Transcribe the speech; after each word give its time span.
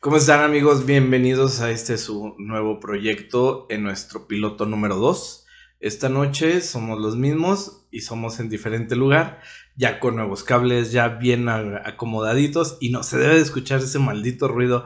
¿Cómo 0.00 0.16
están 0.16 0.40
amigos? 0.42 0.86
Bienvenidos 0.86 1.60
a 1.60 1.70
este 1.70 1.98
su 1.98 2.34
nuevo 2.38 2.78
proyecto 2.78 3.66
en 3.68 3.82
nuestro 3.82 4.28
piloto 4.28 4.64
número 4.66 4.96
2. 4.96 5.44
Esta 5.80 6.08
noche 6.08 6.60
somos 6.60 6.98
los 7.00 7.16
mismos 7.16 7.86
y 7.90 8.00
somos 8.00 8.38
en 8.40 8.48
diferente 8.48 8.96
lugar, 8.96 9.40
ya 9.76 9.98
con 10.00 10.16
nuevos 10.16 10.44
cables, 10.44 10.92
ya 10.92 11.08
bien 11.08 11.48
acomodaditos 11.48 12.78
y 12.80 12.90
no 12.90 13.02
se 13.02 13.18
debe 13.18 13.34
de 13.36 13.40
escuchar 13.42 13.80
ese 13.80 13.98
maldito 13.98 14.48
ruido 14.48 14.84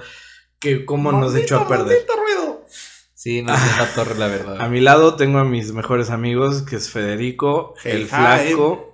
que 0.58 0.84
como 0.84 1.12
nos 1.12 1.34
echó 1.34 1.58
a 1.58 1.68
perder. 1.68 1.86
Maldito 1.88 2.12
ruido. 2.16 2.66
Sí, 3.14 3.42
no 3.42 3.54
es 3.54 3.78
la 3.78 3.94
torre, 3.94 4.18
la 4.18 4.26
verdad. 4.28 4.60
A 4.60 4.68
mi 4.68 4.80
lado 4.80 5.16
tengo 5.16 5.38
a 5.38 5.44
mis 5.44 5.72
mejores 5.72 6.10
amigos, 6.10 6.62
que 6.62 6.76
es 6.76 6.90
Federico, 6.90 7.74
Hey, 7.82 7.92
el 7.96 8.02
hi. 8.02 8.06
flaco 8.06 8.88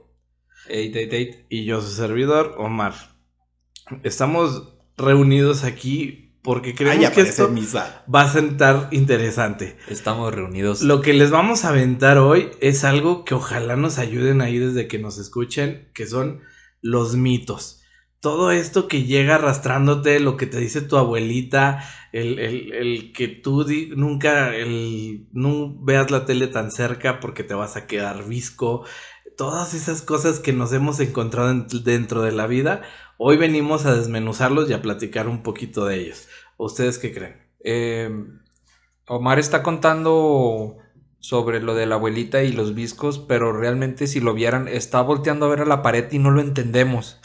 Eight, 0.68 0.94
eight, 0.96 1.12
eight. 1.12 1.46
y 1.48 1.64
yo 1.64 1.80
su 1.80 1.90
servidor, 1.90 2.54
Omar. 2.58 2.92
Estamos 4.02 4.74
reunidos 4.98 5.64
aquí 5.64 6.24
porque 6.42 6.74
creemos 6.74 7.10
que 7.10 7.20
esto 7.22 7.48
misa. 7.48 8.04
va 8.12 8.22
a 8.22 8.32
sentar 8.32 8.88
interesante. 8.90 9.76
Estamos 9.88 10.34
reunidos. 10.34 10.82
Lo 10.82 11.00
que 11.02 11.12
les 11.12 11.30
vamos 11.30 11.64
a 11.64 11.70
aventar 11.70 12.18
hoy 12.18 12.50
es 12.60 12.84
algo 12.84 13.24
que 13.24 13.34
ojalá 13.34 13.76
nos 13.76 13.98
ayuden 13.98 14.40
ahí 14.40 14.58
desde 14.58 14.88
que 14.88 14.98
nos 14.98 15.18
escuchen, 15.18 15.88
que 15.94 16.06
son 16.06 16.40
los 16.80 17.16
mitos. 17.16 17.82
Todo 18.20 18.50
esto 18.50 18.88
que 18.88 19.04
llega 19.04 19.36
arrastrándote, 19.36 20.18
lo 20.20 20.36
que 20.36 20.46
te 20.46 20.58
dice 20.58 20.80
tu 20.80 20.96
abuelita, 20.96 21.84
el, 22.12 22.38
el- 22.38 22.72
el 22.72 23.12
que 23.12 23.28
tú 23.28 23.64
di- 23.64 23.90
nunca 23.94 24.56
el, 24.56 25.28
no 25.32 25.76
veas 25.84 26.10
la 26.10 26.24
tele 26.24 26.46
tan 26.48 26.70
cerca 26.72 27.20
porque 27.20 27.44
te 27.44 27.54
vas 27.54 27.76
a 27.76 27.86
quedar 27.86 28.26
visco, 28.26 28.84
todas 29.36 29.74
esas 29.74 30.02
cosas 30.02 30.40
que 30.40 30.52
nos 30.52 30.72
hemos 30.72 30.98
encontrado 30.98 31.50
en- 31.50 31.66
dentro 31.84 32.22
de 32.22 32.32
la 32.32 32.46
vida, 32.48 32.82
hoy 33.18 33.36
venimos 33.36 33.84
a 33.84 33.94
desmenuzarlos 33.94 34.70
y 34.70 34.72
a 34.72 34.80
platicar 34.80 35.28
un 35.28 35.42
poquito 35.42 35.84
de 35.84 35.96
ellos. 36.00 36.28
¿Ustedes 36.56 36.98
qué 36.98 37.12
creen? 37.12 37.36
Eh, 37.62 38.10
Omar 39.06 39.38
está 39.38 39.62
contando 39.62 40.78
sobre 41.20 41.60
lo 41.60 41.74
de 41.74 41.86
la 41.86 41.96
abuelita 41.96 42.44
y 42.44 42.52
los 42.52 42.74
viscos, 42.74 43.18
pero 43.18 43.52
realmente 43.52 44.06
si 44.06 44.20
lo 44.20 44.34
vieran, 44.34 44.68
está 44.68 45.02
volteando 45.02 45.46
a 45.46 45.48
ver 45.48 45.60
a 45.60 45.64
la 45.66 45.82
pared 45.82 46.10
y 46.12 46.18
no 46.20 46.30
lo 46.30 46.40
entendemos. 46.40 47.20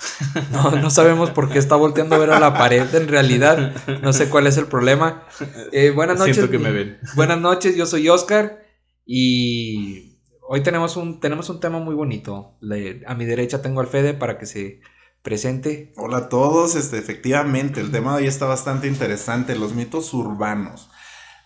No, 0.52 0.72
no 0.72 0.90
sabemos 0.90 1.30
por 1.30 1.50
qué 1.50 1.60
está 1.60 1.76
volteando 1.76 2.16
a 2.16 2.20
ver 2.20 2.32
a 2.32 2.40
la 2.40 2.56
pared 2.58 2.94
en 2.96 3.08
realidad. 3.08 3.74
No 4.02 4.12
sé 4.12 4.30
cuál 4.30 4.48
es 4.48 4.58
el 4.58 4.66
problema. 4.66 5.24
Eh, 5.72 5.92
buenas 5.92 6.18
noches. 6.18 6.38
Siento 6.38 6.52
que 6.52 6.58
me 6.58 6.72
ven. 6.72 6.98
Buenas 7.16 7.40
noches, 7.40 7.76
yo 7.76 7.86
soy 7.86 8.10
Oscar 8.10 8.64
y 9.06 10.18
hoy 10.48 10.62
tenemos 10.64 10.98
un, 10.98 11.20
tenemos 11.20 11.50
un 11.50 11.60
tema 11.60 11.80
muy 11.80 11.94
bonito. 11.94 12.58
Le- 12.62 13.04
a 13.06 13.14
mi 13.14 13.26
derecha 13.26 13.62
tengo 13.62 13.80
al 13.82 13.88
Fede 13.88 14.14
para 14.16 14.38
que 14.40 14.46
se 14.48 14.80
presente. 15.24 15.94
Hola 15.96 16.18
a 16.18 16.30
todos, 16.30 16.76
este, 16.76 16.98
efectivamente, 17.00 17.80
el 17.80 17.92
tema 17.92 18.12
de 18.16 18.24
hoy 18.24 18.28
está 18.28 18.46
bastante 18.46 18.88
interesante, 18.88 19.56
los 19.56 19.74
mitos 19.74 20.14
urbanos. 20.14 20.90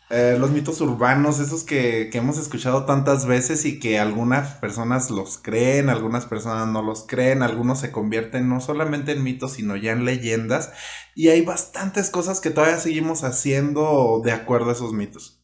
Eh, 0.10 0.38
los 0.40 0.52
mitos 0.52 0.82
urbanos, 0.82 1.40
esos 1.40 1.64
que, 1.64 2.10
que 2.12 2.18
hemos 2.18 2.38
escuchado 2.38 2.86
tantas 2.86 3.26
veces 3.26 3.66
y 3.66 3.80
que 3.80 4.00
algunas 4.00 4.56
personas 4.56 5.12
los 5.12 5.38
creen, 5.38 5.90
algunas 5.90 6.26
personas 6.26 6.68
no 6.68 6.82
los 6.82 7.06
creen, 7.06 7.44
algunos 7.44 7.80
se 7.82 7.92
convierten 7.92 8.50
no 8.50 8.62
solamente 8.62 9.12
en 9.12 9.24
mitos, 9.24 9.54
sino 9.54 9.76
ya 9.76 9.92
en 9.92 10.06
leyendas. 10.06 10.72
Y 11.14 11.28
hay 11.28 11.42
bastantes 11.42 12.10
cosas 12.10 12.40
que 12.40 12.50
todavía 12.50 12.80
seguimos 12.80 13.24
haciendo 13.24 14.22
de 14.24 14.32
acuerdo 14.32 14.70
a 14.70 14.74
esos 14.74 14.94
mitos. 14.94 15.44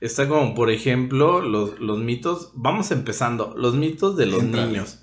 Está 0.00 0.26
como, 0.26 0.54
por 0.54 0.70
ejemplo, 0.70 1.42
los, 1.42 1.78
los 1.78 1.98
mitos. 1.98 2.52
Vamos 2.54 2.90
empezando. 2.90 3.54
Los 3.54 3.74
mitos 3.74 4.16
de 4.16 4.26
los 4.26 4.42
niños. 4.42 5.02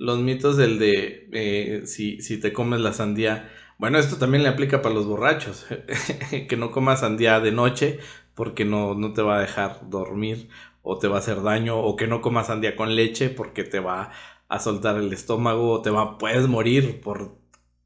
Los 0.00 0.18
mitos 0.18 0.56
del 0.56 0.78
de 0.78 1.28
eh, 1.32 1.82
si, 1.86 2.22
si 2.22 2.40
te 2.40 2.54
comes 2.54 2.80
la 2.80 2.94
sandía. 2.94 3.50
Bueno, 3.76 3.98
esto 3.98 4.16
también 4.16 4.42
le 4.42 4.48
aplica 4.48 4.80
para 4.80 4.94
los 4.94 5.06
borrachos. 5.06 5.66
que 6.48 6.56
no 6.56 6.70
comas 6.70 7.00
sandía 7.00 7.38
de 7.40 7.52
noche 7.52 7.98
porque 8.34 8.64
no, 8.64 8.94
no 8.94 9.12
te 9.12 9.20
va 9.20 9.36
a 9.36 9.40
dejar 9.42 9.90
dormir 9.90 10.48
o 10.82 10.98
te 10.98 11.06
va 11.06 11.16
a 11.16 11.18
hacer 11.18 11.42
daño. 11.42 11.78
O 11.78 11.96
que 11.96 12.06
no 12.06 12.22
comas 12.22 12.46
sandía 12.46 12.76
con 12.76 12.96
leche 12.96 13.28
porque 13.28 13.62
te 13.62 13.78
va 13.78 14.10
a 14.48 14.58
soltar 14.58 14.96
el 14.96 15.12
estómago 15.12 15.70
o 15.70 15.82
te 15.82 15.90
va, 15.90 16.16
puedes 16.16 16.48
morir 16.48 17.02
por 17.02 17.36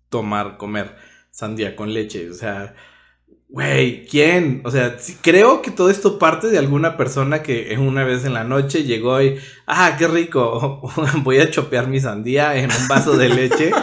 tomar, 0.09 0.57
comer 0.57 0.95
sandía 1.33 1.75
con 1.75 1.93
leche. 1.93 2.31
O 2.31 2.35
sea, 2.35 2.77
Güey, 3.55 4.05
¿quién? 4.07 4.63
O 4.65 4.73
sea, 4.73 4.99
sí, 4.99 5.17
creo 5.23 5.63
que 5.63 5.71
todo 5.71 5.89
esto 5.89 6.19
parte 6.19 6.49
de 6.49 6.59
alguna 6.59 6.97
persona 6.97 7.45
que 7.45 7.79
una 7.79 8.03
vez 8.03 8.25
en 8.25 8.35
la 8.35 8.43
noche 8.43 8.83
llegó 8.83 9.23
y, 9.23 9.39
ah, 9.69 9.95
qué 9.97 10.09
rico, 10.09 10.83
voy 11.23 11.39
a 11.39 11.49
chopear 11.53 11.87
mi 11.87 12.01
sandía 12.01 12.57
en 12.57 12.73
un 12.73 12.89
vaso 12.89 13.17
de 13.17 13.29
leche. 13.29 13.71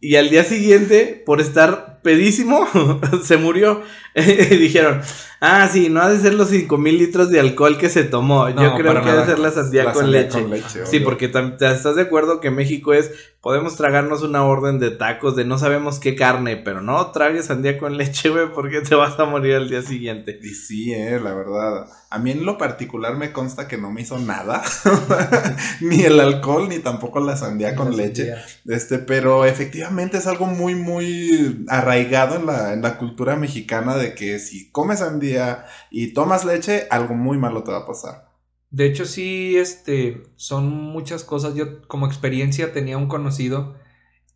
Y 0.00 0.14
al 0.14 0.30
día 0.30 0.44
siguiente, 0.44 1.20
por 1.26 1.40
estar 1.40 2.00
pedísimo, 2.02 2.64
se 3.24 3.36
murió. 3.36 3.82
Dijeron, 4.50 5.00
ah, 5.40 5.68
sí, 5.72 5.88
no 5.88 6.00
ha 6.02 6.08
de 6.10 6.18
ser 6.18 6.34
los 6.34 6.48
5 6.50 6.76
mil 6.78 6.98
litros 6.98 7.30
de 7.30 7.40
alcohol 7.40 7.78
que 7.78 7.88
se 7.88 8.04
tomó. 8.04 8.48
Yo 8.48 8.74
creo 8.74 9.02
que 9.02 9.10
ha 9.10 9.16
de 9.16 9.26
ser 9.26 9.38
la 9.38 9.50
sandía 9.50 9.84
La 9.84 9.92
con 9.92 10.02
sandía 10.02 10.22
leche. 10.22 10.40
con 10.40 10.50
leche, 10.50 10.86
Sí, 10.86 10.96
obvio. 10.98 11.04
porque 11.04 11.24
estás 11.26 11.96
de 11.96 12.02
acuerdo 12.02 12.40
que 12.40 12.50
México 12.50 12.92
es, 12.94 13.10
podemos 13.40 13.76
tragarnos 13.76 14.22
una 14.22 14.44
orden 14.44 14.78
de 14.78 14.90
tacos 14.90 15.36
de 15.36 15.44
no 15.44 15.58
sabemos 15.58 15.98
qué 16.00 16.14
carne, 16.16 16.56
pero 16.56 16.80
no 16.82 17.10
tragues 17.12 17.46
sandía 17.46 17.78
con 17.78 17.96
leche, 17.96 18.28
güey, 18.30 18.52
porque 18.52 18.80
te 18.80 18.94
vas 18.94 19.18
a 19.18 19.24
morir 19.24 19.54
al 19.54 19.68
día 19.68 19.82
siguiente. 19.82 20.38
Y 20.42 20.54
sí, 20.54 20.92
eh, 20.92 21.20
la 21.22 21.34
verdad. 21.34 21.86
A 22.10 22.18
mí 22.18 22.30
en 22.30 22.46
lo 22.46 22.56
particular 22.56 23.16
me 23.16 23.32
consta 23.32 23.68
que 23.68 23.76
no 23.76 23.90
me 23.90 24.00
hizo 24.00 24.18
nada. 24.18 24.62
ni 25.80 26.02
el 26.04 26.18
alcohol, 26.20 26.68
ni 26.68 26.78
tampoco 26.78 27.20
la 27.20 27.36
sandía 27.36 27.74
con 27.74 27.96
leche. 27.96 28.32
Este, 28.66 28.98
pero 28.98 29.44
efectivamente 29.44 30.16
es 30.16 30.26
algo 30.26 30.46
muy, 30.46 30.74
muy 30.74 31.64
arraigado 31.68 32.36
en 32.36 32.46
la, 32.46 32.72
en 32.72 32.82
la 32.82 32.96
cultura 32.96 33.36
mexicana 33.36 33.96
de 33.96 34.07
que 34.14 34.38
si 34.38 34.70
comes 34.70 35.00
sandía 35.00 35.66
y 35.90 36.12
tomas 36.12 36.44
leche, 36.44 36.86
algo 36.90 37.14
muy 37.14 37.38
malo 37.38 37.62
te 37.64 37.72
va 37.72 37.78
a 37.78 37.86
pasar. 37.86 38.28
De 38.70 38.86
hecho, 38.86 39.06
sí, 39.06 39.56
este, 39.56 40.22
son 40.36 40.68
muchas 40.68 41.24
cosas. 41.24 41.54
Yo 41.54 41.86
como 41.88 42.06
experiencia 42.06 42.72
tenía 42.72 42.98
un 42.98 43.08
conocido 43.08 43.76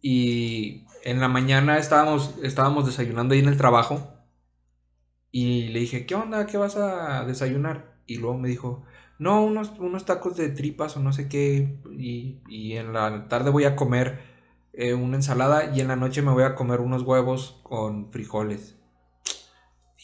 y 0.00 0.86
en 1.04 1.20
la 1.20 1.28
mañana 1.28 1.78
estábamos, 1.78 2.34
estábamos 2.42 2.86
desayunando 2.86 3.34
ahí 3.34 3.40
en 3.40 3.48
el 3.48 3.58
trabajo 3.58 4.12
y 5.30 5.68
le 5.68 5.80
dije, 5.80 6.06
¿qué 6.06 6.14
onda? 6.14 6.46
¿Qué 6.46 6.56
vas 6.56 6.76
a 6.76 7.24
desayunar? 7.24 7.96
Y 8.06 8.18
luego 8.18 8.38
me 8.38 8.48
dijo, 8.48 8.84
no, 9.18 9.44
unos, 9.44 9.72
unos 9.78 10.04
tacos 10.04 10.36
de 10.36 10.48
tripas 10.48 10.96
o 10.96 11.00
no 11.00 11.12
sé 11.12 11.28
qué 11.28 11.78
y, 11.96 12.40
y 12.48 12.72
en 12.76 12.92
la 12.92 13.28
tarde 13.28 13.50
voy 13.50 13.64
a 13.64 13.76
comer 13.76 14.20
eh, 14.72 14.94
una 14.94 15.16
ensalada 15.16 15.74
y 15.74 15.80
en 15.80 15.88
la 15.88 15.96
noche 15.96 16.22
me 16.22 16.32
voy 16.32 16.44
a 16.44 16.54
comer 16.54 16.80
unos 16.80 17.02
huevos 17.02 17.60
con 17.62 18.10
frijoles. 18.10 18.76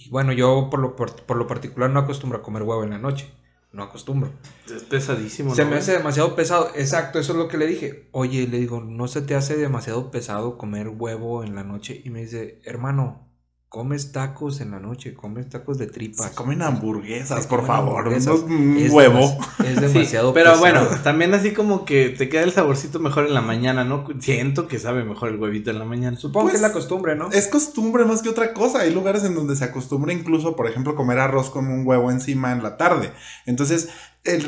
Y 0.09 0.11
bueno, 0.11 0.33
yo 0.33 0.69
por 0.71 0.81
lo, 0.81 0.97
por, 0.97 1.15
por 1.15 1.37
lo 1.37 1.47
particular 1.47 1.91
no 1.91 2.01
acostumbro 2.01 2.39
a 2.39 2.43
comer 2.43 2.63
huevo 2.63 2.83
en 2.83 2.89
la 2.89 2.99
noche. 2.99 3.31
No 3.73 3.83
acostumbro. 3.83 4.31
Es 4.75 4.85
pesadísimo, 4.85 5.55
Se 5.55 5.65
¿no, 5.65 5.71
me 5.71 5.77
hace 5.77 5.93
demasiado 5.93 6.35
pesado. 6.35 6.71
Exacto, 6.75 7.19
eso 7.19 7.33
es 7.33 7.39
lo 7.39 7.49
que 7.49 7.59
le 7.59 7.67
dije. 7.67 8.09
Oye, 8.13 8.49
le 8.49 8.59
digo, 8.59 8.81
¿no 8.81 9.07
se 9.07 9.21
te 9.21 9.35
hace 9.35 9.59
demasiado 9.59 10.11
pesado 10.11 10.57
comer 10.57 10.89
huevo 10.89 11.45
en 11.45 11.55
la 11.55 11.63
noche? 11.63 12.01
Y 12.03 12.09
me 12.09 12.21
dice, 12.21 12.63
hermano, 12.65 13.28
comes 13.69 14.13
tacos 14.13 14.63
en 14.63 14.71
la 14.71 14.79
noche, 14.81 15.13
comes 15.13 15.49
tacos 15.51 15.77
de 15.77 15.87
tripas. 15.87 16.31
Se 16.31 16.35
comen 16.35 16.63
hamburguesas, 16.63 17.43
Se 17.43 17.49
por 17.49 17.61
comen 17.61 17.67
favor. 17.77 17.99
hamburguesas. 17.99 18.41
un 18.41 18.77
Es 18.79 18.91
huevo. 18.91 19.19
demas- 19.19 19.61
Es 19.61 19.75
Sí, 19.75 19.81
demasiado 19.95 20.33
pero 20.33 20.53
pesado. 20.55 20.61
bueno, 20.61 20.87
también 21.03 21.35
así 21.35 21.53
como 21.53 21.85
que 21.85 22.09
te 22.09 22.31
queda 22.31 22.45
el 22.45 22.53
saborcito 22.53 22.99
mejor 22.99 23.27
en 23.27 23.35
la 23.35 23.43
mañana, 23.43 23.85
¿no? 23.85 24.07
Siento 24.21 24.69
que 24.69 24.79
sabe 24.79 25.05
mejor 25.05 25.29
el 25.29 25.37
huevito 25.37 25.71
en 25.71 25.79
la 25.79 25.85
mañana. 25.85 26.17
Supongo 26.17 26.45
Pues, 26.47 26.53
que 26.53 26.57
es 26.57 26.63
la 26.63 26.73
costumbre, 26.73 27.15
¿no? 27.15 27.31
Es 27.31 27.47
costumbre 27.49 28.07
más 28.07 28.23
que 28.23 28.31
otra 28.31 28.55
cosa. 28.55 28.81
Hay 28.81 28.93
lugares 28.95 29.23
en 29.25 29.35
donde 29.35 29.55
se 29.55 29.65
acostumbra 29.65 30.15
incluso, 30.15 30.57
por 30.57 30.67
ejemplo, 30.67 30.95
comer 30.95 31.19
arroz 31.19 31.51
con 31.51 31.67
un 31.67 31.87
huevo 31.87 32.11
encima 32.11 32.53
en 32.53 32.63
la 32.63 32.79
tarde. 32.79 33.13
Entonces, 33.45 33.91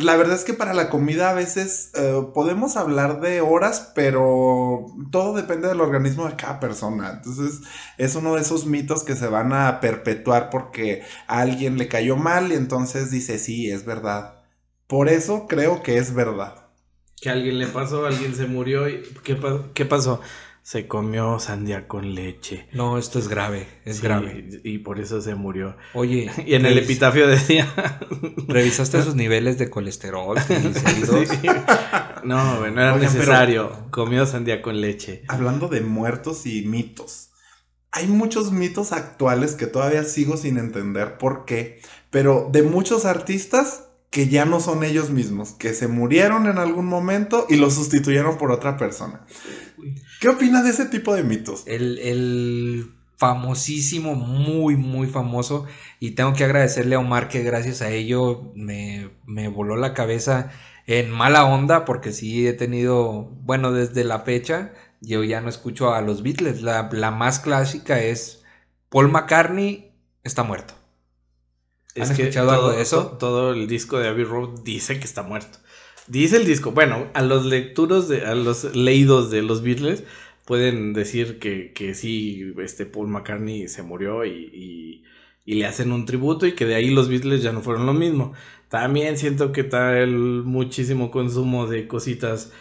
la 0.03 0.17
verdad 0.17 0.37
es 0.37 0.45
que 0.45 0.55
para 0.55 0.75
la 0.75 0.91
comida 0.91 1.31
a 1.31 1.35
veces 1.35 1.91
eh, 1.95 2.23
podemos 2.35 2.77
hablar 2.77 3.21
de 3.21 3.41
horas, 3.41 3.93
pero 3.95 4.87
todo 5.11 5.35
depende 5.35 5.69
del 5.69 5.81
organismo 5.81 6.29
de 6.29 6.37
cada 6.37 6.61
persona. 6.61 7.11
Entonces, 7.11 7.61
es 7.97 8.15
uno 8.15 8.35
de 8.35 8.43
esos 8.43 8.67
mitos 8.67 9.05
que 9.05 9.17
se 9.17 9.29
van 9.29 9.53
a 9.53 9.81
perpetuar 9.81 10.51
porque 10.51 11.03
a 11.27 11.41
alguien 11.41 11.79
le 11.79 11.89
cayó 11.89 12.17
mal 12.17 12.53
y 12.53 12.57
entonces 12.57 13.11
dice, 13.11 13.39
sí, 13.39 13.71
es 13.71 13.85
verdad. 13.85 14.43
Por 14.87 15.09
eso 15.09 15.47
creo 15.49 15.83
que 15.83 15.99
es 15.99 16.15
verdad. 16.15 16.67
Que 17.21 17.31
a 17.31 17.33
alguien 17.33 17.59
le 17.59 17.67
pasó, 17.67 18.07
alguien 18.07 18.35
se 18.35 18.47
murió 18.47 18.89
y 18.89 19.03
¿qué, 19.25 19.39
qué 19.75 19.85
pasó? 19.85 20.21
Se 20.71 20.87
comió 20.87 21.41
sandía 21.41 21.89
con 21.89 22.15
leche. 22.15 22.69
No, 22.73 22.97
esto 22.97 23.19
es 23.19 23.27
grave, 23.27 23.67
es 23.85 23.97
Sí, 23.97 24.03
grave. 24.03 24.61
Y 24.63 24.79
por 24.79 25.01
eso 25.01 25.21
se 25.21 25.35
murió. 25.35 25.77
Oye, 25.95 26.31
Y 26.47 26.55
en 26.55 26.65
el 26.65 26.75
revis- 26.79 26.85
epitafio 26.85 27.27
decía. 27.27 27.67
¿revisaste 28.47 29.03
sus 29.03 29.17
niveles 29.17 29.59
de 29.59 29.69
colesterol? 29.69 30.39
Sí. 30.39 31.49
No, 32.23 32.59
güey, 32.61 32.71
no 32.73 32.83
era 32.83 32.93
pero- 32.95 32.99
necesario. 33.05 33.73
Comió 33.91 34.27
sandía 34.27 34.63
con 34.63 34.81
leche. 34.81 35.25
Hablando 35.27 35.67
de 35.67 35.81
muertos 35.81 36.47
y 36.47 36.63
mitos. 36.67 37.31
Hay 37.91 38.07
muchos 38.07 38.53
mitos 38.53 38.93
actuales 38.93 39.57
que 39.57 39.67
todavía 39.67 40.05
sigo 40.05 40.37
sin 40.37 40.57
entender 40.57 41.19
por 41.19 41.47
qué, 41.47 41.81
pero 42.11 42.49
de 42.53 42.63
muchos 42.63 43.07
artistas 43.07 43.89
que 44.11 44.29
ya 44.29 44.45
no 44.45 44.61
son 44.61 44.83
ellos 44.85 45.11
mismos, 45.11 45.53
que 45.53 45.73
se 45.75 45.87
murieron 45.89 46.47
en 46.49 46.59
algún 46.59 46.87
momento 46.87 47.47
y 47.49 47.57
los 47.57 47.75
sustituyeron 47.75 48.39
por 48.39 48.51
otra 48.53 48.77
persona. 48.77 49.25
¿Qué 50.21 50.29
opinas 50.29 50.65
de 50.65 50.71
ese 50.71 50.87
tipo 50.87 51.15
de 51.15 51.23
mitos? 51.25 51.63
El, 51.67 51.99
el 51.99 52.93
famosísimo, 53.17 54.15
muy, 54.15 54.77
muy 54.77 55.07
famoso. 55.07 55.67
Y 55.99 56.13
tengo 56.13 56.33
que 56.35 56.45
agradecerle 56.45 56.95
a 56.97 57.01
Omar 57.01 57.29
que 57.29 57.43
gracias 57.43 57.83
a 57.83 57.91
ello 57.91 58.53
me, 58.55 59.11
me 59.27 59.49
voló 59.49 59.77
la 59.77 59.95
cabeza 59.95 60.51
en 60.87 61.11
mala 61.11 61.45
onda, 61.45 61.85
porque 61.85 62.13
sí 62.13 62.47
he 62.47 62.53
tenido, 62.53 63.25
bueno, 63.43 63.73
desde 63.73 64.05
la 64.05 64.21
fecha, 64.21 64.73
yo 65.01 65.25
ya 65.25 65.41
no 65.41 65.49
escucho 65.49 65.95
a 65.95 66.01
los 66.03 66.23
Beatles. 66.23 66.63
La, 66.63 66.89
la 66.93 67.11
más 67.11 67.41
clásica 67.41 68.01
es 68.03 68.43
Paul 68.91 69.11
McCartney 69.11 69.93
está 70.25 70.43
muerto. 70.43 70.75
Es 71.95 72.11
¿Han 72.11 72.17
que 72.17 72.23
escuchado 72.23 72.49
todo, 72.49 72.67
algo 72.67 72.77
de 72.77 72.83
eso? 72.83 73.03
to- 73.09 73.19
Todo 73.19 73.53
el 73.53 73.67
disco 73.69 73.99
de 73.99 74.09
Abbey 74.09 74.25
Road 74.25 74.61
dice 74.65 74.99
que 74.99 75.05
está 75.05 75.23
muerto. 75.23 75.59
Dice 76.11 76.37
el 76.39 76.47
disco. 76.47 76.73
Bueno, 76.73 77.09
a 77.15 77.23
los 77.23 77.45
lecturos 77.47 78.09
de, 78.09 78.27
a 78.27 78.35
los 78.35 78.75
leídos 78.75 79.31
de 79.31 79.43
los 79.43 79.63
Beatles 79.63 80.05
pueden 80.45 80.93
decir 80.93 81.39
que, 81.39 81.73
que 81.73 81.95
sí, 81.95 82.53
este 82.59 82.87
Paul 82.87 83.09
McCartney 83.09 83.69
se 83.69 83.83
murió 83.83 84.25
y, 84.25 84.31
y- 84.53 85.05
y 85.47 85.55
le 85.55 85.67
hacen 85.67 85.91
un 85.93 86.07
tributo 86.07 86.47
y 86.47 86.55
que 86.55 86.67
de 86.67 86.75
ahí 86.75 86.91
los 86.91 87.09
Beatles 87.09 87.43
ya 87.43 87.53
no 87.53 87.61
fueron 87.63 87.87
lo 87.87 87.93
mismo. 87.95 88.33
También 88.69 89.17
siento 89.19 89.53
que 89.53 89.63
está 89.63 89.99
el 90.01 90.11
muchísimo 90.45 91.11
consumo 91.11 91.67
de 91.67 91.87
cositas 91.89 92.53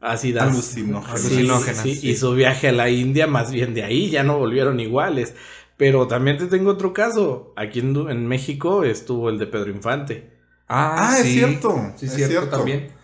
ácidas. 0.00 0.48
Alucinógenas. 0.48 1.20
Sí, 1.20 1.34
Alucinógenas, 1.34 1.82
sí, 1.82 1.94
sí. 1.96 2.10
Y 2.10 2.16
su 2.16 2.32
viaje 2.34 2.68
a 2.68 2.72
la 2.72 2.90
India, 2.90 3.26
más 3.26 3.52
bien 3.52 3.74
de 3.74 3.84
ahí, 3.84 4.10
ya 4.10 4.22
no 4.22 4.38
volvieron 4.38 4.80
iguales. 4.80 5.34
Pero 5.76 6.06
también 6.08 6.38
te 6.38 6.46
tengo 6.46 6.70
otro 6.72 6.92
caso. 6.92 7.52
Aquí 7.56 7.80
en, 7.80 7.96
en 8.08 8.26
México 8.26 8.84
estuvo 8.84 9.28
el 9.30 9.38
de 9.38 9.46
Pedro 9.46 9.70
Infante. 9.70 10.30
Ah, 10.68 11.16
es 11.20 11.32
cierto, 11.32 11.74
Sí, 11.96 12.06
es 12.06 12.14
cierto, 12.14 12.28
cierto. 12.28 12.50
también. 12.50 12.97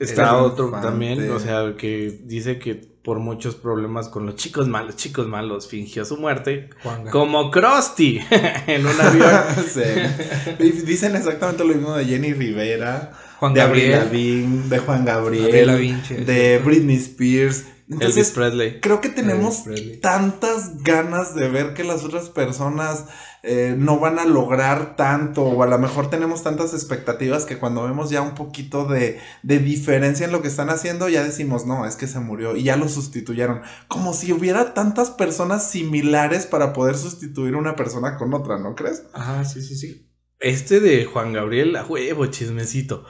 Está 0.00 0.42
otro 0.42 0.66
Infante. 0.66 0.88
también, 0.88 1.30
o 1.30 1.38
sea, 1.38 1.74
que 1.76 2.20
dice 2.24 2.58
que 2.58 2.74
por 2.74 3.18
muchos 3.18 3.54
problemas 3.54 4.08
con 4.08 4.26
los 4.26 4.36
chicos 4.36 4.66
malos, 4.66 4.96
chicos 4.96 5.26
malos, 5.26 5.68
fingió 5.68 6.04
su 6.04 6.16
muerte. 6.16 6.70
Juanga. 6.82 7.10
Como 7.10 7.50
Krusty 7.50 8.20
en 8.66 8.86
un 8.86 9.00
avión. 9.00 9.30
Sí. 9.70 9.82
Dicen 10.84 11.16
exactamente 11.16 11.64
lo 11.64 11.74
mismo 11.74 11.94
de 11.94 12.04
Jenny 12.06 12.32
Rivera, 12.32 13.12
Juan 13.38 13.54
de 13.54 13.60
Gabriel. 13.60 13.98
Lavigne, 14.00 14.68
de 14.68 14.78
Juan 14.78 15.04
Gabriel, 15.04 16.02
de. 16.26 16.60
Britney 16.64 16.96
Spears. 16.96 17.64
Elvis 17.98 18.30
Presley. 18.30 18.80
creo 18.80 19.00
que 19.00 19.08
tenemos 19.08 19.64
tantas 20.00 20.82
ganas 20.82 21.34
de 21.34 21.48
ver 21.48 21.74
que 21.74 21.82
las 21.82 22.04
otras 22.04 22.28
personas 22.28 23.06
eh, 23.42 23.74
no 23.76 23.98
van 23.98 24.18
a 24.18 24.26
lograr 24.26 24.96
tanto 24.96 25.42
o 25.42 25.62
a 25.62 25.66
lo 25.66 25.78
mejor 25.78 26.10
tenemos 26.10 26.42
tantas 26.42 26.74
expectativas 26.74 27.46
que 27.46 27.58
cuando 27.58 27.82
vemos 27.84 28.10
ya 28.10 28.20
un 28.20 28.34
poquito 28.34 28.84
de, 28.84 29.18
de 29.42 29.58
diferencia 29.58 30.26
en 30.26 30.32
lo 30.32 30.42
que 30.42 30.48
están 30.48 30.68
haciendo 30.68 31.08
ya 31.08 31.24
decimos 31.24 31.66
no, 31.66 31.86
es 31.86 31.96
que 31.96 32.06
se 32.06 32.20
murió 32.20 32.54
y 32.54 32.64
ya 32.64 32.76
lo 32.76 32.88
sustituyeron. 32.88 33.62
Como 33.88 34.12
si 34.12 34.32
hubiera 34.32 34.74
tantas 34.74 35.10
personas 35.10 35.70
similares 35.70 36.46
para 36.46 36.72
poder 36.72 36.96
sustituir 36.96 37.56
una 37.56 37.76
persona 37.76 38.16
con 38.18 38.34
otra, 38.34 38.58
¿no 38.58 38.74
crees? 38.74 39.04
Ajá, 39.14 39.44
sí, 39.44 39.62
sí, 39.62 39.74
sí. 39.74 40.06
Este 40.38 40.80
de 40.80 41.04
Juan 41.04 41.32
Gabriel, 41.32 41.76
a 41.76 41.84
huevo, 41.84 42.26
chismecito. 42.26 43.04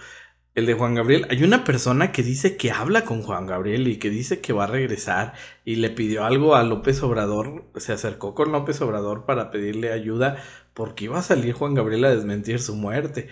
El 0.61 0.67
de 0.67 0.75
Juan 0.75 0.95
Gabriel, 0.95 1.27
hay 1.31 1.43
una 1.43 1.65
persona 1.65 2.13
que 2.13 2.23
dice 2.23 2.57
que 2.57 2.71
habla 2.71 3.05
con 3.07 3.23
Juan 3.23 3.47
Gabriel 3.47 3.89
y 3.89 3.97
que 3.99 4.11
dice 4.11 4.41
que 4.41 4.53
va 4.53 4.65
a 4.65 4.67
regresar 4.67 5.33
y 5.65 5.77
le 5.77 5.89
pidió 5.91 6.25
algo 6.25 6.55
a 6.55 6.63
López 6.63 7.03
Obrador, 7.03 7.65
se 7.77 7.93
acercó 7.95 8.35
con 8.35 8.53
López 8.53 8.81
Obrador 8.83 9.25
para 9.25 9.51
pedirle 9.51 9.91
ayuda 9.93 10.37
porque 10.75 11.05
iba 11.07 11.19
a 11.19 11.23
salir 11.23 11.55
Juan 11.55 11.75
Gabriel 11.75 12.05
a 12.05 12.15
desmentir 12.15 12.61
su 12.61 12.77
muerte. 12.77 13.29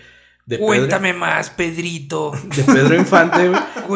De 0.47 0.57
Pedro, 0.57 0.67
Cuéntame 0.69 1.13
más, 1.13 1.51
Pedrito. 1.51 2.33
de 2.57 2.63
Pedro 2.65 2.95
Infante 2.97 3.51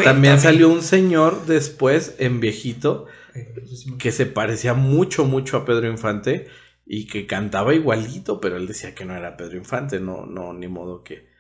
también 0.05 0.38
salió 0.38 0.69
un 0.69 0.82
señor 0.82 1.46
después 1.46 2.17
en 2.19 2.38
viejito 2.40 3.06
Eh, 3.35 3.49
me- 3.87 3.96
que 3.96 4.12
se 4.12 4.26
parecía 4.26 4.75
mucho, 4.75 5.25
mucho 5.25 5.56
a 5.56 5.64
Pedro 5.64 5.88
Infante 5.90 6.49
y 6.85 7.06
que 7.06 7.26
cantaba 7.26 7.73
igualito, 7.75 8.40
pero 8.43 8.58
él 8.58 8.67
decía 8.67 8.94
que 8.94 9.06
no 9.06 9.17
era 9.17 9.38
Pedro 9.38 9.56
Infante, 9.56 10.00
no, 10.00 10.26
no, 10.26 10.52
ni 10.52 10.69
modo 10.69 11.02
que, 11.02 11.31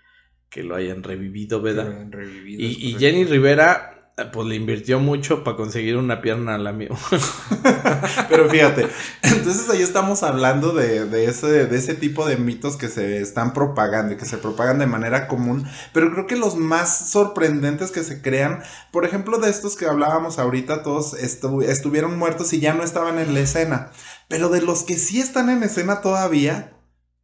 que 0.52 0.62
lo 0.62 0.76
hayan 0.76 1.02
revivido, 1.02 1.62
que 1.62 1.70
lo 1.72 1.84
¿verdad? 1.84 2.00
han 2.02 2.12
revivido, 2.12 2.60
Y. 2.60 2.96
Jenny 2.98 3.24
Rivera, 3.24 4.12
pues 4.32 4.46
le 4.46 4.54
invirtió 4.56 5.00
mucho 5.00 5.42
para 5.44 5.56
conseguir 5.56 5.96
una 5.96 6.20
pierna 6.20 6.54
al 6.56 6.66
amigo. 6.66 6.96
Pero 8.28 8.48
fíjate, 8.50 8.86
entonces 9.22 9.68
ahí 9.70 9.80
estamos 9.82 10.22
hablando 10.22 10.72
de, 10.72 11.06
de 11.06 11.24
ese, 11.26 11.66
de 11.66 11.78
ese 11.78 11.94
tipo 11.94 12.26
de 12.26 12.36
mitos 12.36 12.76
que 12.76 12.88
se 12.88 13.20
están 13.20 13.52
propagando 13.54 14.12
y 14.12 14.16
que 14.16 14.26
se 14.26 14.38
propagan 14.38 14.78
de 14.78 14.86
manera 14.86 15.28
común, 15.28 15.66
pero 15.94 16.12
creo 16.12 16.26
que 16.26 16.36
los 16.36 16.56
más 16.56 17.10
sorprendentes 17.10 17.90
que 17.90 18.02
se 18.04 18.20
crean, 18.22 18.62
por 18.90 19.04
ejemplo, 19.04 19.38
de 19.38 19.50
estos 19.50 19.76
que 19.76 19.86
hablábamos 19.86 20.38
ahorita, 20.38 20.82
todos 20.82 21.14
estu- 21.14 21.64
estuvieron 21.64 22.18
muertos 22.18 22.52
y 22.52 22.60
ya 22.60 22.74
no 22.74 22.84
estaban 22.84 23.18
en 23.18 23.34
la 23.34 23.40
escena, 23.40 23.90
pero 24.28 24.48
de 24.50 24.60
los 24.62 24.82
que 24.82 24.98
sí 24.98 25.20
están 25.20 25.48
en 25.50 25.62
escena 25.62 26.00
todavía, 26.02 26.72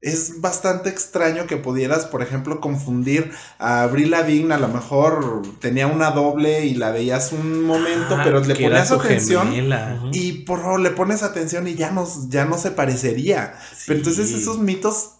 es 0.00 0.41
bastante 0.41 0.89
extraño 0.89 1.47
que 1.47 1.56
pudieras, 1.56 2.06
por 2.06 2.23
ejemplo, 2.23 2.61
confundir 2.61 3.33
a 3.59 3.83
Avril 3.83 4.11
Lavigne, 4.12 4.55
a 4.55 4.59
lo 4.59 4.69
mejor 4.69 5.43
tenía 5.59 5.89
una 5.89 6.12
doble 6.12 6.67
y 6.67 6.75
la 6.75 6.93
veías 6.93 7.33
un 7.33 7.65
momento, 7.65 8.17
Ah, 8.17 8.21
pero 8.23 8.41
le 8.41 8.55
ponías 8.55 8.93
atención 8.93 9.50
gemela. 9.50 10.00
Y 10.12 10.45
por 10.45 10.61
favor, 10.61 10.81
le 10.81 10.91
pones 10.91 11.23
atención 11.25 11.67
y 11.67 11.75
ya 11.75 11.91
no, 11.91 12.06
ya 12.29 12.45
no 12.45 12.59
se 12.59 12.71
parecería. 12.71 13.55
Pero 13.87 13.99
entonces 13.99 14.31
esos 14.33 14.59
mitos 14.59 15.11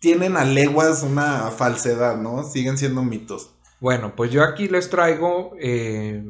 tienen 0.00 0.36
a 0.36 0.44
leguas 0.44 1.02
una 1.02 1.50
falsedad, 1.50 2.16
¿no? 2.16 2.42
Siguen 2.42 2.78
siendo 2.78 3.02
mitos. 3.02 3.50
Bueno, 3.80 4.16
pues 4.16 4.30
yo 4.30 4.44
aquí 4.44 4.66
les 4.66 4.88
traigo 4.88 5.52
eh, 5.60 6.24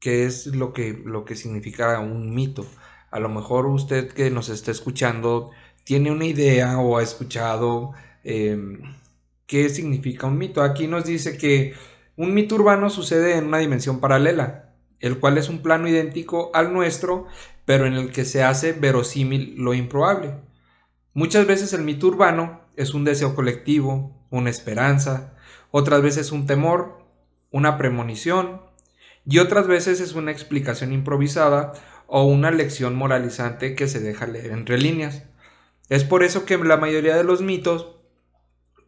qué 0.00 0.24
es 0.24 0.46
lo 0.46 0.72
que, 0.72 1.00
lo 1.04 1.24
que 1.26 1.36
significa 1.36 2.00
un 2.00 2.34
mito. 2.34 2.66
A 3.10 3.20
lo 3.20 3.28
mejor 3.28 3.66
usted 3.66 4.08
que 4.12 4.30
nos 4.30 4.48
está 4.48 4.70
escuchando 4.70 5.50
tiene 5.88 6.10
una 6.10 6.26
idea 6.26 6.78
o 6.80 6.98
ha 6.98 7.02
escuchado 7.02 7.94
eh, 8.22 8.78
qué 9.46 9.70
significa 9.70 10.26
un 10.26 10.36
mito. 10.36 10.60
Aquí 10.60 10.86
nos 10.86 11.06
dice 11.06 11.38
que 11.38 11.72
un 12.14 12.34
mito 12.34 12.56
urbano 12.56 12.90
sucede 12.90 13.38
en 13.38 13.46
una 13.46 13.56
dimensión 13.56 13.98
paralela, 13.98 14.74
el 15.00 15.18
cual 15.18 15.38
es 15.38 15.48
un 15.48 15.62
plano 15.62 15.88
idéntico 15.88 16.50
al 16.52 16.74
nuestro, 16.74 17.26
pero 17.64 17.86
en 17.86 17.94
el 17.94 18.12
que 18.12 18.26
se 18.26 18.42
hace 18.42 18.72
verosímil 18.72 19.54
lo 19.56 19.72
improbable. 19.72 20.34
Muchas 21.14 21.46
veces 21.46 21.72
el 21.72 21.84
mito 21.84 22.08
urbano 22.08 22.60
es 22.76 22.92
un 22.92 23.04
deseo 23.04 23.34
colectivo, 23.34 24.14
una 24.28 24.50
esperanza, 24.50 25.38
otras 25.70 26.02
veces 26.02 26.32
un 26.32 26.46
temor, 26.46 26.98
una 27.50 27.78
premonición, 27.78 28.60
y 29.24 29.38
otras 29.38 29.66
veces 29.66 30.00
es 30.00 30.12
una 30.12 30.32
explicación 30.32 30.92
improvisada 30.92 31.72
o 32.06 32.24
una 32.24 32.50
lección 32.50 32.94
moralizante 32.94 33.74
que 33.74 33.88
se 33.88 34.00
deja 34.00 34.26
leer 34.26 34.50
entre 34.50 34.76
líneas. 34.76 35.27
Es 35.88 36.04
por 36.04 36.22
eso 36.22 36.44
que 36.44 36.58
la 36.58 36.76
mayoría 36.76 37.16
de 37.16 37.24
los 37.24 37.40
mitos 37.40 37.98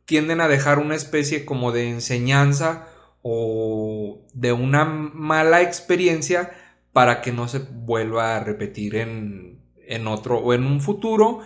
tienden 0.05 0.41
a 0.41 0.49
dejar 0.49 0.79
una 0.79 0.95
especie 0.95 1.45
como 1.45 1.73
de 1.73 1.89
enseñanza 1.89 2.89
o 3.23 4.21
de 4.35 4.53
una 4.53 4.85
mala 4.85 5.63
experiencia 5.63 6.51
para 6.93 7.21
que 7.23 7.33
no 7.33 7.49
se 7.49 7.61
vuelva 7.61 8.37
a 8.37 8.41
repetir 8.41 8.97
en, 8.97 9.61
en 9.87 10.07
otro 10.07 10.39
o 10.39 10.53
en 10.55 10.65
un 10.65 10.81
futuro 10.81 11.41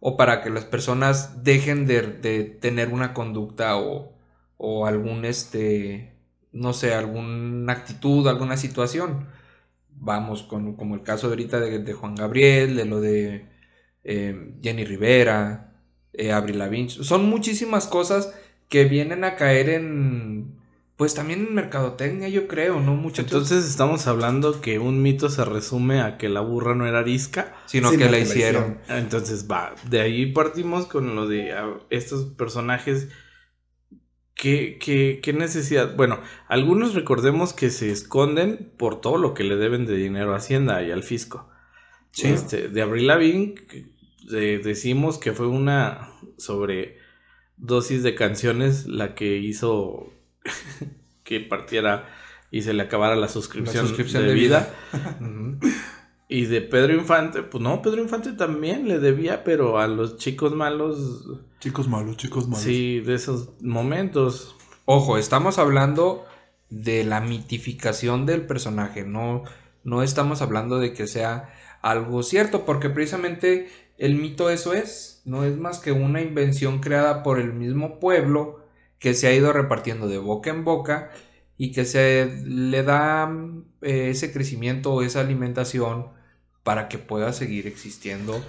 o 0.00 0.16
para 0.16 0.42
que 0.42 0.50
las 0.50 0.64
personas 0.64 1.44
dejen 1.44 1.86
de, 1.86 2.02
de 2.02 2.44
tener 2.44 2.88
una 2.88 3.14
conducta 3.14 3.76
o, 3.76 4.12
o 4.56 4.86
algún 4.86 5.24
este 5.24 6.14
no 6.52 6.72
sé 6.72 6.94
alguna 6.94 7.72
actitud 7.72 8.26
alguna 8.26 8.56
situación. 8.56 9.28
Vamos 10.00 10.42
con 10.42 10.74
como 10.74 10.94
el 10.94 11.02
caso 11.02 11.28
de 11.28 11.32
ahorita 11.34 11.60
de, 11.60 11.78
de 11.80 11.92
Juan 11.92 12.14
Gabriel 12.14 12.76
de 12.76 12.84
lo 12.84 13.00
de 13.00 13.46
eh, 14.04 14.54
Jenny 14.62 14.84
Rivera 14.84 15.72
eh, 16.12 16.32
Avril 16.32 16.58
Lavigne 16.58 16.88
son 16.88 17.28
muchísimas 17.28 17.86
cosas 17.86 18.34
que 18.68 18.84
vienen 18.84 19.24
a 19.24 19.36
caer 19.36 19.68
en 19.70 20.58
pues 20.96 21.14
también 21.14 21.46
en 21.46 21.54
mercadotecnia 21.54 22.28
yo 22.28 22.48
creo 22.48 22.80
no 22.80 22.94
muchachos 22.94 23.32
Entonces 23.32 23.64
estamos 23.64 24.06
hablando 24.08 24.60
que 24.60 24.80
un 24.80 25.00
mito 25.00 25.28
se 25.28 25.44
resume 25.44 26.00
a 26.00 26.18
que 26.18 26.28
la 26.28 26.40
burra 26.40 26.74
no 26.74 26.86
era 26.86 26.98
arisca. 26.98 27.54
sino 27.66 27.90
Sino 27.90 27.98
que 27.98 28.10
la 28.10 28.10
que 28.10 28.10
la 28.10 28.18
hicieron 28.18 28.78
Entonces 28.88 29.46
va, 29.48 29.74
de 29.88 30.00
ahí 30.00 30.32
partimos 30.32 30.86
con 30.86 31.14
lo 31.14 31.28
de 31.28 31.52
ah, 31.52 31.78
estos 31.90 32.24
personajes. 32.24 33.08
¿Qué, 34.34 34.78
qué, 34.80 35.20
qué 35.20 35.32
necesidad? 35.32 35.96
Bueno, 35.96 36.20
algunos 36.48 36.94
recordemos 36.94 37.52
que 37.52 37.70
se 37.70 37.90
esconden 37.90 38.72
por 38.76 39.00
todo 39.00 39.18
lo 39.18 39.34
que 39.34 39.42
le 39.42 39.56
deben 39.56 39.84
de 39.84 39.96
dinero 39.96 40.32
a 40.32 40.36
Hacienda 40.36 40.82
y 40.82 40.92
al 40.92 41.02
fisco. 41.02 41.48
Sí. 42.12 42.28
Este, 42.28 42.68
de 42.68 42.82
Avril 42.82 43.06
Lavigne 43.06 43.54
de- 44.28 44.58
decimos 44.58 45.18
que 45.18 45.32
fue 45.32 45.46
una 45.46 46.10
sobre 46.36 46.96
dosis 47.56 48.02
de 48.02 48.14
canciones 48.14 48.86
la 48.86 49.14
que 49.14 49.36
hizo 49.38 50.12
que 51.24 51.40
partiera 51.40 52.08
y 52.50 52.62
se 52.62 52.72
le 52.72 52.82
acabara 52.82 53.14
la 53.16 53.28
suscripción, 53.28 53.82
La 53.84 53.88
suscripción 53.88 54.22
de, 54.22 54.28
de 54.30 54.34
vida. 54.34 54.74
Y 56.30 56.44
de 56.44 56.60
Pedro 56.60 56.92
Infante, 56.92 57.42
pues 57.42 57.62
no, 57.62 57.80
Pedro 57.80 58.02
Infante 58.02 58.32
también 58.32 58.86
le 58.86 58.98
debía, 58.98 59.44
pero 59.44 59.78
a 59.78 59.88
los 59.88 60.18
chicos 60.18 60.54
malos, 60.54 61.24
Chicos 61.58 61.88
malos, 61.88 62.18
chicos 62.18 62.46
malos. 62.46 62.62
sí, 62.62 63.00
de 63.00 63.14
esos 63.14 63.54
momentos. 63.62 64.54
Ojo, 64.84 65.16
estamos 65.16 65.58
hablando 65.58 66.26
de 66.68 67.04
la 67.04 67.22
mitificación 67.22 68.26
del 68.26 68.44
personaje, 68.44 69.04
no, 69.04 69.44
no 69.84 70.02
estamos 70.02 70.42
hablando 70.42 70.78
de 70.78 70.92
que 70.92 71.06
sea 71.06 71.48
algo 71.82 72.22
cierto, 72.22 72.64
porque 72.64 72.90
precisamente 72.90 73.68
el 73.98 74.14
mito 74.14 74.50
eso 74.50 74.72
es, 74.72 75.22
no 75.24 75.44
es 75.44 75.56
más 75.56 75.78
que 75.78 75.92
una 75.92 76.20
invención 76.20 76.80
creada 76.80 77.22
por 77.22 77.38
el 77.38 77.52
mismo 77.52 77.98
pueblo 78.00 78.64
que 78.98 79.14
se 79.14 79.26
ha 79.28 79.34
ido 79.34 79.52
repartiendo 79.52 80.08
de 80.08 80.18
boca 80.18 80.50
en 80.50 80.64
boca 80.64 81.10
y 81.56 81.72
que 81.72 81.84
se 81.84 82.40
le 82.44 82.82
da 82.82 83.30
eh, 83.82 84.10
ese 84.10 84.32
crecimiento 84.32 84.92
o 84.92 85.02
esa 85.02 85.20
alimentación 85.20 86.08
para 86.62 86.88
que 86.88 86.98
pueda 86.98 87.32
seguir 87.32 87.66
existiendo. 87.66 88.40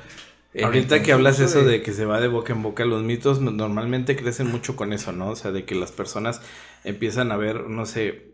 Ahorita 0.63 1.03
que 1.03 1.11
hablas 1.11 1.39
eso 1.39 1.63
de... 1.63 1.81
que 1.81 1.93
se 1.93 2.05
va 2.05 2.19
de 2.19 2.27
boca 2.27 2.53
en 2.53 2.63
boca, 2.63 2.83
los 2.85 3.03
mitos 3.03 3.39
normalmente 3.39 4.15
crecen 4.15 4.47
mucho 4.47 4.75
con 4.75 4.93
eso, 4.93 5.11
¿no? 5.11 5.29
O 5.29 5.35
sea, 5.35 5.51
de 5.51 5.65
que 5.65 5.75
las 5.75 5.91
personas 5.91 6.41
empiezan 6.83 7.31
a 7.31 7.37
ver, 7.37 7.69
no 7.69 7.85
sé, 7.85 8.33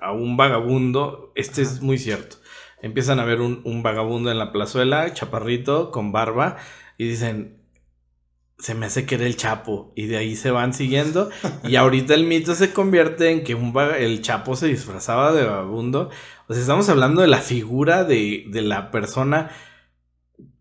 a 0.00 0.12
un 0.12 0.36
vagabundo, 0.36 1.32
este 1.34 1.62
es 1.62 1.80
muy 1.80 1.98
cierto, 1.98 2.36
empiezan 2.82 3.20
a 3.20 3.24
ver 3.24 3.40
un, 3.40 3.60
un 3.64 3.82
vagabundo 3.82 4.30
en 4.30 4.38
la 4.38 4.52
plazuela, 4.52 5.12
chaparrito, 5.12 5.90
con 5.90 6.12
barba, 6.12 6.56
y 6.98 7.08
dicen, 7.08 7.60
se 8.60 8.74
me 8.74 8.86
hace 8.86 9.06
que 9.06 9.14
era 9.14 9.26
el 9.26 9.36
Chapo 9.36 9.92
y 9.96 10.06
de 10.06 10.18
ahí 10.18 10.36
se 10.36 10.50
van 10.50 10.74
siguiendo 10.74 11.30
y 11.64 11.76
ahorita 11.76 12.14
el 12.14 12.24
mito 12.24 12.54
se 12.54 12.72
convierte 12.72 13.30
en 13.30 13.42
que 13.42 13.54
un 13.54 13.74
el 13.98 14.22
Chapo 14.22 14.54
se 14.54 14.66
disfrazaba 14.66 15.32
de 15.32 15.44
vagabundo. 15.44 16.10
O 16.46 16.52
sea, 16.52 16.60
estamos 16.60 16.88
hablando 16.88 17.22
de 17.22 17.28
la 17.28 17.38
figura 17.38 18.04
de, 18.04 18.44
de 18.48 18.62
la 18.62 18.90
persona 18.90 19.50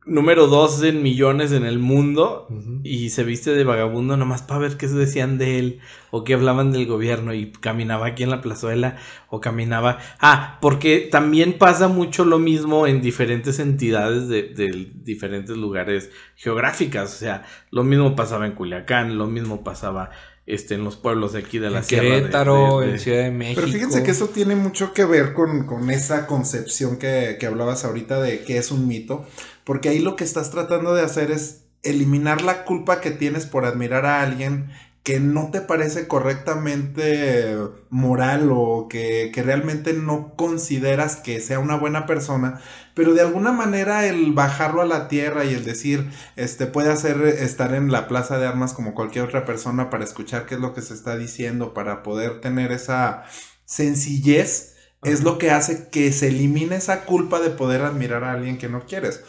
número 0.10 0.48
dos 0.48 0.84
en 0.84 1.04
millones 1.04 1.52
en 1.52 1.66
el 1.66 1.80
mundo 1.80 2.48
y 2.84 3.12
se 3.12 3.24
viste 3.24 3.52
de 3.52 3.64
vagabundo 3.64 4.18
nomás 4.18 4.42
para 4.42 4.62
ver 4.62 4.78
qué 4.78 4.88
se 4.88 4.96
decían 4.96 5.38
de 5.38 5.60
él 5.60 5.80
o 6.12 6.24
qué 6.24 6.34
hablaban 6.34 6.72
del 6.72 6.88
gobierno 6.88 7.34
y 7.34 7.52
caminaba 7.52 8.08
aquí 8.08 8.24
en 8.24 8.32
la 8.32 8.42
plazuela 8.42 8.98
o 9.30 9.40
caminaba... 9.40 10.00
Ah, 10.20 10.58
porque 10.62 11.08
también 11.12 11.58
pasa 11.58 11.88
mucho 11.88 12.26
lo 12.26 12.40
mismo 12.40 12.88
en 12.88 13.02
diferentes 13.02 13.60
entidades 13.60 14.28
de, 14.28 14.90
diferentes 15.04 15.56
lugares 15.56 16.10
geográficas, 16.36 17.14
o 17.14 17.18
sea, 17.18 17.46
lo 17.72 17.84
mismo 17.84 18.16
pasaba 18.16 18.46
en 18.46 18.54
Culiacán, 18.54 19.18
lo 19.18 19.28
mismo 19.28 19.64
pasaba 19.64 20.10
este, 20.50 20.74
en 20.74 20.84
los 20.84 20.96
pueblos 20.96 21.34
de 21.34 21.40
aquí 21.40 21.60
de 21.60 21.70
la 21.70 21.80
en 21.80 21.86
Querétaro, 21.86 22.82
en 22.82 22.98
Ciudad 22.98 23.24
de 23.24 23.30
México. 23.32 23.62
Pero 23.62 23.72
fíjense 23.72 24.02
que 24.02 24.12
eso 24.12 24.30
tiene 24.30 24.56
mucho 24.56 24.94
que 24.94 25.06
ver 25.06 25.34
con, 25.34 25.68
con 25.68 25.92
esa 25.92 26.26
concepción 26.26 26.98
que, 26.98 27.38
que, 27.40 27.46
hablabas 27.46 27.86
ahorita 27.86 28.20
de 28.20 28.44
qué 28.44 28.58
es 28.58 28.72
un 28.72 28.88
mito. 28.88 29.28
Porque 29.70 29.90
ahí 29.90 30.00
lo 30.00 30.16
que 30.16 30.24
estás 30.24 30.50
tratando 30.50 30.96
de 30.96 31.04
hacer 31.04 31.30
es 31.30 31.66
eliminar 31.84 32.42
la 32.42 32.66
culpa 32.66 33.02
que 33.02 33.12
tienes 33.12 33.46
por 33.46 33.66
admirar 33.66 34.04
a 34.08 34.24
alguien 34.24 34.72
que 35.04 35.20
no 35.20 35.52
te 35.52 35.62
parece 35.62 36.08
correctamente 36.08 37.56
moral 37.92 38.50
o 38.52 38.88
que, 38.90 39.30
que, 39.32 39.44
realmente 39.44 39.94
no 39.94 40.34
consideras 40.36 41.18
que 41.18 41.40
sea 41.40 41.60
una 41.60 41.76
buena 41.76 42.08
persona, 42.08 42.60
pero 42.96 43.14
de 43.14 43.22
alguna 43.22 43.52
manera 43.52 44.08
el 44.08 44.34
bajarlo 44.34 44.82
a 44.82 44.88
la 44.88 45.08
tierra 45.08 45.46
y 45.46 45.54
el 45.54 45.64
decir, 45.64 46.10
este, 46.36 46.66
puede 46.66 46.92
hacer 46.92 47.22
estar 47.22 47.76
en 47.76 47.92
la 47.92 48.08
plaza 48.08 48.40
de 48.40 48.48
armas 48.48 48.74
como 48.74 48.96
cualquier 48.96 49.26
otra 49.26 49.46
persona 49.46 49.92
para 49.92 50.04
escuchar 50.04 50.48
qué 50.48 50.56
es 50.56 50.62
lo 50.62 50.74
que 50.74 50.82
se 50.82 50.96
está 50.96 51.16
diciendo, 51.16 51.76
para 51.76 52.02
poder 52.02 52.42
tener 52.42 52.72
esa 52.72 53.24
sencillez, 53.66 54.78
es 55.04 55.22
lo 55.22 55.38
que 55.38 55.52
hace 55.52 55.90
que 55.90 56.12
se 56.12 56.30
elimine 56.30 56.78
esa 56.78 57.06
culpa 57.06 57.40
de 57.40 57.52
poder 57.52 57.84
admirar 57.84 58.24
a 58.24 58.32
alguien 58.32 58.58
que 58.58 58.68
no 58.68 58.88
quieres. 58.88 59.24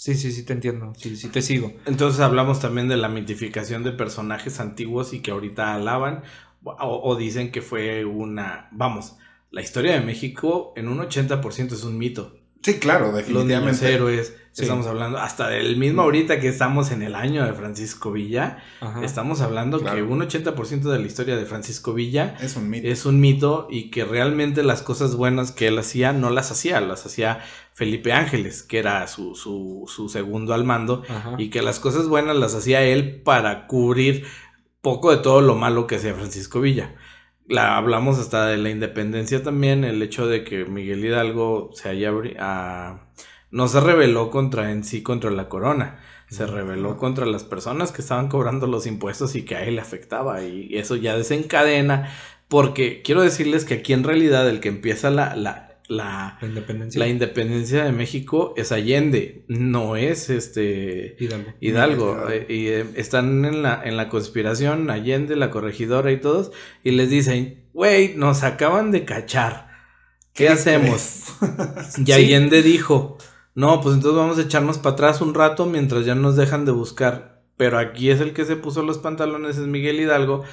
Sí, 0.00 0.14
sí, 0.14 0.32
sí, 0.32 0.44
te 0.44 0.54
entiendo. 0.54 0.94
Sí, 0.96 1.14
sí, 1.14 1.28
te 1.28 1.42
sigo. 1.42 1.74
Entonces 1.84 2.22
hablamos 2.22 2.58
también 2.58 2.88
de 2.88 2.96
la 2.96 3.10
mitificación 3.10 3.82
de 3.82 3.92
personajes 3.92 4.58
antiguos 4.58 5.12
y 5.12 5.20
que 5.20 5.30
ahorita 5.30 5.74
alaban 5.74 6.22
o, 6.64 7.16
dicen 7.16 7.52
que 7.52 7.60
fue 7.60 8.06
una. 8.06 8.70
Vamos, 8.72 9.18
la 9.50 9.60
historia 9.60 9.92
de 9.92 10.00
México 10.00 10.72
en 10.74 10.88
un 10.88 11.00
80% 11.00 11.72
es 11.72 11.84
un 11.84 11.98
mito. 11.98 12.39
Sí, 12.62 12.74
claro, 12.78 13.12
definitivamente. 13.12 13.72
Los 13.72 13.82
héroes, 13.82 14.36
estamos 14.54 14.86
hablando, 14.86 15.18
hasta 15.18 15.48
del 15.48 15.76
mismo 15.76 16.02
ahorita 16.02 16.40
que 16.40 16.48
estamos 16.48 16.90
en 16.90 17.02
el 17.02 17.14
año 17.14 17.46
de 17.46 17.54
Francisco 17.54 18.12
Villa, 18.12 18.58
estamos 19.02 19.40
hablando 19.40 19.82
que 19.82 20.02
un 20.02 20.20
80% 20.20 20.82
de 20.82 20.98
la 20.98 21.06
historia 21.06 21.36
de 21.36 21.46
Francisco 21.46 21.94
Villa 21.94 22.36
es 22.40 22.56
un, 22.56 22.68
mito. 22.68 22.86
es 22.86 23.06
un 23.06 23.20
mito 23.20 23.66
y 23.70 23.90
que 23.90 24.04
realmente 24.04 24.62
las 24.62 24.82
cosas 24.82 25.16
buenas 25.16 25.52
que 25.52 25.68
él 25.68 25.78
hacía 25.78 26.12
no 26.12 26.28
las 26.28 26.50
hacía, 26.50 26.80
las 26.80 27.06
hacía 27.06 27.40
Felipe 27.72 28.12
Ángeles, 28.12 28.62
que 28.62 28.78
era 28.78 29.06
su, 29.06 29.34
su, 29.34 29.84
su 29.88 30.10
segundo 30.10 30.52
al 30.52 30.64
mando, 30.64 31.02
y 31.38 31.48
que 31.48 31.62
las 31.62 31.80
cosas 31.80 32.08
buenas 32.08 32.36
las 32.36 32.54
hacía 32.54 32.82
él 32.82 33.22
para 33.22 33.66
cubrir 33.66 34.26
poco 34.82 35.10
de 35.10 35.22
todo 35.22 35.40
lo 35.40 35.54
malo 35.54 35.86
que 35.86 35.96
hacía 35.96 36.14
Francisco 36.14 36.60
Villa 36.60 36.94
la 37.50 37.76
hablamos 37.76 38.18
hasta 38.18 38.46
de 38.46 38.56
la 38.56 38.70
independencia 38.70 39.42
también, 39.42 39.84
el 39.84 40.00
hecho 40.02 40.26
de 40.26 40.44
que 40.44 40.64
Miguel 40.64 41.04
Hidalgo 41.04 41.70
se 41.74 41.88
haya 41.88 42.12
ah, 42.38 43.08
no 43.50 43.68
se 43.68 43.80
rebeló 43.80 44.30
contra 44.30 44.70
en 44.70 44.84
sí 44.84 45.02
contra 45.02 45.30
la 45.30 45.48
corona, 45.48 45.98
se 46.28 46.46
rebeló 46.46 46.96
contra 46.96 47.26
las 47.26 47.42
personas 47.42 47.90
que 47.90 48.02
estaban 48.02 48.28
cobrando 48.28 48.68
los 48.68 48.86
impuestos 48.86 49.34
y 49.34 49.44
que 49.44 49.56
a 49.56 49.64
él 49.64 49.74
le 49.74 49.80
afectaba 49.82 50.42
y 50.44 50.78
eso 50.78 50.94
ya 50.94 51.16
desencadena 51.16 52.10
porque 52.46 53.02
quiero 53.02 53.22
decirles 53.22 53.64
que 53.64 53.74
aquí 53.74 53.92
en 53.92 54.04
realidad 54.04 54.48
el 54.48 54.60
que 54.60 54.68
empieza 54.68 55.10
la, 55.10 55.34
la 55.34 55.69
la, 55.90 56.38
independencia. 56.40 56.98
la, 57.00 57.08
independencia. 57.08 57.84
de 57.84 57.90
México 57.90 58.54
es 58.56 58.70
Allende, 58.70 59.44
no 59.48 59.96
es 59.96 60.30
este 60.30 61.16
Hidalgo. 61.18 61.52
Hidalgo. 61.60 62.30
Eh, 62.30 62.46
y 62.48 62.66
eh, 62.68 62.86
están 62.94 63.44
en 63.44 63.62
la, 63.62 63.82
en 63.84 63.96
la 63.96 64.08
conspiración, 64.08 64.88
Allende, 64.88 65.34
la 65.34 65.50
corregidora 65.50 66.12
y 66.12 66.20
todos, 66.20 66.52
y 66.84 66.92
les 66.92 67.10
dicen, 67.10 67.64
güey, 67.72 68.14
nos 68.14 68.44
acaban 68.44 68.92
de 68.92 69.04
cachar. 69.04 69.68
¿Qué, 70.32 70.48
hacemos? 70.48 71.24
y 72.06 72.12
Allende 72.12 72.62
dijo, 72.62 73.18
no, 73.56 73.80
pues 73.80 73.96
entonces 73.96 74.16
vamos 74.16 74.38
a 74.38 74.42
echarnos 74.42 74.78
para 74.78 74.92
atrás 74.92 75.20
un 75.20 75.34
rato 75.34 75.66
mientras 75.66 76.06
ya 76.06 76.14
nos 76.14 76.36
dejan 76.36 76.64
de 76.64 76.70
buscar. 76.70 77.42
Pero 77.56 77.78
aquí 77.78 78.10
es 78.10 78.20
el 78.20 78.32
que 78.32 78.44
se 78.44 78.54
puso 78.54 78.84
los 78.84 78.98
pantalones, 78.98 79.58
es 79.58 79.66
Miguel 79.66 79.98
Hidalgo, 79.98 80.44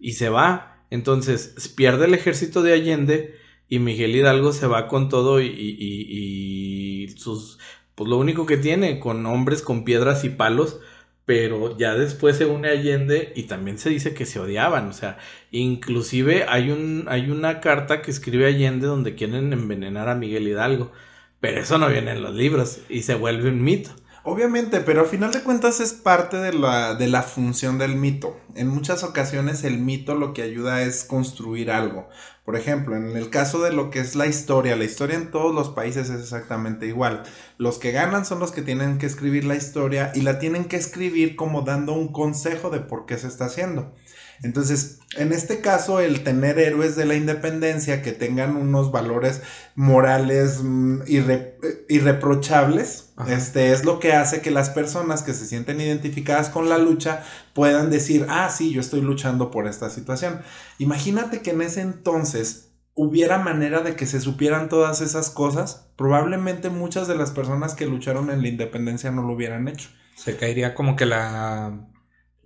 y 0.00 0.14
se 0.14 0.30
va. 0.30 0.84
Entonces 0.88 1.74
pierde 1.76 2.06
el 2.06 2.14
ejército 2.14 2.62
de 2.62 2.72
Allende 2.72 3.45
y 3.68 3.78
Miguel 3.78 4.14
Hidalgo 4.14 4.52
se 4.52 4.66
va 4.66 4.86
con 4.88 5.08
todo 5.08 5.40
y, 5.40 5.46
y, 5.46 7.08
sus... 7.16 7.58
Pues 7.94 8.10
lo 8.10 8.18
único 8.18 8.44
que 8.44 8.58
tiene, 8.58 9.00
con 9.00 9.24
hombres 9.24 9.62
con 9.62 9.84
piedras 9.84 10.24
y 10.24 10.28
palos, 10.28 10.80
pero 11.24 11.76
ya 11.78 11.94
después 11.94 12.36
se 12.36 12.44
une 12.44 12.68
Allende 12.68 13.32
y 13.34 13.44
también 13.44 13.78
se 13.78 13.88
dice 13.90 14.14
que 14.14 14.26
se 14.26 14.38
odiaban, 14.38 14.88
o 14.88 14.92
sea, 14.92 15.18
inclusive 15.50 16.44
hay, 16.46 16.70
un, 16.70 17.06
hay 17.08 17.30
una 17.30 17.60
carta 17.60 18.02
que 18.02 18.10
escribe 18.10 18.46
Allende 18.46 18.86
donde 18.86 19.14
quieren 19.14 19.52
envenenar 19.52 20.08
a 20.10 20.14
Miguel 20.14 20.46
Hidalgo, 20.46 20.92
pero 21.40 21.60
eso 21.60 21.78
no 21.78 21.88
viene 21.88 22.12
en 22.12 22.22
los 22.22 22.34
libros 22.34 22.80
y 22.90 23.02
se 23.02 23.14
vuelve 23.14 23.48
un 23.48 23.62
mito. 23.62 23.90
Obviamente, 24.28 24.80
pero 24.80 25.02
a 25.02 25.04
final 25.04 25.30
de 25.30 25.42
cuentas 25.42 25.78
es 25.78 25.92
parte 25.92 26.38
de 26.38 26.52
la, 26.52 26.96
de 26.96 27.06
la 27.06 27.22
función 27.22 27.78
del 27.78 27.94
mito. 27.94 28.36
En 28.56 28.66
muchas 28.66 29.04
ocasiones 29.04 29.62
el 29.62 29.78
mito 29.78 30.16
lo 30.16 30.34
que 30.34 30.42
ayuda 30.42 30.82
es 30.82 31.04
construir 31.04 31.70
algo. 31.70 32.08
Por 32.44 32.56
ejemplo, 32.56 32.96
en 32.96 33.16
el 33.16 33.30
caso 33.30 33.62
de 33.62 33.72
lo 33.72 33.88
que 33.88 34.00
es 34.00 34.16
la 34.16 34.26
historia, 34.26 34.74
la 34.74 34.82
historia 34.82 35.14
en 35.14 35.30
todos 35.30 35.54
los 35.54 35.68
países 35.68 36.10
es 36.10 36.20
exactamente 36.20 36.88
igual. 36.88 37.22
Los 37.56 37.78
que 37.78 37.92
ganan 37.92 38.26
son 38.26 38.40
los 38.40 38.50
que 38.50 38.62
tienen 38.62 38.98
que 38.98 39.06
escribir 39.06 39.44
la 39.44 39.54
historia 39.54 40.10
y 40.12 40.22
la 40.22 40.40
tienen 40.40 40.64
que 40.64 40.74
escribir 40.74 41.36
como 41.36 41.62
dando 41.62 41.92
un 41.92 42.08
consejo 42.08 42.68
de 42.70 42.80
por 42.80 43.06
qué 43.06 43.18
se 43.18 43.28
está 43.28 43.44
haciendo. 43.44 43.94
Entonces, 44.42 44.98
en 45.16 45.32
este 45.32 45.60
caso, 45.60 46.00
el 46.00 46.24
tener 46.24 46.58
héroes 46.58 46.96
de 46.96 47.04
la 47.04 47.14
independencia 47.14 48.02
que 48.02 48.10
tengan 48.10 48.56
unos 48.56 48.90
valores 48.90 49.42
morales 49.76 50.62
mm, 50.64 51.02
irreprochables, 51.88 53.05
este 53.28 53.72
es 53.72 53.84
lo 53.84 53.98
que 53.98 54.12
hace 54.12 54.42
que 54.42 54.50
las 54.50 54.70
personas 54.70 55.22
que 55.22 55.32
se 55.32 55.46
sienten 55.46 55.80
identificadas 55.80 56.50
con 56.50 56.68
la 56.68 56.78
lucha 56.78 57.24
puedan 57.54 57.90
decir, 57.90 58.26
ah, 58.28 58.50
sí, 58.50 58.72
yo 58.72 58.80
estoy 58.80 59.00
luchando 59.00 59.50
por 59.50 59.66
esta 59.66 59.88
situación. 59.90 60.42
Imagínate 60.78 61.40
que 61.40 61.50
en 61.50 61.62
ese 61.62 61.80
entonces 61.80 62.72
hubiera 62.94 63.38
manera 63.38 63.80
de 63.80 63.96
que 63.96 64.06
se 64.06 64.20
supieran 64.20 64.68
todas 64.68 65.00
esas 65.00 65.30
cosas, 65.30 65.88
probablemente 65.96 66.70
muchas 66.70 67.08
de 67.08 67.16
las 67.16 67.30
personas 67.30 67.74
que 67.74 67.86
lucharon 67.86 68.30
en 68.30 68.42
la 68.42 68.48
independencia 68.48 69.10
no 69.10 69.22
lo 69.22 69.32
hubieran 69.32 69.68
hecho. 69.68 69.88
Se 70.14 70.36
caería 70.36 70.74
como 70.74 70.96
que 70.96 71.06
la 71.06 71.88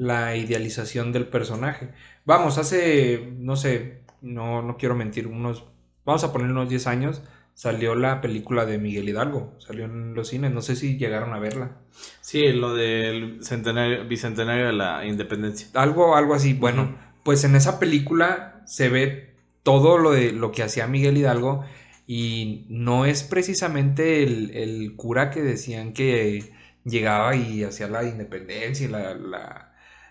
la 0.00 0.35
idealización 0.35 1.12
del 1.12 1.29
personaje. 1.29 1.91
Vamos, 2.25 2.57
hace, 2.57 3.35
no 3.37 3.55
sé, 3.55 4.03
no, 4.23 4.62
no 4.62 4.79
quiero 4.79 4.95
mentir, 4.95 5.27
unos, 5.27 5.67
vamos 6.07 6.25
a 6.25 6.33
poner 6.33 6.50
unos 6.50 6.71
10 6.71 6.87
años, 6.87 7.23
salió 7.61 7.95
la 7.95 8.23
película 8.23 8.64
de 8.64 8.79
Miguel 8.79 9.11
Hidalgo, 9.11 9.55
salió 9.59 9.85
en 9.85 10.14
los 10.14 10.29
cines, 10.29 10.50
no 10.50 10.62
sé 10.62 10.76
si 10.76 10.97
llegaron 10.97 11.35
a 11.35 11.38
verla. 11.38 11.76
Sí, 12.23 12.52
lo 12.52 12.75
del 12.75 13.45
centenario, 13.45 14.09
bicentenario 14.09 14.69
de 14.69 14.73
la 14.73 15.05
independencia. 15.05 15.69
Algo, 15.75 16.17
algo 16.17 16.33
así, 16.33 16.55
bueno, 16.55 16.97
pues 17.23 17.45
en 17.45 17.55
esa 17.55 17.79
película 17.79 18.62
se 18.64 18.88
ve 18.88 19.35
todo 19.62 19.99
lo 19.99 20.12
de 20.12 20.33
lo 20.33 20.52
que 20.52 20.62
hacía 20.62 20.87
Miguel 20.87 21.19
Hidalgo 21.19 21.62
y 22.07 22.64
no 22.71 23.05
es 23.05 23.25
precisamente 23.25 24.23
el, 24.23 24.52
el 24.52 24.97
cura 24.97 25.29
que 25.29 25.43
decían 25.43 25.93
que 25.93 26.55
llegaba 26.87 27.37
y 27.37 27.62
hacía 27.62 27.88
la 27.88 28.05
independencia 28.05 28.87
y 28.87 28.88
la 28.88 29.71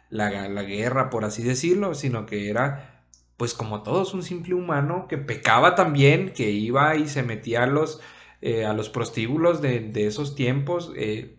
la, 0.10 0.64
guerra, 0.64 1.10
por 1.10 1.26
así 1.26 1.44
decirlo, 1.44 1.96
sino 1.96 2.26
que 2.26 2.50
era, 2.50 2.99
pues 3.40 3.54
como 3.54 3.84
todos, 3.84 4.14
un 4.14 4.22
simple 4.22 4.54
humano 4.54 5.08
que 5.08 5.18
pecaba 5.18 5.74
también, 5.74 6.34
que 6.34 6.52
iba 6.52 6.98
y 6.98 7.08
se 7.08 7.24
metía 7.24 7.64
a 7.64 7.68
los, 7.68 8.02
eh, 8.42 8.66
a 8.66 8.74
los 8.74 8.90
prostíbulos 8.90 9.62
de, 9.62 9.94
esos 9.96 10.36
tiempos. 10.36 10.92
Eh, 10.98 11.38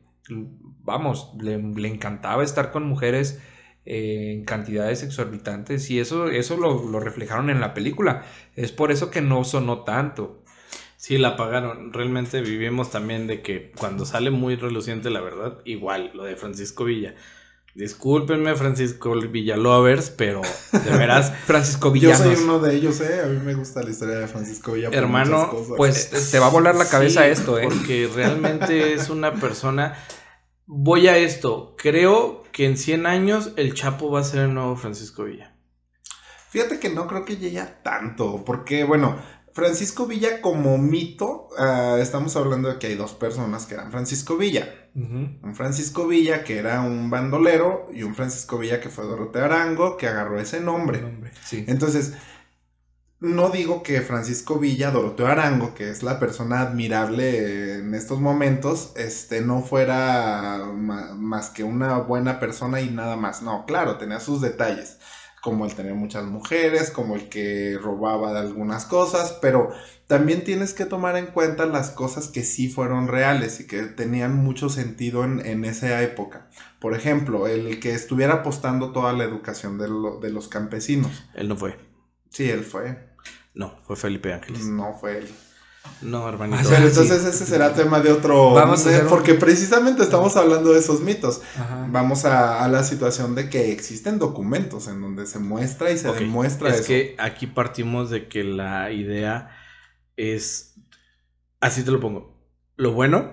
vamos, 0.83 1.35
le, 1.39 1.57
encantaba 1.87 2.43
estar 2.43 2.71
con 2.71 2.87
mujeres 2.87 3.43
eh, 3.85 4.33
en 4.33 4.47
cantidades 4.47 5.03
exorbitantes 5.03 5.91
y 5.91 6.01
eso, 6.01 6.29
eso 6.29 6.57
lo, 6.57 7.01
reflejaron 7.01 7.51
en 7.51 7.61
la 7.61 7.75
película. 7.75 8.25
Es 8.57 8.73
por 8.73 8.93
eso 8.93 9.11
que 9.11 9.21
no 9.21 9.45
sonó 9.45 9.85
tanto. 9.85 10.43
Sí, 10.97 11.19
la 11.19 11.29
apagaron. 11.29 11.93
Realmente 11.93 12.41
vivimos 12.41 12.91
también 12.91 13.27
de 13.27 13.43
que 13.43 13.73
cuando 13.79 14.07
sale 14.07 14.31
muy 14.31 14.57
reluciente 14.57 15.11
la 15.11 15.21
verdad, 15.21 15.59
igual, 15.67 16.13
lo 16.15 16.25
de 16.25 16.37
Francisco 16.37 16.85
Villa. 16.85 17.15
Discúlpenme, 17.75 18.57
Francisco 18.57 19.13
Villalovers, 19.13 20.11
pero 20.11 20.43
de 20.73 20.91
veras, 20.99 21.33
Francisco 21.47 21.89
Yo 21.89 21.93
Villanos. 21.93 22.19
soy 22.21 22.45
uno 22.45 22.59
de 22.59 22.75
ellos, 22.75 23.01
¿eh? 23.01 23.23
A 23.23 23.27
mí 23.27 23.39
me 23.45 23.55
gusta 23.55 23.83
la 23.83 23.91
historia 23.91 24.17
de 24.17 24.27
Francisco 24.27 24.73
Villa. 24.73 24.89
Hermano, 24.93 25.51
cosas. 25.51 25.75
Pues 25.77 26.31
te 26.31 26.39
va 26.39 26.47
a 26.47 26.51
volar 26.51 26.75
la 26.75 26.89
cabeza 26.89 27.25
Sí, 27.25 27.31
esto, 27.31 27.59
¿eh? 27.59 27.65
Porque 27.65 28.11
realmente 28.15 28.93
es 28.95 29.09
una 29.09 29.35
persona. 29.35 29.95
Voy 30.67 31.07
a 31.07 31.17
esto. 31.17 31.75
Creo 31.79 32.43
que 32.53 32.67
en 32.67 32.77
100 32.77 33.07
años 33.07 33.53
el 33.57 33.75
Chapo 33.75 34.11
va 34.11 34.21
a 34.21 34.25
ser 34.25 34.41
el 34.41 34.55
nuevo 34.55 34.75
Francisco 34.77 35.25
Villa. 35.25 35.55
Fíjate 36.51 36.81
que 36.81 36.91
no 36.91 37.07
creo 37.07 37.25
que 37.25 37.37
llegue 37.37 37.61
a 37.61 37.81
tanto, 37.85 38.45
porque 38.45 38.83
bueno, 38.83 39.17
Francisco 39.53 40.07
Villa 40.07 40.41
como 40.41 40.79
mito, 40.79 41.49
ah, 41.59 41.99
estamos 42.01 42.37
hablando 42.37 42.69
de 42.69 42.79
que 42.79 42.89
hay 42.89 42.95
dos 42.95 43.13
personas 43.13 43.67
que 43.67 43.75
eran 43.75 43.91
Francisco 43.91 44.37
Villa. 44.37 44.75
Un 44.93 45.55
Francisco 45.55 46.09
Villa 46.09 46.43
que 46.43 46.59
era 46.59 46.81
un 46.81 47.11
bandolero 47.11 47.89
y 47.93 48.03
un 48.03 48.15
Francisco 48.15 48.59
Villa 48.59 48.81
que 48.81 48.89
fue 48.89 49.05
Doroteo 49.05 49.45
Arango 49.45 49.97
que 49.97 50.09
agarró 50.09 50.41
ese 50.41 50.61
nombre. 50.61 51.01
Sí. 51.45 51.65
Entonces, 51.69 52.15
no 53.21 53.51
digo 53.51 53.83
que 53.83 54.01
Francisco 54.01 54.59
Villa, 54.59 54.91
Doroteo 54.91 55.27
Arango, 55.27 55.75
que 55.75 55.91
es 55.91 56.03
la 56.03 56.19
persona 56.19 56.61
admirable 56.61 57.75
en 57.75 57.95
estos 57.95 58.19
momentos, 58.19 58.93
este, 58.97 59.43
no 59.43 59.61
fuera 59.61 60.65
más 60.75 61.51
que 61.51 61.63
una 61.63 61.99
buena 61.99 62.41
persona 62.41 62.81
y 62.81 62.89
nada 62.89 63.17
más. 63.17 63.43
No, 63.43 63.67
claro, 63.67 63.99
tenía 63.99 64.21
sus 64.21 64.41
detalles, 64.41 64.99
como 65.43 65.65
el 65.65 65.75
tener 65.75 65.95
muchas 65.95 66.25
mujeres, 66.25 66.91
como 66.91 67.15
el 67.17 67.29
que 67.29 67.79
robaba 67.81 68.33
de 68.33 68.41
algunas 68.41 68.85
cosas, 68.85 69.39
pero 69.41 69.71
también 70.07 70.45
tienes 70.45 70.75
que 70.75 70.85
tomar 70.85 71.17
en 71.17 71.27
cuenta 71.27 71.67
las 71.67 71.91
cosas 71.91 72.29
que 72.29 72.43
sí 72.43 72.69
fueron 72.69 73.09
reales 73.09 73.61
y 73.61 73.67
que 73.67 73.83
tenían 73.85 74.37
mucho 74.37 74.69
sentido 74.69 75.25
en, 75.25 75.45
en 75.47 75.65
esa 75.65 76.03
época. 76.03 76.49
Por 76.81 76.95
ejemplo, 76.95 77.47
el 77.47 77.81
que 77.81 77.95
estuviera 77.95 78.35
apostando 78.35 78.93
toda 78.93 79.13
la 79.13 79.25
educación 79.25 79.79
de, 79.79 79.89
lo- 79.89 80.19
de 80.19 80.31
los 80.31 80.49
campesinos. 80.49 81.25
Él 81.35 81.49
no 81.49 81.57
fue. 81.57 81.77
Sí, 82.31 82.51
él 82.51 82.63
fue. 82.65 83.09
No, 83.55 83.79
fue 83.85 83.97
Felipe 83.97 84.33
Ángeles. 84.33 84.67
No 84.67 84.95
fue 84.95 85.19
él. 85.19 85.29
No, 86.03 86.29
hermanito. 86.29 86.59
Ah, 86.63 86.67
Pero 86.69 86.83
sí. 86.83 87.01
entonces 87.01 87.25
ese 87.25 87.45
será 87.47 87.75
tema 87.75 88.01
de 88.01 88.11
otro. 88.13 88.53
Vamos 88.53 88.81
a 88.87 88.89
de- 88.89 88.95
hacer 88.97 89.05
un- 89.05 89.11
Porque 89.11 89.35
precisamente 89.35 90.03
estamos 90.03 90.37
hablando 90.37 90.73
de 90.73 90.79
esos 90.79 91.01
mitos. 91.01 91.43
Ajá. 91.59 91.87
Vamos 91.91 92.25
a, 92.25 92.65
a 92.65 92.69
la 92.69 92.85
situación 92.85 93.35
de 93.35 93.51
que 93.51 93.71
existen 93.73 94.19
documentos 94.19 94.89
en 94.89 95.01
donde 95.01 95.27
se 95.27 95.39
muestra 95.39 95.91
y 95.91 95.99
se 95.99 96.11
demuestra 96.13 96.71
es 96.71 96.77
eso. 96.77 96.87
que 96.87 97.17
aquí 97.19 97.47
partimos 97.47 98.09
de 98.11 98.29
que 98.29 98.45
la 98.45 98.91
idea 98.93 99.51
es. 100.17 100.75
Así 101.61 101.83
te 101.83 101.91
lo 101.91 102.01
pongo. 102.01 102.39
Lo 102.77 102.93
bueno, 102.93 103.33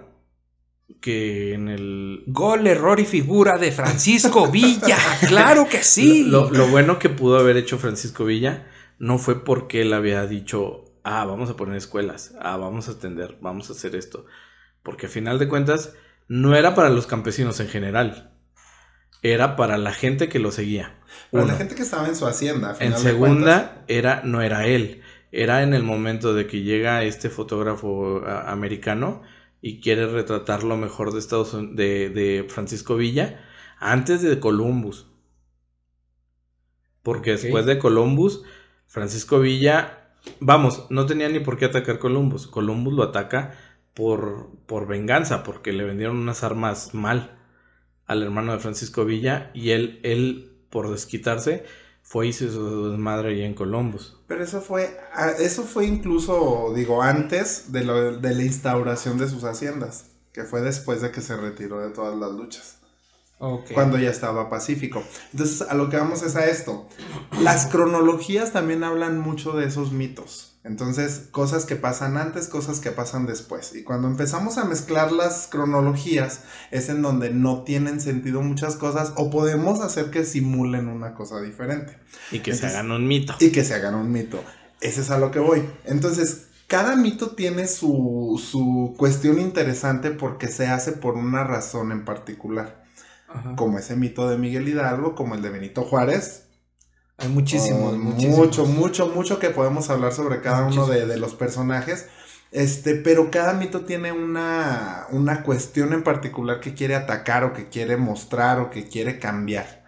que 1.02 1.54
en 1.54 1.70
el. 1.70 2.24
Gol, 2.28 2.68
error 2.68 3.00
y 3.00 3.06
figura 3.06 3.58
de 3.58 3.72
Francisco 3.72 4.48
Villa. 4.52 4.98
claro 5.28 5.68
que 5.70 5.84
sí. 5.84 6.24
Lo, 6.24 6.50
lo 6.52 6.68
bueno 6.68 7.00
que 7.00 7.10
pudo 7.10 7.40
haber 7.40 7.56
hecho 7.58 7.78
Francisco 7.78 8.26
Villa 8.26 8.68
no 9.00 9.18
fue 9.20 9.44
porque 9.46 9.82
él 9.84 9.94
había 9.94 10.26
dicho, 10.26 10.84
ah, 11.08 11.26
vamos 11.26 11.50
a 11.50 11.56
poner 11.56 11.76
escuelas, 11.78 12.34
ah, 12.40 12.58
vamos 12.58 12.88
a 12.90 12.94
atender, 12.94 13.38
vamos 13.42 13.70
a 13.70 13.74
hacer 13.74 13.96
esto. 13.96 14.26
Porque 14.84 15.08
a 15.08 15.10
final 15.10 15.40
de 15.40 15.48
cuentas, 15.50 15.96
no 16.28 16.56
era 16.56 16.76
para 16.76 16.90
los 16.90 17.08
campesinos 17.08 17.60
en 17.60 17.70
general, 17.70 18.34
era 19.22 19.56
para 19.56 19.78
la 19.78 19.94
gente 19.94 20.30
que 20.30 20.40
lo 20.40 20.52
seguía. 20.52 20.96
Para 21.32 21.46
Uno. 21.46 21.54
la 21.54 21.56
gente 21.56 21.76
que 21.76 21.84
estaba 21.84 22.08
en 22.08 22.16
su 22.16 22.26
hacienda. 22.28 22.72
a 22.72 22.84
En 22.84 22.92
de 22.94 22.98
segunda, 22.98 23.84
era, 23.88 24.22
no 24.24 24.42
era 24.42 24.68
él, 24.68 25.02
era 25.32 25.64
en 25.64 25.74
el 25.74 25.84
momento 25.84 26.34
de 26.34 26.48
que 26.48 26.62
llega 26.62 27.04
este 27.04 27.30
fotógrafo 27.30 28.24
a- 28.26 28.52
americano 28.52 29.24
y 29.62 29.82
quiere 29.82 30.08
retratar 30.08 30.64
lo 30.64 30.78
mejor 30.78 31.12
de 31.14 31.20
Estados 31.20 31.54
de, 31.76 32.10
de 32.10 32.46
Francisco 32.50 32.96
Villa 32.96 33.42
antes 33.80 34.22
de 34.22 34.40
Columbus. 34.40 35.08
Porque 37.04 37.32
después 37.32 37.66
de 37.66 37.80
Columbus, 37.80 38.44
Francisco 38.86 39.40
Villa, 39.40 39.97
vamos, 40.40 40.86
no 40.90 41.06
tenía 41.06 41.30
ni 41.30 41.40
por 41.40 41.58
qué 41.58 41.66
atacar 41.66 42.00
Columbus. 42.00 42.48
Columbus 42.48 42.94
lo 42.94 43.04
ataca 43.04 43.56
por, 43.94 44.50
por 44.66 44.88
venganza, 44.88 45.44
porque 45.44 45.74
le 45.74 45.84
vendieron 45.84 46.18
unas 46.18 46.44
armas 46.44 46.94
mal 46.94 47.38
al 48.08 48.24
hermano 48.24 48.54
de 48.54 48.60
Francisco 48.60 49.06
Villa 49.06 49.52
y 49.54 49.72
él, 49.72 50.00
él 50.04 50.52
por 50.70 50.90
desquitarse, 50.92 51.66
fue 52.04 52.28
y 52.28 52.34
se 52.34 52.50
su 52.52 52.92
desmadre 52.92 53.32
allá 53.34 53.46
en 53.46 53.54
Columbus. 53.54 54.18
Pero 54.28 54.44
eso 54.44 54.62
fue, 54.62 54.98
ah, 55.14 55.32
eso 55.40 55.64
fue 55.64 55.86
incluso, 55.86 56.74
digo, 56.76 57.02
antes 57.02 57.72
de, 57.72 57.84
lo- 57.86 58.18
de 58.18 58.36
la 58.36 58.44
instauración 58.44 59.18
de 59.18 59.30
sus 59.30 59.44
haciendas, 59.44 60.06
que 60.34 60.44
fue 60.44 60.62
después 60.62 61.02
de 61.02 61.12
que 61.12 61.22
se 61.22 61.36
retiró 61.38 61.80
de 61.80 61.90
todas 61.94 62.18
las 62.18 62.32
luchas. 62.32 62.77
Cuando 63.40 64.00
ya 64.00 64.10
estaba 64.10 64.50
pacífico. 64.50 65.04
Entonces, 65.32 65.62
a 65.62 65.76
lo 65.76 65.90
que 65.90 65.98
vamos 65.98 66.24
es 66.24 66.36
a 66.36 66.48
esto. 66.48 66.88
Las 67.40 67.68
cronologías 67.68 68.52
también 68.52 68.84
hablan 68.84 69.20
mucho 69.20 69.52
de 69.54 69.66
esos 69.68 69.92
mitos. 69.92 70.56
Entonces, 70.64 71.28
cosas 71.32 71.66
que 71.66 71.76
pasan 71.76 72.18
antes, 72.18 72.48
cosas 72.48 72.80
que 72.80 72.92
pasan 72.92 73.26
después. 73.28 73.76
Y 73.76 73.84
cuando 73.84 74.08
empezamos 74.08 74.58
a 74.58 74.66
mezclar 74.66 75.12
las 75.12 75.48
cronologías, 75.48 76.42
es 76.72 76.90
en 76.90 77.02
donde 77.04 77.30
no 77.30 77.64
tienen 77.64 78.02
sentido 78.02 78.42
muchas 78.42 78.76
cosas 78.76 79.14
o 79.16 79.30
podemos 79.30 79.82
hacer 79.82 80.10
que 80.10 80.26
simulen 80.26 80.88
una 80.88 81.14
cosa 81.14 81.40
diferente 81.40 81.98
Y 82.32 82.40
que 82.40 82.54
se 82.54 82.66
hagan 82.66 82.92
un 82.92 83.08
mito. 83.08 83.36
y 83.40 83.52
que 83.52 83.64
se 83.64 83.76
hagan 83.76 83.96
un 83.96 84.12
mito. 84.12 84.44
Ese 84.82 85.02
es 85.02 85.12
a 85.12 85.20
lo 85.20 85.32
que 85.32 85.40
voy. 85.40 85.64
Entonces, 85.86 86.48
cada 86.66 86.96
mito 86.96 87.30
tiene 87.36 87.68
su, 87.68 88.44
su 88.44 88.96
cuestión 88.98 89.40
interesante 89.40 90.10
porque 90.12 90.48
se 90.48 90.68
hace 90.68 90.92
por 90.92 91.14
una 91.14 91.44
razón 91.44 91.92
en 91.92 92.04
particular 92.04 92.87
Ajá. 93.38 93.56
como 93.56 93.80
ese 93.80 93.96
mito 93.96 94.30
de 94.30 94.38
Miguel 94.38 94.68
Hidalgo, 94.68 95.16
como 95.16 95.36
el 95.36 95.42
de 95.42 95.50
Benito 95.50 95.84
Juárez. 95.84 96.50
Hay 97.18 97.30
muchísimos, 97.30 97.94
Oh, 97.94 97.98
muchísimos. 97.98 98.38
Mucho, 98.38 98.66
mucho, 98.66 99.08
mucho 99.10 99.40
que 99.40 99.50
podemos 99.50 99.90
hablar 99.90 100.14
sobre 100.14 100.42
cada 100.42 100.66
uno 100.68 100.88
de, 100.88 101.06
de 101.06 101.18
los 101.18 101.36
personajes. 101.36 102.08
Este, 102.52 102.96
pero 102.96 103.30
cada 103.32 103.54
mito 103.54 103.86
tiene 103.86 104.12
una, 104.12 105.08
una 105.12 105.44
cuestión 105.44 105.94
en 105.94 106.04
particular 106.04 106.60
que 106.62 106.74
quiere 106.74 106.96
atacar 106.96 107.44
o 107.44 107.54
que 107.54 107.70
quiere 107.70 107.98
mostrar 107.98 108.60
o 108.60 108.70
que 108.70 108.88
quiere 108.88 109.20
cambiar. 109.20 109.86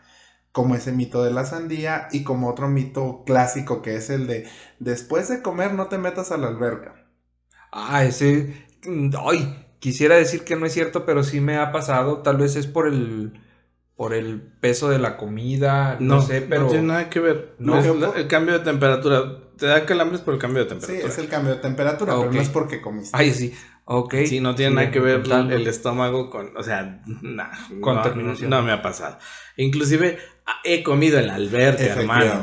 Como 0.51 0.75
ese 0.75 0.91
mito 0.93 1.23
de 1.23 1.31
la 1.31 1.45
sandía 1.45 2.07
y 2.11 2.23
como 2.23 2.49
otro 2.49 2.69
mito 2.69 3.23
clásico 3.25 3.81
que 3.81 3.95
es 3.97 4.09
el 4.09 4.27
de 4.27 4.49
después 4.79 5.29
de 5.29 5.41
comer 5.41 5.73
no 5.73 5.87
te 5.87 5.97
metas 5.99 6.31
a 6.31 6.37
la 6.37 6.47
alberca. 6.47 6.95
Ah, 7.71 8.03
ese. 8.03 8.53
mm, 8.85 9.11
Ay, 9.17 9.39
quisiera 9.79 10.15
decir 10.15 10.43
que 10.43 10.55
no 10.55 10.65
es 10.65 10.73
cierto, 10.73 11.05
pero 11.05 11.23
sí 11.23 11.39
me 11.41 11.57
ha 11.57 11.71
pasado. 11.71 12.19
Tal 12.19 12.37
vez 12.37 12.55
es 12.55 12.67
por 12.67 12.87
el. 12.87 13.33
Por 13.95 14.13
el 14.13 14.39
peso 14.41 14.89
de 14.89 14.97
la 14.97 15.17
comida. 15.17 15.97
No, 15.99 16.21
sé, 16.21 16.39
pero. 16.41 16.63
No 16.63 16.67
tiene 16.69 16.87
nada 16.87 17.09
que 17.09 17.19
ver. 17.19 17.53
No. 17.59 17.77
Es 17.77 17.85
la- 17.97 18.11
el 18.15 18.27
cambio 18.27 18.57
de 18.57 18.63
temperatura. 18.63 19.39
Te 19.57 19.65
da 19.65 19.85
calambres 19.85 20.21
por 20.21 20.33
el 20.33 20.39
cambio 20.39 20.63
de 20.63 20.69
Sí, 20.69 20.75
temperatura. 20.79 21.11
es 21.13 21.17
el 21.19 21.27
cambio 21.27 21.55
de 21.55 21.59
temperatura, 21.61 22.13
Ah, 22.13 22.17
pero 22.21 22.31
no 22.31 22.39
es 22.39 22.47
porque 22.47 22.79
comiste. 22.81 23.11
Ay, 23.11 23.33
sí. 23.33 23.53
Ok. 23.91 24.13
Sí, 24.27 24.39
no 24.39 24.53
tiene 24.53 24.69
Sí, 24.71 24.75
nada 24.75 24.91
que 24.91 24.99
ver 24.99 25.23
el 25.51 25.65
estómago 25.67 26.29
con, 26.29 26.55
o 26.55 26.61
sea, 26.61 27.01
nah, 27.23 27.47
no, 27.71 27.81
Contaminación. 27.81 28.49
no 28.51 28.61
me 28.61 28.71
ha 28.71 28.83
pasado. 28.83 29.17
Inclusive 29.57 30.19
ah, 30.45 30.57
he 30.63 30.83
comido 30.83 31.17
en 31.17 31.25
la 31.25 31.33
alberca, 31.35 31.83
hermano. 31.83 32.39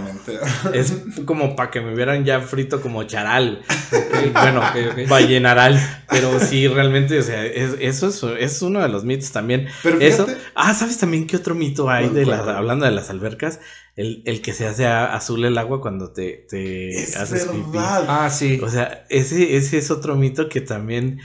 Es 0.74 0.92
como 1.24 1.54
para 1.54 1.70
que 1.70 1.80
me 1.80 1.94
hubieran 1.94 2.24
ya 2.24 2.40
frito 2.40 2.80
como 2.80 3.04
charal. 3.04 3.62
Bueno, 4.32 4.61
Ok, 4.61 4.76
ok. 4.92 5.09
ballenaral. 5.09 5.78
Pero 6.11 6.40
sí, 6.40 6.66
realmente, 6.66 7.18
o 7.18 7.22
sea, 7.22 7.44
es- 7.44 7.76
eso 7.80 8.09
es, 8.09 8.22
es 8.40 8.62
uno 8.62 8.80
de 8.82 8.88
los 8.88 9.04
mitos 9.04 9.30
también. 9.30 9.68
Pero 9.85 10.00
Eso. 10.00 10.26
fíjate, 10.26 10.44
Ah, 10.56 10.74
¿sabes 10.74 10.98
también 10.98 11.26
qué 11.28 11.37
otro 11.37 11.54
mito 11.54 11.88
hay 11.88 12.06
¿Cuál, 12.06 12.14
de 12.16 12.26
las, 12.26 12.40
hablando 12.48 12.87
de 12.87 12.90
las 12.90 13.09
albercas? 13.11 13.61
El, 13.96 14.22
el 14.26 14.42
que 14.42 14.52
se 14.52 14.66
hace 14.66 14.87
azul 14.87 15.44
el 15.46 15.56
agua 15.59 15.80
cuando 15.80 16.12
te, 16.12 16.46
te 16.48 16.90
es 16.90 17.16
haces 17.16 17.46
pipí. 17.46 17.78
Ah, 17.78 18.28
sí. 18.30 18.61
O 18.62 18.68
sea, 18.68 19.06
ese, 19.09 19.56
ese 19.56 19.78
es 19.78 19.90
otro 19.90 20.16
mito 20.16 20.48
que 20.50 20.61
también 20.61 21.18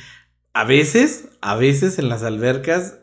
a 0.53 0.63
veces, 0.63 1.25
a 1.41 1.55
veces 1.55 1.99
en 1.99 2.07
las 2.09 2.23
albercas, 2.23 2.95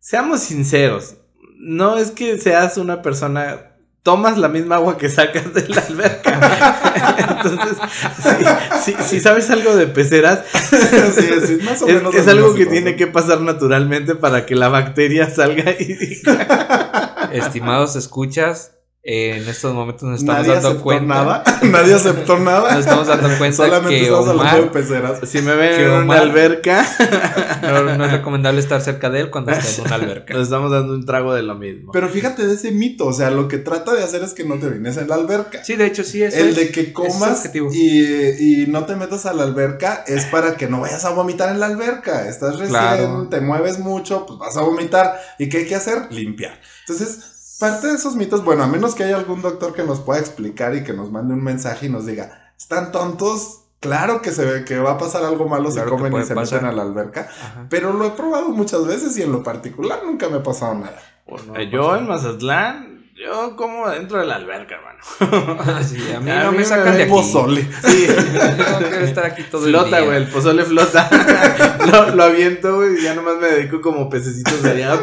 seamos 0.00 0.40
sinceros, 0.40 1.14
no 1.58 1.96
es 1.96 2.10
que 2.10 2.38
seas 2.38 2.76
una 2.76 3.00
persona, 3.00 3.72
tomas 4.02 4.36
la 4.38 4.48
misma 4.48 4.76
agua 4.76 4.98
que 4.98 5.08
sacas 5.08 5.52
de 5.54 5.66
la 5.68 5.80
alberca. 5.80 7.16
Entonces, 7.42 7.78
si, 8.84 8.92
si- 8.92 9.02
si 9.02 9.20
sabes 9.20 9.48
algo 9.50 9.76
de 9.76 9.86
peceras, 9.86 10.44
Sí, 10.52 11.26
sí, 11.46 11.58
más 11.64 11.80
o 11.82 11.86
es, 11.88 11.94
menos 11.96 12.14
es 12.14 12.28
algo 12.28 12.54
que 12.54 12.66
tiene 12.66 12.96
que 12.96 13.06
pasar 13.06 13.40
naturalmente 13.40 14.14
para 14.14 14.44
que 14.46 14.56
la 14.56 14.68
bacteria 14.68 15.28
salga 15.30 15.70
y... 15.72 16.20
Estimados 17.32 17.96
escuchas, 17.96 18.72
En 19.02 19.48
estos 19.48 19.72
momentos 19.72 20.02
nos 20.02 20.20
estamos 20.20 20.46
Nadie 20.46 20.60
dando 20.60 20.82
cuenta. 20.82 21.06
nada. 21.14 21.42
Nadie 21.62 21.94
aceptó 21.94 22.38
nada. 22.38 22.72
Nos 22.72 22.80
estamos 22.80 23.06
dando 23.06 23.30
cuenta 23.38 23.56
Solamente 23.56 23.96
que 23.96 24.02
estamos 24.02 24.28
hablando 24.28 24.52
de 24.56 24.60
Omar 24.60 24.72
peceras. 24.72 25.20
Si 25.26 25.40
me 25.40 25.54
ven 25.56 25.74
Que 25.74 25.84
en 25.84 25.90
una 25.90 26.18
alberca, 26.18 26.86
no, 27.62 27.96
no 27.96 28.04
es 28.04 28.12
recomendable 28.12 28.60
estar 28.60 28.78
cerca 28.82 29.08
de 29.08 29.20
él 29.20 29.30
cuando 29.30 29.52
está 29.52 29.80
en 29.80 29.86
una 29.86 29.94
alberca. 29.94 30.34
nos 30.34 30.42
estamos 30.42 30.70
dando 30.70 30.92
un 30.92 31.06
trago 31.06 31.32
de 31.32 31.42
lo 31.42 31.54
mismo. 31.54 31.92
Pero 31.92 32.10
fíjate 32.10 32.46
de 32.46 32.54
ese 32.54 32.72
mito. 32.72 33.06
O 33.06 33.12
sea, 33.14 33.30
lo 33.30 33.48
que 33.48 33.56
trata 33.56 33.94
de 33.94 34.04
hacer 34.04 34.22
es 34.22 34.34
que 34.34 34.44
no 34.44 34.58
te 34.58 34.66
orines 34.66 34.98
en 34.98 35.08
la 35.08 35.14
alberca. 35.14 35.64
Sí, 35.64 35.76
de 35.76 35.86
hecho, 35.86 36.04
sí, 36.04 36.22
eso 36.22 36.36
el 36.36 36.50
es. 36.50 36.56
de 36.56 36.70
que 36.70 36.92
comas 36.92 37.50
y, 37.54 38.62
y 38.62 38.66
no 38.66 38.84
te 38.84 38.96
metas 38.96 39.24
a 39.24 39.32
la 39.32 39.44
alberca 39.44 40.04
es 40.06 40.26
para 40.26 40.56
que 40.58 40.68
no 40.68 40.80
vayas 40.82 41.06
a 41.06 41.10
vomitar 41.10 41.48
en 41.50 41.60
la 41.60 41.66
alberca. 41.66 42.28
Estás 42.28 42.58
recién, 42.58 42.68
Claro. 42.68 43.28
te 43.30 43.40
mueves 43.40 43.78
mucho, 43.78 44.26
pues 44.26 44.38
vas 44.38 44.58
a 44.58 44.60
vomitar. 44.60 45.18
¿Y 45.38 45.48
qué 45.48 45.58
hay 45.58 45.66
que 45.66 45.74
hacer? 45.76 46.08
Limpiar. 46.10 46.60
Entonces, 46.86 47.29
parte 47.60 47.86
de 47.86 47.94
esos 47.94 48.16
mitos, 48.16 48.42
bueno, 48.44 48.64
a 48.64 48.66
menos 48.66 48.96
que 48.96 49.04
haya 49.04 49.16
algún 49.16 49.42
doctor 49.42 49.72
que 49.72 49.84
nos 49.84 50.00
pueda 50.00 50.18
explicar 50.18 50.74
y 50.74 50.82
que 50.82 50.92
nos 50.92 51.12
mande 51.12 51.34
un 51.34 51.44
mensaje 51.44 51.86
y 51.86 51.88
nos 51.88 52.06
diga, 52.06 52.52
¿están 52.58 52.90
tontos? 52.90 53.58
Claro 53.78 54.20
que 54.20 54.32
se 54.32 54.44
ve 54.44 54.64
que 54.64 54.78
va 54.78 54.92
a 54.92 54.98
pasar 54.98 55.24
algo 55.24 55.48
malo 55.48 55.70
Claro 55.70 55.90
si 55.90 55.96
que 55.96 56.02
comen 56.02 56.22
y 56.22 56.26
se 56.26 56.34
pasar. 56.34 56.62
meten 56.62 56.68
a 56.68 56.72
la 56.72 56.82
alberca. 56.82 57.28
Ajá. 57.30 57.66
Pero 57.70 57.92
lo 57.92 58.04
he 58.06 58.10
probado 58.10 58.48
muchas 58.48 58.86
veces 58.86 59.16
y 59.16 59.22
en 59.22 59.32
lo 59.32 59.42
particular 59.42 60.00
nunca 60.04 60.28
me 60.28 60.38
ha 60.38 60.42
pasado 60.42 60.74
nada. 60.74 60.98
Eh, 61.56 61.70
yo 61.70 61.96
en 61.96 62.08
Mazatlán, 62.08 62.89
yo 63.20 63.54
como 63.56 63.88
dentro 63.90 64.18
de 64.18 64.26
la 64.26 64.36
alberca, 64.36 64.76
hermano. 64.76 65.82
Sí, 65.84 65.98
a 66.14 66.20
mí 66.20 66.30
A 66.30 66.44
no 66.44 66.52
mí 66.52 66.58
me 66.58 66.62
me 66.62 66.64
sacan 66.64 66.96
de 66.96 67.02
aquí. 67.02 67.10
Pozole. 67.12 67.62
Sí, 67.84 68.06
Yo 68.80 68.88
quiero 68.88 69.04
estar 69.04 69.24
aquí 69.26 69.42
todo 69.44 69.66
el 69.66 69.72
flota, 69.72 69.98
día. 69.98 70.06
güey, 70.06 70.16
el 70.16 70.28
pozole 70.28 70.64
flota. 70.64 71.08
lo, 71.92 72.14
lo 72.14 72.22
aviento, 72.24 72.76
güey, 72.76 72.98
y 72.98 73.02
ya 73.02 73.14
nomás 73.14 73.36
me 73.38 73.48
dedico 73.48 73.80
como 73.80 74.08
pececitos 74.08 74.62
de 74.62 74.70
allá. 74.70 74.98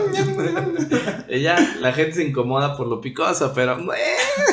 Ella, 1.28 1.56
la 1.80 1.94
gente 1.94 2.14
se 2.16 2.24
incomoda 2.24 2.76
por 2.78 2.88
lo 2.88 3.02
picoso, 3.02 3.52
pero... 3.54 3.78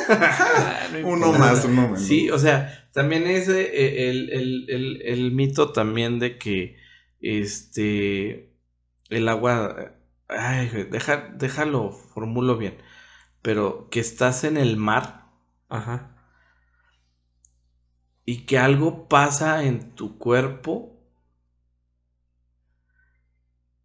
Ah, 0.09 0.89
no 0.93 1.09
Uno 1.09 1.33
más, 1.33 1.65
uno 1.65 1.83
menos. 1.83 2.01
Sí, 2.03 2.31
o 2.31 2.39
sea, 2.39 2.89
también 2.93 3.27
ese, 3.27 3.63
eh, 3.63 4.11
el, 4.11 4.31
el, 4.31 4.67
el, 4.69 5.03
el 5.03 5.33
mito 5.33 5.73
también 5.73 6.19
de 6.19 6.37
que, 6.39 6.77
este, 7.21 8.51
el 9.09 9.29
agua, 9.29 9.95
ay, 10.29 10.69
güey, 10.73 10.85
deja, 10.85 11.29
déjalo, 11.37 11.91
formulo 12.15 12.57
bien, 12.57 12.77
pero 13.45 13.89
que 13.91 14.01
estás 14.01 14.43
en 14.45 14.57
el 14.57 14.79
mar 14.79 15.27
Ajá. 15.69 16.17
y 18.25 18.47
que 18.47 18.57
algo 18.59 19.07
pasa 19.07 19.65
en 19.65 19.95
tu 19.95 20.17
cuerpo 20.19 20.99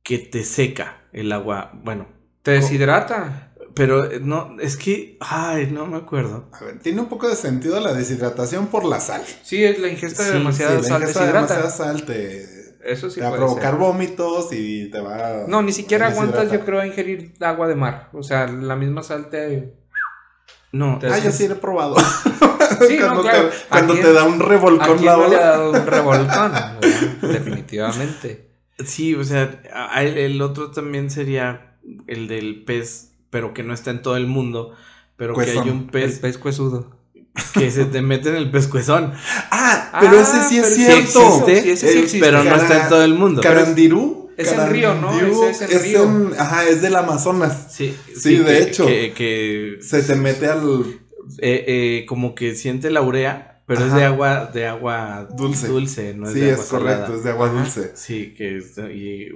que 0.01 0.17
te 0.17 0.43
seca 0.43 1.03
el 1.11 1.31
agua, 1.31 1.71
bueno, 1.83 2.07
Te 2.41 2.51
deshidrata. 2.51 3.53
pero 3.75 4.09
eh, 4.09 4.19
no, 4.21 4.57
es 4.59 4.77
que, 4.77 5.17
ay, 5.19 5.67
no 5.71 5.85
me 5.87 5.97
acuerdo. 5.97 6.49
A 6.53 6.63
ver, 6.63 6.79
tiene 6.79 7.01
un 7.01 7.09
poco 7.09 7.27
de 7.27 7.35
sentido 7.35 7.79
la 7.81 7.93
deshidratación 7.93 8.67
por 8.67 8.85
la 8.85 8.99
sal. 9.01 9.23
Sí, 9.43 9.63
es 9.63 9.77
la 9.79 9.89
ingesta 9.89 10.23
de 10.23 10.29
Sí, 10.31 10.37
demasiada 10.37 10.71
Sí, 10.77 10.81
la 10.83 10.87
sal 10.87 11.01
ingesta 11.01 11.19
de 11.19 11.25
deshidrata. 11.25 11.53
demasiada 11.55 11.69
sal 11.69 12.05
te, 12.05 12.58
Eso 12.83 13.09
sí 13.09 13.19
te 13.19 13.25
va 13.25 13.33
a 13.33 13.35
provocar 13.37 13.71
ser. 13.71 13.79
vómitos 13.79 14.47
y 14.51 14.89
te 14.89 14.99
va 15.01 15.15
a- 15.43 15.47
No, 15.47 15.61
ni 15.61 15.71
siquiera 15.73 16.07
aguantas, 16.07 16.51
yo 16.51 16.61
creo, 16.65 16.79
a 16.79 16.87
ingerir 16.87 17.33
agua 17.41 17.67
de 17.67 17.75
mar. 17.75 18.09
O 18.13 18.23
sea, 18.23 18.47
la 18.47 18.75
misma 18.75 19.03
sal 19.03 19.29
te... 19.29 19.73
No, 20.71 20.99
Te- 20.99 21.07
Ah, 21.07 21.17
yo 21.19 21.31
sí 21.31 21.47
lo 21.47 21.55
he 21.55 21.57
probado. 21.57 21.95
Sí, 22.87 22.97
no, 22.97 23.05
cuando 23.07 23.21
claro. 23.23 23.49
te, 23.49 23.55
cuando 23.69 23.93
¿A 23.93 23.95
te 23.97 24.01
quién- 24.03 24.13
da 24.15 24.23
un 24.23 24.41
¿A 24.41 24.45
revolcón 24.45 25.03
la 25.05 25.17
no 25.17 25.27
le 25.27 25.35
ha 25.35 25.39
ola. 25.39 25.39
dado 25.39 25.71
un 25.71 25.85
revolcón? 25.85 26.51
Definitivamente. 27.21 28.49
Sí, 28.85 29.15
o 29.15 29.23
sea, 29.23 29.61
el, 29.97 30.17
el 30.17 30.41
otro 30.41 30.71
también 30.71 31.09
sería 31.09 31.75
el 32.07 32.27
del 32.27 32.63
pez, 32.63 33.11
pero 33.29 33.53
que 33.53 33.63
no 33.63 33.73
está 33.73 33.91
en 33.91 34.01
todo 34.01 34.15
el 34.15 34.27
mundo, 34.27 34.73
pero 35.17 35.33
que 35.35 35.41
hay 35.51 35.57
un 35.57 35.67
El 35.79 35.85
pez 35.87 36.19
pez 36.19 36.37
cuesudo. 36.37 36.98
Que 37.53 37.71
se 37.71 37.85
te 37.85 38.01
mete 38.01 38.29
en 38.29 38.35
el 38.35 38.51
pescuezón. 38.51 39.13
Ah, 39.51 39.97
pero 40.01 40.17
Ah, 40.19 40.21
ese 40.21 40.43
sí 40.49 40.57
es 40.59 40.75
sí 40.75 40.85
cierto. 40.85 40.99
existe, 40.99 41.61
Sí, 41.63 41.69
ese 41.71 41.91
sí 41.93 41.99
existe. 41.99 42.19
pero 42.19 42.43
no 42.43 42.55
está 42.55 42.83
en 42.83 42.89
todo 42.89 43.03
el 43.03 43.13
mundo. 43.13 43.41
Carandirú. 43.41 44.29
Es 44.37 44.53
en 44.53 44.69
río, 44.69 44.95
¿no? 44.95 45.11
Ese 45.19 45.65
es 45.65 45.71
en 45.73 45.81
río. 45.83 46.03
en- 46.03 46.33
ajá, 46.39 46.63
es 46.65 46.81
del 46.81 46.95
Amazonas. 46.95 47.67
Sí, 47.71 47.93
Sí, 48.15 48.37
de 48.37 48.45
que- 48.45 48.57
hecho. 48.63 48.85
Que, 48.85 49.13
que, 49.13 49.77
Se 49.81 50.01
te 50.01 50.15
mete 50.15 50.47
al. 50.47 50.85
eh, 51.39 51.65
eh, 51.67 52.05
como 52.07 52.35
que 52.35 52.55
siente 52.55 52.89
la 52.89 53.01
urea, 53.01 53.48
pero 53.69 53.82
es 53.86 53.88
Ajá. 53.91 53.97
de 53.97 54.05
agua, 54.05 54.45
de 54.47 54.67
agua 54.67 55.27
Dulce. 55.38 55.67
dulce, 55.67 56.13
no 56.15 56.27
es 56.27 56.34
sí, 56.34 56.39
de 56.39 56.49
es 56.49 56.53
agua 56.60 56.65
correcto, 56.79 57.01
salada. 57.05 57.15
es 57.17 57.23
de 57.23 57.29
agua 57.29 57.47
Ajá. 57.47 57.55
dulce. 57.60 57.91
Sí, 57.95 58.34
que 58.36 58.58
es- 58.58 58.77
y, 58.79 59.27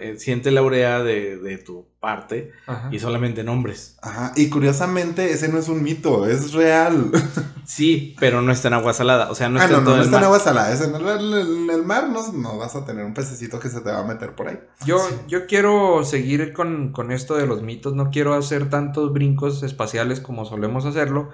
eh, 0.00 0.14
siente 0.16 0.50
la 0.52 0.62
urea 0.62 1.02
de, 1.02 1.36
de 1.38 1.58
tu 1.58 1.88
parte 1.98 2.52
Ajá. 2.66 2.88
y 2.92 3.00
solamente 3.00 3.40
en 3.42 3.48
hombres. 3.48 3.98
Ajá, 4.00 4.32
y 4.36 4.48
curiosamente 4.48 5.32
ese 5.32 5.48
no 5.48 5.58
es 5.58 5.68
un 5.68 5.82
mito, 5.82 6.26
es 6.26 6.52
real. 6.52 7.10
Sí, 7.66 8.16
pero 8.18 8.42
no 8.42 8.50
está 8.50 8.66
en 8.66 8.74
agua 8.74 8.92
salada, 8.92 9.30
o 9.30 9.34
sea, 9.36 9.48
no 9.48 9.60
ah, 9.60 9.64
está 9.64 9.74
no, 9.74 9.78
en 9.78 9.84
no, 9.84 9.90
todo 9.90 9.96
no 9.96 10.02
el 10.02 10.06
está 10.06 10.16
en 10.16 10.20
mar. 10.22 10.24
agua 10.32 10.40
salada, 10.40 10.72
es 10.72 10.80
en 10.80 10.94
el, 10.94 11.34
en 11.64 11.70
el 11.70 11.84
mar 11.84 12.08
no, 12.08 12.32
no 12.32 12.58
vas 12.58 12.74
a 12.74 12.84
tener 12.84 13.04
un 13.04 13.14
pececito 13.14 13.60
que 13.60 13.68
se 13.68 13.80
te 13.80 13.90
va 13.92 14.00
a 14.00 14.04
meter 14.04 14.34
por 14.34 14.48
ahí. 14.48 14.58
Yo, 14.84 14.98
yo 15.28 15.46
quiero 15.46 16.04
seguir 16.04 16.52
con, 16.52 16.90
con 16.90 17.12
esto 17.12 17.36
de 17.36 17.46
los 17.46 17.62
mitos, 17.62 17.94
no 17.94 18.10
quiero 18.10 18.34
hacer 18.34 18.70
tantos 18.70 19.12
brincos 19.12 19.62
espaciales 19.62 20.18
como 20.20 20.44
solemos 20.46 20.84
hacerlo. 20.84 21.30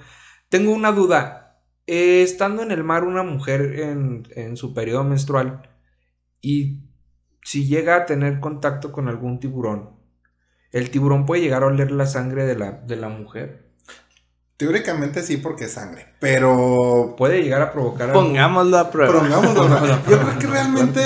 Tengo 0.50 0.72
una 0.72 0.92
duda. 0.92 1.45
Eh, 1.86 2.22
estando 2.22 2.62
en 2.62 2.72
el 2.72 2.82
mar 2.84 3.04
una 3.04 3.22
mujer 3.22 3.80
en, 3.80 4.26
en 4.34 4.56
su 4.56 4.74
periodo 4.74 5.04
menstrual 5.04 5.62
y 6.40 6.80
si 7.42 7.66
llega 7.68 7.96
a 7.96 8.06
tener 8.06 8.40
contacto 8.40 8.92
con 8.92 9.08
algún 9.08 9.40
tiburón, 9.40 9.96
¿el 10.72 10.90
tiburón 10.90 11.26
puede 11.26 11.42
llegar 11.42 11.62
a 11.64 11.66
oler 11.66 11.92
la 11.92 12.06
sangre 12.06 12.46
de 12.46 12.56
la, 12.56 12.72
de 12.72 12.96
la 12.96 13.08
mujer? 13.08 13.65
Teóricamente 14.56 15.22
sí 15.22 15.36
porque 15.36 15.64
es 15.66 15.72
sangre, 15.72 16.06
pero 16.18 17.14
¿Puede 17.18 17.42
llegar 17.42 17.60
a 17.60 17.72
provocar 17.72 18.10
Pongámoslo 18.14 18.78
a 18.78 18.90
prueba. 18.90 19.12
Pongámoslo, 19.20 19.62
a 19.64 19.86
Yo 19.86 20.02
prueba. 20.02 20.24
creo 20.24 20.38
que 20.38 20.46
realmente 20.46 21.02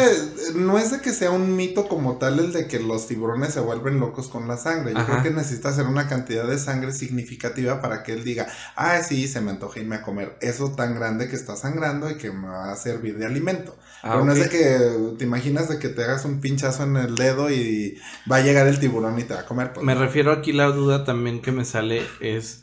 no 0.54 0.78
es 0.78 0.92
de 0.92 1.00
que 1.00 1.10
sea 1.10 1.32
un 1.32 1.56
mito 1.56 1.88
como 1.88 2.18
tal 2.18 2.38
el 2.38 2.52
de 2.52 2.68
que 2.68 2.78
los 2.78 3.08
tiburones 3.08 3.52
se 3.52 3.58
vuelven 3.58 3.98
locos 3.98 4.28
con 4.28 4.46
la 4.46 4.56
sangre. 4.56 4.92
Yo 4.92 4.98
Ajá. 5.00 5.06
creo 5.20 5.22
que 5.24 5.30
necesita 5.30 5.72
ser 5.72 5.86
una 5.86 6.06
cantidad 6.06 6.46
de 6.46 6.58
sangre 6.60 6.92
significativa 6.92 7.80
para 7.80 8.04
que 8.04 8.12
él 8.12 8.22
diga, 8.22 8.46
ah, 8.76 9.02
sí, 9.02 9.26
se 9.26 9.40
me 9.40 9.50
antoja 9.50 9.80
irme 9.80 9.96
a 9.96 10.02
comer 10.02 10.36
eso 10.40 10.70
tan 10.70 10.94
grande 10.94 11.28
que 11.28 11.34
está 11.34 11.56
sangrando 11.56 12.08
y 12.08 12.14
que 12.18 12.30
me 12.30 12.46
va 12.46 12.70
a 12.70 12.76
servir 12.76 13.18
de 13.18 13.26
alimento. 13.26 13.76
Ah, 14.04 14.10
Pero 14.12 14.24
no 14.26 14.32
es 14.32 14.38
de 14.38 14.48
que 14.48 15.16
te 15.18 15.24
imaginas 15.24 15.68
de 15.68 15.80
que 15.80 15.88
te 15.88 16.04
hagas 16.04 16.24
un 16.24 16.40
pinchazo 16.40 16.84
en 16.84 16.96
el 16.96 17.16
dedo 17.16 17.50
y 17.50 17.98
va 18.30 18.36
a 18.36 18.40
llegar 18.42 18.68
el 18.68 18.78
tiburón 18.78 19.18
y 19.18 19.24
te 19.24 19.34
va 19.34 19.40
a 19.40 19.44
comer. 19.46 19.72
Pues, 19.72 19.84
Me 19.84 19.94
no. 19.96 20.00
refiero 20.00 20.30
aquí 20.30 20.52
la 20.52 20.66
duda 20.66 21.04
también 21.04 21.42
que 21.42 21.50
me 21.50 21.64
sale 21.64 22.02
es 22.20 22.62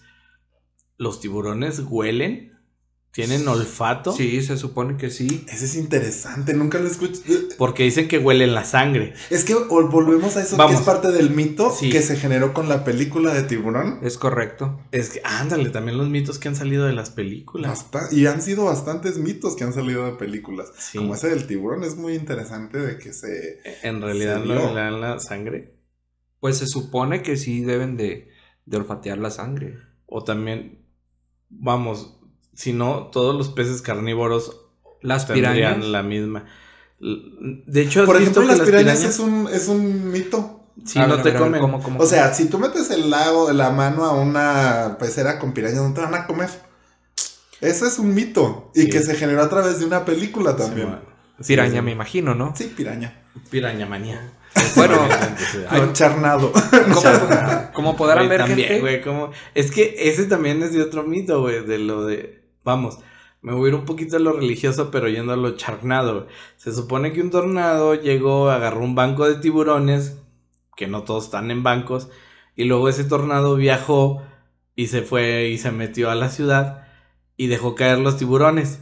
los 0.98 1.20
tiburones 1.20 1.80
huelen, 1.80 2.54
tienen 3.12 3.48
olfato, 3.48 4.12
Sí, 4.12 4.44
se 4.44 4.58
supone 4.58 4.96
que 4.98 5.10
sí. 5.10 5.44
Ese 5.48 5.66
es 5.66 5.76
interesante, 5.76 6.54
nunca 6.54 6.78
lo 6.78 6.88
escuché. 6.88 7.22
porque 7.58 7.84
dicen 7.84 8.08
que 8.08 8.20
huelen 8.20 8.54
la 8.54 8.64
sangre. 8.64 9.14
Es 9.32 9.44
que 9.44 9.56
volvemos 9.56 10.38
a 10.38 10.44
eso 10.44 10.56
Vamos. 10.56 10.74
que 10.76 10.80
es 10.82 10.86
parte 10.86 11.12
del 11.12 11.32
mito 11.32 11.72
Sí. 11.72 11.90
que 11.90 12.04
se 12.04 12.16
generó 12.18 12.54
con 12.54 12.70
la 12.70 12.84
película 12.84 13.34
de 13.34 13.42
tiburón. 13.44 14.00
Es 14.04 14.20
correcto. 14.20 14.80
Es 14.92 15.10
que 15.10 15.22
ándale, 15.24 15.72
también 15.72 15.98
los 15.98 16.10
mitos 16.10 16.38
que 16.38 16.48
han 16.48 16.56
salido 16.56 16.86
de 16.86 16.94
las 16.94 17.10
películas. 17.10 17.70
Basta- 17.92 18.08
y 18.16 18.28
han 18.28 18.42
sido 18.44 18.66
bastantes 18.66 19.18
mitos 19.18 19.56
que 19.56 19.64
han 19.64 19.74
salido 19.74 20.06
de 20.06 20.12
películas. 20.12 20.70
Sí. 20.78 21.00
Como 21.00 21.16
ese 21.16 21.30
del 21.30 21.48
tiburón 21.48 21.84
es 21.84 21.96
muy 21.96 22.14
interesante 22.14 22.78
de 22.78 23.00
que 23.00 23.14
se... 23.14 23.62
En 23.82 24.00
realidad 24.02 24.42
Se 24.44 24.48
no 24.48 24.54
vio. 24.54 24.74
le 24.76 24.80
dan 24.82 25.02
la 25.02 25.20
sangre. 25.20 25.74
Pues 26.40 26.58
se 26.58 26.68
supone 26.68 27.24
que 27.24 27.36
sí 27.36 27.64
deben 27.64 27.98
de, 27.98 28.30
de 28.68 28.78
olfatear 28.78 29.18
la 29.18 29.32
sangre. 29.32 29.80
O 30.06 30.24
también, 30.24 30.86
vamos, 31.50 32.14
si 32.54 32.74
no, 32.74 33.08
todos 33.12 33.36
los 33.36 33.50
peces 33.50 33.82
carnívoros 33.82 34.62
Las 35.02 35.28
tendrían 35.28 35.54
pirañas. 35.54 35.86
la 35.86 36.04
misma. 36.04 36.46
De 37.00 37.82
hecho, 37.82 38.02
¿has 38.02 38.06
Por 38.08 38.18
ejemplo, 38.18 38.42
que 38.42 38.48
las 38.48 38.62
pirañas, 38.62 39.04
es, 39.04 39.20
un, 39.20 39.48
es 39.52 39.68
un 39.68 40.12
mito. 40.12 40.54
Sí, 40.86 41.00
no 41.00 41.08
ver, 41.10 41.20
a 41.20 41.24
te 41.24 41.30
ver, 41.32 41.40
comen. 41.40 41.62
¿cómo, 41.62 41.82
cómo, 41.82 42.00
O 42.00 42.06
sea, 42.06 42.34
si 42.34 42.46
tú 42.50 42.60
metes 42.60 42.90
el 42.92 43.10
lago, 43.10 43.52
la 43.52 43.72
mano 43.72 44.04
a 44.06 44.14
una 44.14 44.98
pecera 45.00 45.40
con 45.40 45.54
pirañas, 45.54 45.82
no 45.82 45.94
te 45.94 46.02
van 46.02 46.14
a 46.16 46.26
comer. 46.28 46.50
Eso 47.62 47.88
es 47.88 47.98
un 48.00 48.14
mito. 48.14 48.72
Y 48.76 48.82
Sí. 48.84 48.90
que 48.90 49.00
se 49.02 49.16
generó 49.16 49.42
a 49.42 49.50
través 49.50 49.80
de 49.80 49.86
una 49.86 50.06
película 50.06 50.52
Sí, 50.52 50.58
también. 50.58 50.88
bueno. 50.90 51.02
Piraña, 51.46 51.80
sí. 51.80 51.82
me 51.82 51.92
imagino, 51.92 52.36
¿no? 52.36 52.54
Sí, 52.56 52.66
piraña. 52.76 53.24
Piraña 53.50 53.86
manía. 53.88 54.34
Bueno, 54.76 55.00
Ay, 55.70 55.82
No, 55.82 55.94
charnado. 55.94 56.52
Como, 56.52 57.74
como 57.74 57.96
podrán 57.96 58.30
ver, 58.30 58.42
también, 58.42 58.68
gente. 58.68 59.02
como... 59.02 59.32
Es 59.54 59.72
que 59.72 59.96
ese 59.98 60.26
también 60.26 60.62
es 60.64 60.74
de 60.74 60.82
otro 60.82 61.04
mito, 61.04 61.42
güey, 61.42 61.66
de 61.66 61.78
lo 61.78 62.06
de... 62.06 62.42
Vamos, 62.64 63.00
me 63.42 63.54
voy 63.54 63.66
a 63.66 63.70
ir 63.70 63.76
un 63.76 63.86
poquito 63.86 64.18
a 64.18 64.20
lo 64.20 64.34
religioso, 64.34 64.92
pero 64.92 65.08
yendo 65.08 65.34
a 65.34 65.38
lo 65.38 65.56
charnado. 65.56 66.28
Se 66.58 66.74
supone 66.74 67.14
que 67.14 67.22
un 67.22 67.30
tornado 67.30 67.96
llegó, 67.96 68.50
agarró 68.50 68.82
un 68.82 68.96
banco 68.96 69.28
de 69.28 69.36
tiburones, 69.36 70.18
que 70.76 70.88
no 70.88 71.04
todos 71.04 71.26
están 71.26 71.52
en 71.52 71.64
bancos, 71.64 72.10
y 72.56 72.66
luego 72.66 72.90
ese 72.90 73.04
tornado 73.04 73.56
viajó 73.56 74.24
y 74.76 74.88
se 74.88 75.02
fue 75.02 75.50
y 75.50 75.58
se 75.58 75.72
metió 75.72 76.10
a 76.10 76.16
la 76.16 76.30
ciudad 76.30 76.88
y 77.38 77.48
dejó 77.48 77.76
caer 77.76 78.00
los 78.00 78.18
tiburones. 78.18 78.82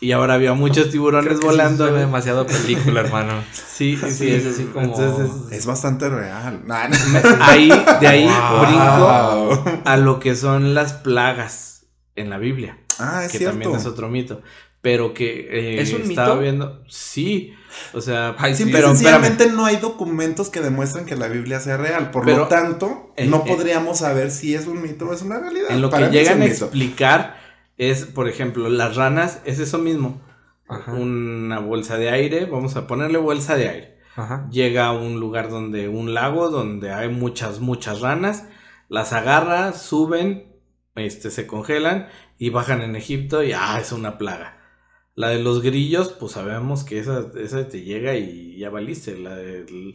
Y 0.00 0.12
ahora 0.12 0.34
había 0.34 0.52
muchos 0.54 0.90
tiburones 0.90 1.38
Creo 1.38 1.50
volando. 1.50 1.84
suena 1.86 2.00
demasiado 2.00 2.46
película, 2.46 3.00
hermano. 3.00 3.32
Sí, 3.74 3.96
sí, 3.96 4.10
Sí, 4.12 4.30
es 4.30 4.46
así 4.46 4.64
como- 4.64 4.84
Entonces, 4.86 5.52
Es 5.52 5.66
bastante 5.66 6.08
real. 6.08 6.62
Nah, 6.66 6.88
nah. 7.12 7.48
ahí, 7.48 7.68
de 8.00 8.06
ahí 8.06 8.24
Wow. 8.24 8.60
brinco 8.66 9.80
a 9.84 9.96
lo 9.96 10.20
que 10.20 10.36
son 10.36 10.74
las 10.74 10.92
plagas 10.92 11.86
en 12.16 12.30
la 12.30 12.38
Biblia, 12.38 12.78
Ah, 13.00 13.24
es 13.24 13.32
que 13.32 13.38
cierto. 13.38 13.58
también 13.58 13.74
es 13.80 13.86
otro 13.86 14.08
mito. 14.08 14.42
Pero 14.80 15.14
que 15.14 15.48
eh, 15.50 15.80
¿Es 15.80 15.92
un 15.94 16.02
estaba 16.02 16.34
mito? 16.34 16.40
viendo. 16.42 16.84
Sí. 16.88 17.54
O 17.94 18.00
sea, 18.02 18.36
Ay, 18.38 18.54
sí, 18.54 18.66
pero 18.70 18.88
sencillamente 18.88 19.46
no 19.50 19.64
hay 19.64 19.76
documentos 19.78 20.50
que 20.50 20.60
demuestren 20.60 21.06
que 21.06 21.16
la 21.16 21.26
Biblia 21.26 21.58
sea 21.58 21.76
real. 21.78 22.10
Por 22.12 22.24
Pero, 22.26 22.40
lo 22.40 22.48
tanto, 22.48 23.12
eh, 23.16 23.26
no 23.26 23.38
eh, 23.38 23.42
podríamos 23.48 23.98
saber 24.00 24.30
si 24.30 24.54
es 24.54 24.66
un 24.66 24.82
mito 24.82 25.06
o 25.08 25.12
es 25.14 25.22
una 25.22 25.40
realidad. 25.40 25.70
en 25.70 25.80
lo 25.80 25.88
Para 25.90 26.10
que 26.10 26.20
es 26.20 26.28
llegan 26.28 26.42
a 26.42 26.44
mito. 26.44 26.66
explicar 26.66 27.42
es, 27.78 28.04
por 28.04 28.28
ejemplo, 28.28 28.68
las 28.68 28.96
ranas, 28.96 29.40
es 29.44 29.58
eso 29.58 29.78
mismo. 29.78 30.20
Ajá. 30.68 30.92
Una 30.92 31.58
bolsa 31.58 31.98
de 31.98 32.10
aire, 32.10 32.46
vamos 32.46 32.76
a 32.76 32.86
ponerle 32.86 33.18
bolsa 33.18 33.56
de 33.56 33.68
aire. 33.68 33.98
Ajá. 34.16 34.48
Llega 34.50 34.86
a 34.86 34.92
un 34.92 35.20
lugar 35.20 35.50
donde, 35.50 35.88
un 35.88 36.14
lago 36.14 36.48
donde 36.50 36.92
hay 36.92 37.08
muchas, 37.08 37.60
muchas 37.60 38.00
ranas, 38.00 38.46
las 38.88 39.12
agarra, 39.12 39.72
suben, 39.72 40.52
este, 40.94 41.30
se 41.30 41.46
congelan 41.46 42.08
y 42.38 42.50
bajan 42.50 42.80
en 42.82 42.94
Egipto 42.96 43.42
y 43.42 43.52
ah, 43.52 43.78
es 43.80 43.90
una 43.92 44.16
plaga. 44.18 44.58
La 45.16 45.28
de 45.28 45.40
los 45.42 45.62
grillos, 45.62 46.08
pues 46.10 46.32
sabemos 46.32 46.84
que 46.84 46.98
esa, 46.98 47.24
esa 47.40 47.68
te 47.68 47.82
llega 47.82 48.16
y 48.16 48.56
ya 48.58 48.70
valiste. 48.70 49.16
La 49.18 49.36
de 49.36 49.94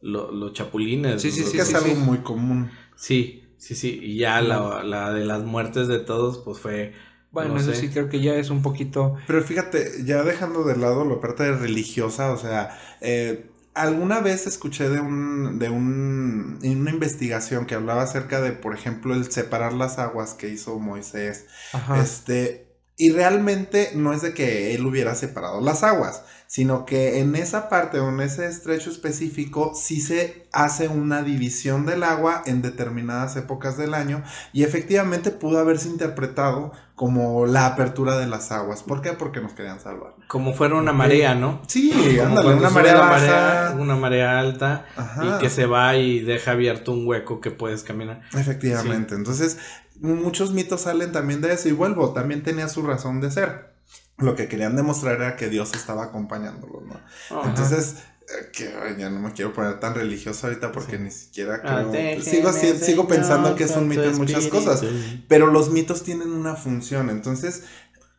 lo- 0.00 0.30
los 0.32 0.52
chapulines. 0.52 1.22
Sí, 1.22 1.30
sí, 1.30 1.42
los- 1.42 1.54
Es 1.54 1.68
sí, 1.68 1.74
algo 1.74 1.88
sí. 1.88 1.94
muy 1.94 2.18
común. 2.18 2.70
Sí, 2.96 3.41
sí, 3.62 3.74
sí. 3.76 3.98
Y 4.02 4.18
ya 4.18 4.40
la, 4.40 4.82
la 4.82 5.12
de 5.12 5.24
las 5.24 5.44
muertes 5.44 5.86
de 5.88 6.00
todos, 6.00 6.38
pues 6.38 6.58
fue. 6.58 6.94
Bueno, 7.30 7.54
no 7.54 7.60
eso 7.60 7.72
sé. 7.72 7.74
sí 7.74 7.90
creo 7.90 8.08
que 8.08 8.20
ya 8.20 8.34
es 8.34 8.50
un 8.50 8.60
poquito. 8.60 9.16
Pero 9.26 9.42
fíjate, 9.42 10.04
ya 10.04 10.22
dejando 10.24 10.64
de 10.64 10.76
lado 10.76 11.04
la 11.04 11.20
parte 11.20 11.50
religiosa, 11.52 12.32
o 12.32 12.36
sea, 12.36 12.76
eh, 13.00 13.50
alguna 13.74 14.20
vez 14.20 14.46
escuché 14.46 14.88
de 14.88 15.00
un, 15.00 15.58
de 15.58 15.70
un, 15.70 16.58
en 16.62 16.80
una 16.80 16.90
investigación 16.90 17.66
que 17.66 17.74
hablaba 17.76 18.02
acerca 18.02 18.40
de, 18.40 18.52
por 18.52 18.74
ejemplo, 18.74 19.14
el 19.14 19.30
separar 19.30 19.72
las 19.72 19.98
aguas 19.98 20.34
que 20.34 20.48
hizo 20.48 20.78
Moisés. 20.80 21.46
Ajá. 21.72 22.02
Este, 22.02 22.71
y 22.96 23.10
realmente 23.10 23.90
no 23.94 24.12
es 24.12 24.22
de 24.22 24.34
que 24.34 24.74
él 24.74 24.84
hubiera 24.86 25.14
separado 25.14 25.60
las 25.60 25.82
aguas, 25.82 26.22
sino 26.46 26.84
que 26.84 27.20
en 27.20 27.34
esa 27.34 27.70
parte 27.70 27.98
o 27.98 28.10
en 28.10 28.20
ese 28.20 28.46
estrecho 28.46 28.90
específico 28.90 29.72
sí 29.74 30.00
se 30.02 30.46
hace 30.52 30.88
una 30.88 31.22
división 31.22 31.86
del 31.86 32.02
agua 32.04 32.42
en 32.44 32.60
determinadas 32.60 33.36
épocas 33.36 33.78
del 33.78 33.94
año 33.94 34.22
y 34.52 34.62
efectivamente 34.62 35.30
pudo 35.30 35.58
haberse 35.58 35.88
interpretado 35.88 36.72
como 36.94 37.46
la 37.46 37.66
apertura 37.66 38.18
de 38.18 38.26
las 38.26 38.52
aguas. 38.52 38.82
¿Por 38.82 39.00
qué? 39.00 39.14
Porque 39.14 39.40
nos 39.40 39.54
querían 39.54 39.80
salvar. 39.80 40.14
Como 40.28 40.52
fuera 40.52 40.74
una 40.76 40.92
marea, 40.92 41.34
¿no? 41.34 41.62
Sí, 41.66 41.90
Como 41.90 42.28
ándale, 42.28 42.54
una 42.54 42.70
marea 42.70 42.94
baja. 42.98 43.10
marea, 43.10 43.76
una 43.78 43.96
marea 43.96 44.38
alta 44.38 44.84
Ajá. 44.94 45.24
y 45.24 45.38
que 45.40 45.48
se 45.48 45.64
va 45.64 45.96
y 45.96 46.20
deja 46.20 46.50
abierto 46.52 46.92
un 46.92 47.06
hueco 47.06 47.40
que 47.40 47.50
puedes 47.50 47.82
caminar. 47.82 48.20
Efectivamente. 48.34 49.14
Entonces, 49.14 49.56
muchos 50.02 50.52
mitos 50.52 50.82
salen 50.82 51.12
también 51.12 51.40
de 51.40 51.52
eso. 51.54 51.68
Y 51.68 51.72
vuelvo, 51.72 52.12
también 52.12 52.42
tenía 52.42 52.68
su 52.68 52.82
razón 52.82 53.20
de 53.20 53.30
ser. 53.30 53.72
Lo 54.18 54.36
que 54.36 54.46
querían 54.48 54.76
demostrar 54.76 55.16
era 55.16 55.36
que 55.36 55.48
Dios 55.48 55.72
estaba 55.74 56.04
acompañándolos, 56.04 56.82
¿no? 56.84 57.00
Ajá. 57.30 57.48
Entonces, 57.48 57.96
eh, 58.22 58.50
que 58.52 58.70
ya 58.98 59.10
no 59.10 59.18
me 59.20 59.32
quiero 59.32 59.52
poner 59.52 59.80
tan 59.80 59.94
religioso 59.94 60.46
ahorita 60.46 60.70
porque 60.70 60.98
ni 60.98 61.10
siquiera 61.10 61.60
Ah, 61.64 61.76
creo. 61.80 61.90
déjeme, 61.90 62.22
sigo, 62.24 62.52
si- 62.52 62.76
sigo 62.78 63.08
pensando 63.08 63.54
que 63.56 63.64
es 63.64 63.70
un 63.76 63.88
mito 63.88 64.04
en 64.04 64.16
muchas 64.18 64.46
cosas. 64.46 64.82
Pero 65.28 65.46
los 65.48 65.70
mitos 65.70 66.02
tienen 66.04 66.30
una 66.32 66.54
función. 66.54 67.10
Entonces, 67.10 67.64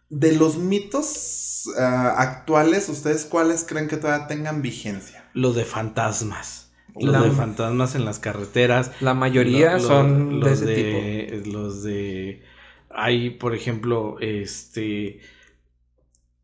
de 0.10 0.34
los 0.34 0.58
mitos 0.58 1.69
ah, 1.80 2.15
actuales, 2.17 2.89
¿ustedes 2.89 3.26
cuáles 3.26 3.63
creen 3.63 3.88
que 3.88 3.98
todavía 3.98 4.28
tengan 4.28 4.62
vigencia? 4.62 5.30
Los 5.34 5.56
de 5.56 5.63
fantasmas. 5.65 6.62
Los 6.95 7.12
La- 7.12 7.21
de 7.21 7.32
fantasmas 7.32 7.95
en 7.95 8.06
las 8.06 8.19
carreteras. 8.19 8.91
La 8.99 9.13
mayoría 9.13 9.77
Lo- 9.77 9.79
lo- 9.79 9.79
son 9.88 10.39
de 10.39 10.49
los 10.49 10.60
tipo. 10.65 11.51
Los 11.51 11.84
de. 11.84 12.43
Hay, 12.89 13.32
por 13.32 13.56
ejemplo, 13.56 14.17
este. 14.19 15.19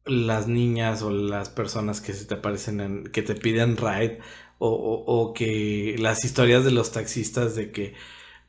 Las 0.05 0.47
niñas 0.47 1.03
o 1.03 1.12
las 1.12 1.49
personas 1.49 2.01
que 2.01 2.13
se 2.13 2.25
te 2.25 2.33
aparecen 2.35 2.79
en. 2.81 3.03
que 3.05 3.21
te 3.21 3.35
piden 3.35 3.77
ride. 3.77 4.19
O, 4.57 4.69
o- 4.69 5.03
o 5.29 5.33
que 5.33 5.95
las 5.99 6.25
historias 6.25 6.65
de 6.65 6.71
los 6.71 6.91
taxistas 6.91 7.55
de 7.55 7.71
que 7.71 7.93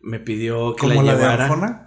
me 0.01 0.21
pidió 0.21 0.77
que 0.77 0.81
¿Como 0.81 1.03
la 1.03 1.03
la, 1.03 1.17
de 1.19 1.19
llevara. 1.19 1.45
Arjona? 1.45 1.87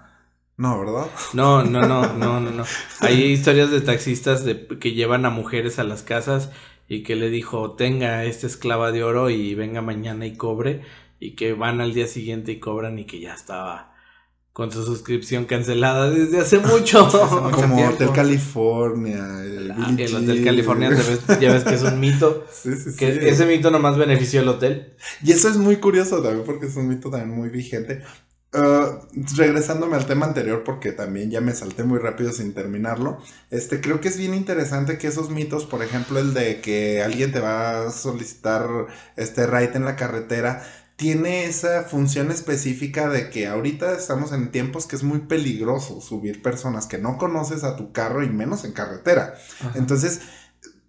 No, 0.58 0.80
¿verdad? 0.80 1.08
No, 1.34 1.63
no, 1.63 1.82
no, 1.88 2.13
no, 2.13 2.39
no, 2.39 2.52
no. 2.52 2.65
Hay 3.02 3.23
historias 3.23 3.71
de 3.71 3.82
taxistas 3.82 4.45
de, 4.45 4.67
que 4.80 4.93
llevan 4.93 5.26
a 5.26 5.30
mujeres 5.32 5.80
a 5.80 5.84
las 5.84 6.04
casas 6.04 6.52
y 6.93 7.03
que 7.03 7.15
le 7.15 7.29
dijo, 7.29 7.73
tenga 7.73 8.23
esta 8.25 8.47
esclava 8.47 8.91
de 8.91 9.03
oro 9.03 9.29
y 9.29 9.56
venga 9.56 9.82
mañana 9.82 10.25
y 10.25 10.36
cobre. 10.36 10.82
Y 11.19 11.36
que 11.36 11.53
van 11.53 11.79
al 11.82 11.93
día 11.93 12.08
siguiente 12.08 12.51
y 12.51 12.60
cobran 12.60 12.99
y 12.99 13.06
que 13.06 13.19
ya 13.19 13.34
estaba 13.34 13.91
con 14.51 14.71
su 14.71 14.86
suscripción 14.86 15.45
cancelada 15.45 16.10
desde 16.12 16.39
hace 16.39 16.60
mucho. 16.60 17.06
mucho 17.06 17.49
Como 17.51 17.75
tiempo. 17.75 17.95
Hotel 17.95 18.12
California. 18.13 19.25
El, 19.43 19.71
Ah, 19.71 19.91
el 19.97 20.15
Hotel. 20.15 20.43
California 20.43 20.89
ya 20.89 20.95
ves, 20.97 21.21
ya 21.39 21.51
ves 21.53 21.63
que 21.63 21.73
es 21.75 21.82
un 21.82 21.99
mito. 21.99 22.45
Sí, 22.51 22.75
sí, 22.75 22.91
sí. 22.91 22.97
Que 22.97 23.29
ese 23.29 23.45
mito 23.45 23.71
nomás 23.71 23.97
benefició 23.97 24.41
al 24.41 24.49
hotel. 24.49 24.93
Y 25.23 25.32
eso 25.32 25.49
es 25.49 25.58
muy 25.58 25.77
curioso 25.77 26.21
también 26.21 26.45
porque 26.45 26.67
es 26.67 26.75
un 26.75 26.88
mito 26.89 27.10
también 27.10 27.32
muy 27.36 27.49
vigente. 27.49 28.03
Ah, 28.56 29.00
regresándome 29.36 29.96
al 29.96 30.06
tema 30.06 30.28
anterior 30.28 30.63
porque 30.63 30.92
también 30.92 31.32
ya 31.32 31.42
me 31.42 31.56
salté 31.56 31.84
muy 31.84 31.98
rápido 31.98 32.32
sin 32.32 32.54
terminarlo. 32.54 33.18
Este, 33.50 33.82
creo 33.82 34.00
que 34.00 34.10
es 34.10 34.18
bien 34.18 34.36
interesante 34.36 35.00
que 35.00 35.08
esos 35.08 35.32
mitos, 35.32 35.66
por 35.66 35.84
ejemplo, 35.84 36.20
el 36.20 36.36
de 36.36 36.62
que 36.62 37.02
alguien 37.02 37.32
te 37.32 37.39
va 37.39 37.88
a 37.88 37.92
solicitar 37.92 38.68
este 39.16 39.48
ride 39.48 39.72
en 39.76 39.86
la 39.86 39.96
carretera, 39.96 40.63
tiene 40.98 41.46
esa 41.46 41.84
función 41.84 42.30
específica 42.30 43.10
de 43.10 43.32
que 43.32 43.48
ahorita 43.48 43.94
estamos 43.94 44.32
en 44.32 44.52
tiempos 44.52 44.86
que 44.86 44.96
es 44.96 45.04
muy 45.04 45.20
peligroso 45.22 46.00
subir 46.00 46.44
personas 46.44 46.86
que 46.86 47.00
no 47.00 47.18
conoces 47.18 47.63
a 47.63 47.76
tu 47.76 47.92
carro 47.92 48.24
y 48.24 48.30
menos 48.30 48.66
en 48.66 48.74
carretera. 48.74 49.34
Ajá. 49.62 49.72
Entonces, 49.76 50.22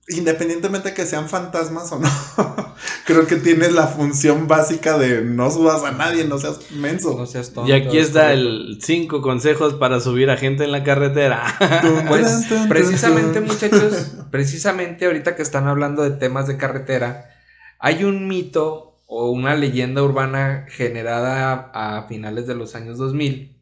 independientemente 0.09 0.93
que 0.93 1.07
sean 1.07 1.29
fantasmas 1.29 1.91
o 1.93 1.99
no, 1.99 2.09
creo 3.07 3.27
que 3.27 3.37
tiene 3.37 3.71
la 3.71 3.87
función 3.87 4.47
básica 4.47 4.99
de 4.99 5.23
no 5.23 5.51
subas 5.51 5.83
a 5.83 5.93
nadie, 5.93 6.25
no 6.25 6.39
seas 6.39 6.71
menso. 6.73 7.17
No 7.17 7.27
seas 7.27 7.53
tonto, 7.53 7.71
Y 7.71 7.73
aquí 7.73 7.99
es 7.99 8.09
está 8.09 8.33
el 8.33 8.79
cinco 8.83 9.23
consejos 9.23 9.75
para 9.75 10.01
subir 10.01 10.31
a 10.31 10.37
gente 10.37 10.65
en 10.65 10.73
la 10.73 10.85
carretera. 10.85 11.45
Pues 12.09 12.47
precisamente 12.69 13.41
muchachos, 13.41 14.15
precisamente 14.31 15.07
ahorita 15.07 15.37
que 15.37 15.43
están 15.43 15.67
hablando 15.67 16.03
de 16.03 16.11
temas 16.11 16.47
de 16.47 16.57
carretera, 16.57 17.31
hay 17.79 18.05
un 18.05 18.29
mito 18.29 19.01
o 19.07 19.31
una 19.31 19.55
leyenda 19.55 20.03
urbana 20.03 20.67
generada 20.69 21.71
a 21.73 22.07
finales 22.09 22.47
de 22.47 22.55
los 22.55 22.75
años 22.75 22.99
2000, 22.99 23.57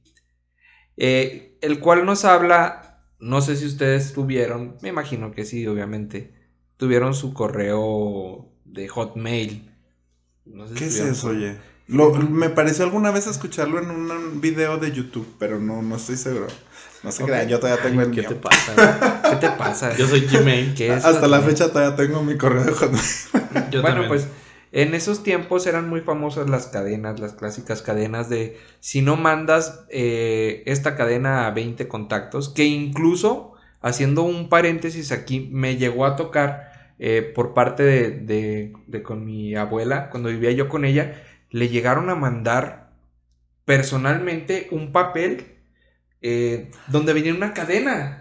eh, 0.96 1.59
el 1.61 1.78
cual 1.78 2.05
nos 2.05 2.24
habla, 2.24 2.91
no 3.23 3.41
sé 3.41 3.57
si 3.57 3.67
ustedes 3.67 4.13
tuvieron, 4.13 4.77
me 4.83 4.89
imagino 4.89 5.31
que 5.33 5.45
sí, 5.45 5.67
obviamente, 5.67 6.35
tuvieron 6.77 7.15
su 7.15 7.33
correo 7.33 8.49
de 8.65 8.89
Hotmail. 8.89 9.71
No 10.45 10.67
sé 10.67 10.75
si 10.75 10.79
¿Qué 10.81 10.87
es 10.87 10.95
eso, 11.01 11.15
su- 11.15 11.27
oye? 11.29 11.57
Lo- 11.87 12.13
me 12.15 12.49
pareció 12.49 12.85
alguna 12.85 13.11
vez 13.11 13.27
escucharlo 13.27 13.79
en 13.81 13.91
un 13.91 14.41
video 14.41 14.79
de 14.79 14.93
YouTube, 14.93 15.27
pero 15.39 15.61
no, 15.61 15.83
no 15.83 15.97
estoy 15.97 16.17
seguro. 16.17 16.47
No 17.03 17.13
se 17.13 17.23
Ok. 17.23 17.29
crean, 17.31 17.49
yo 17.49 17.61
todavía 17.61 17.83
tengo 17.83 18.01
el 18.03 18.11
¿Qué 18.11 18.21
mío. 18.23 18.29
te 18.29 18.35
pasa? 18.37 19.23
¿Qué 19.31 19.37
te 19.37 19.51
pasa? 19.51 19.97
Yo 19.97 20.07
soy 20.09 20.21
Gmail. 20.23 20.75
¿Qué 20.75 20.95
es 20.95 21.05
Hasta 21.05 21.27
la 21.29 21.41
fecha 21.43 21.69
todavía 21.73 21.97
tengo 21.97 22.23
mi 22.23 22.37
correo 22.37 22.65
de 22.65 22.73
Hotmail. 22.73 23.03
Yo 23.71 23.83
bueno, 23.83 24.03
también. 24.03 24.09
pues 24.09 24.27
en 24.73 24.95
esos 24.95 25.23
tiempos 25.23 25.67
eran 25.67 25.89
muy 25.89 26.01
famosas 26.01 26.49
las 26.51 26.67
cadenas, 26.67 27.21
las 27.21 27.35
clásicas 27.35 27.83
cadenas 27.83 28.29
de 28.31 28.59
si 28.81 29.03
no 29.03 29.17
mandas 29.17 29.85
eh, 29.91 30.63
esta 30.67 30.97
cadena 30.97 31.47
a 31.47 31.51
20 31.53 31.87
contactos, 31.89 32.49
que 32.49 32.65
incluso, 32.65 33.53
haciendo 33.83 34.23
un 34.23 34.49
paréntesis 34.49 35.13
aquí, 35.13 35.49
me 35.53 35.77
llegó 35.77 36.07
a 36.07 36.17
tocar 36.17 36.73
eh, 36.99 37.23
por 37.35 37.53
parte 37.55 37.83
de, 37.83 38.11
de- 38.13 38.73
de 38.87 39.03
con 39.03 39.25
mi 39.25 39.55
abuela, 39.57 40.09
cuando 40.11 40.29
vivía 40.31 40.53
yo 40.53 40.69
con 40.69 40.85
ella, 40.85 41.23
le 41.51 41.69
llegaron 41.69 42.09
a 42.11 42.15
mandar 42.15 42.93
personalmente 43.65 44.69
un 44.71 44.93
papel 44.93 45.47
eh, 46.21 46.71
donde 46.89 47.13
venía 47.13 47.35
una 47.35 47.53
cadena. 47.55 48.19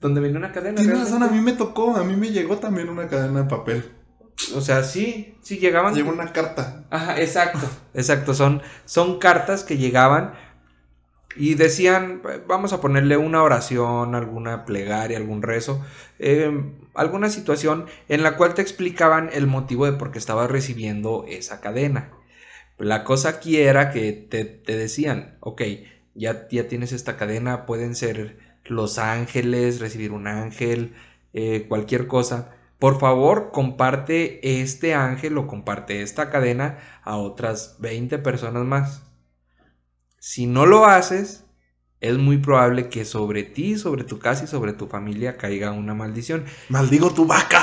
Donde 0.00 0.20
venía 0.20 0.38
una 0.38 0.52
cadena. 0.52 0.80
Tienes 0.80 0.98
razón, 1.00 1.22
a 1.22 1.28
mí 1.28 1.40
me 1.40 1.52
tocó, 1.52 1.96
a 1.96 2.04
mí 2.04 2.16
me 2.16 2.30
llegó 2.30 2.56
también 2.56 2.88
una 2.88 3.08
cadena 3.08 3.42
de 3.42 3.48
papel. 3.48 3.84
O 4.54 4.60
sea, 4.60 4.82
sí, 4.84 5.36
sí 5.42 5.58
llegaban. 5.58 5.94
Llegó 5.94 6.10
una 6.10 6.32
carta. 6.32 6.84
Ajá, 6.90 7.20
exacto, 7.20 7.68
exacto. 7.94 8.34
Son, 8.34 8.62
son 8.84 9.18
cartas 9.18 9.64
que 9.64 9.76
llegaban 9.76 10.34
y 11.36 11.54
decían, 11.54 12.22
vamos 12.46 12.72
a 12.72 12.80
ponerle 12.80 13.16
una 13.16 13.42
oración, 13.42 14.14
alguna 14.14 14.64
plegaria, 14.64 15.16
algún 15.16 15.42
rezo, 15.42 15.84
eh, 16.18 16.50
alguna 16.94 17.30
situación 17.30 17.86
en 18.08 18.22
la 18.22 18.36
cual 18.36 18.54
te 18.54 18.62
explicaban 18.62 19.30
el 19.32 19.46
motivo 19.46 19.86
de 19.86 19.92
por 19.92 20.10
qué 20.10 20.18
estabas 20.18 20.50
recibiendo 20.50 21.24
esa 21.28 21.60
cadena. 21.60 22.10
La 22.78 23.04
cosa 23.04 23.28
aquí 23.28 23.58
era 23.58 23.90
que 23.90 24.12
te, 24.12 24.44
te 24.44 24.76
decían, 24.76 25.36
ok, 25.40 25.62
ya, 26.14 26.48
ya 26.50 26.66
tienes 26.66 26.92
esta 26.92 27.16
cadena, 27.16 27.66
pueden 27.66 27.94
ser 27.94 28.38
Los 28.64 28.98
Ángeles, 28.98 29.80
recibir 29.80 30.12
un 30.12 30.26
ángel, 30.26 30.94
eh, 31.32 31.66
cualquier 31.68 32.06
cosa. 32.06 32.56
Por 32.80 32.98
favor, 32.98 33.50
comparte 33.52 34.60
este 34.62 34.94
ángel 34.94 35.36
o 35.36 35.46
comparte 35.46 36.00
esta 36.00 36.30
cadena 36.30 36.78
a 37.04 37.18
otras 37.18 37.76
20 37.80 38.18
personas 38.18 38.64
más. 38.64 39.02
Si 40.18 40.46
no 40.46 40.64
lo 40.64 40.86
haces, 40.86 41.44
es 42.00 42.16
muy 42.16 42.38
probable 42.38 42.88
que 42.88 43.04
sobre 43.04 43.42
ti, 43.42 43.76
sobre 43.76 44.04
tu 44.04 44.18
casa 44.18 44.44
y 44.44 44.46
sobre 44.46 44.72
tu 44.72 44.86
familia 44.86 45.36
caiga 45.36 45.72
una 45.72 45.92
maldición. 45.92 46.46
Maldigo 46.70 47.12
tu 47.12 47.26
vaca. 47.26 47.62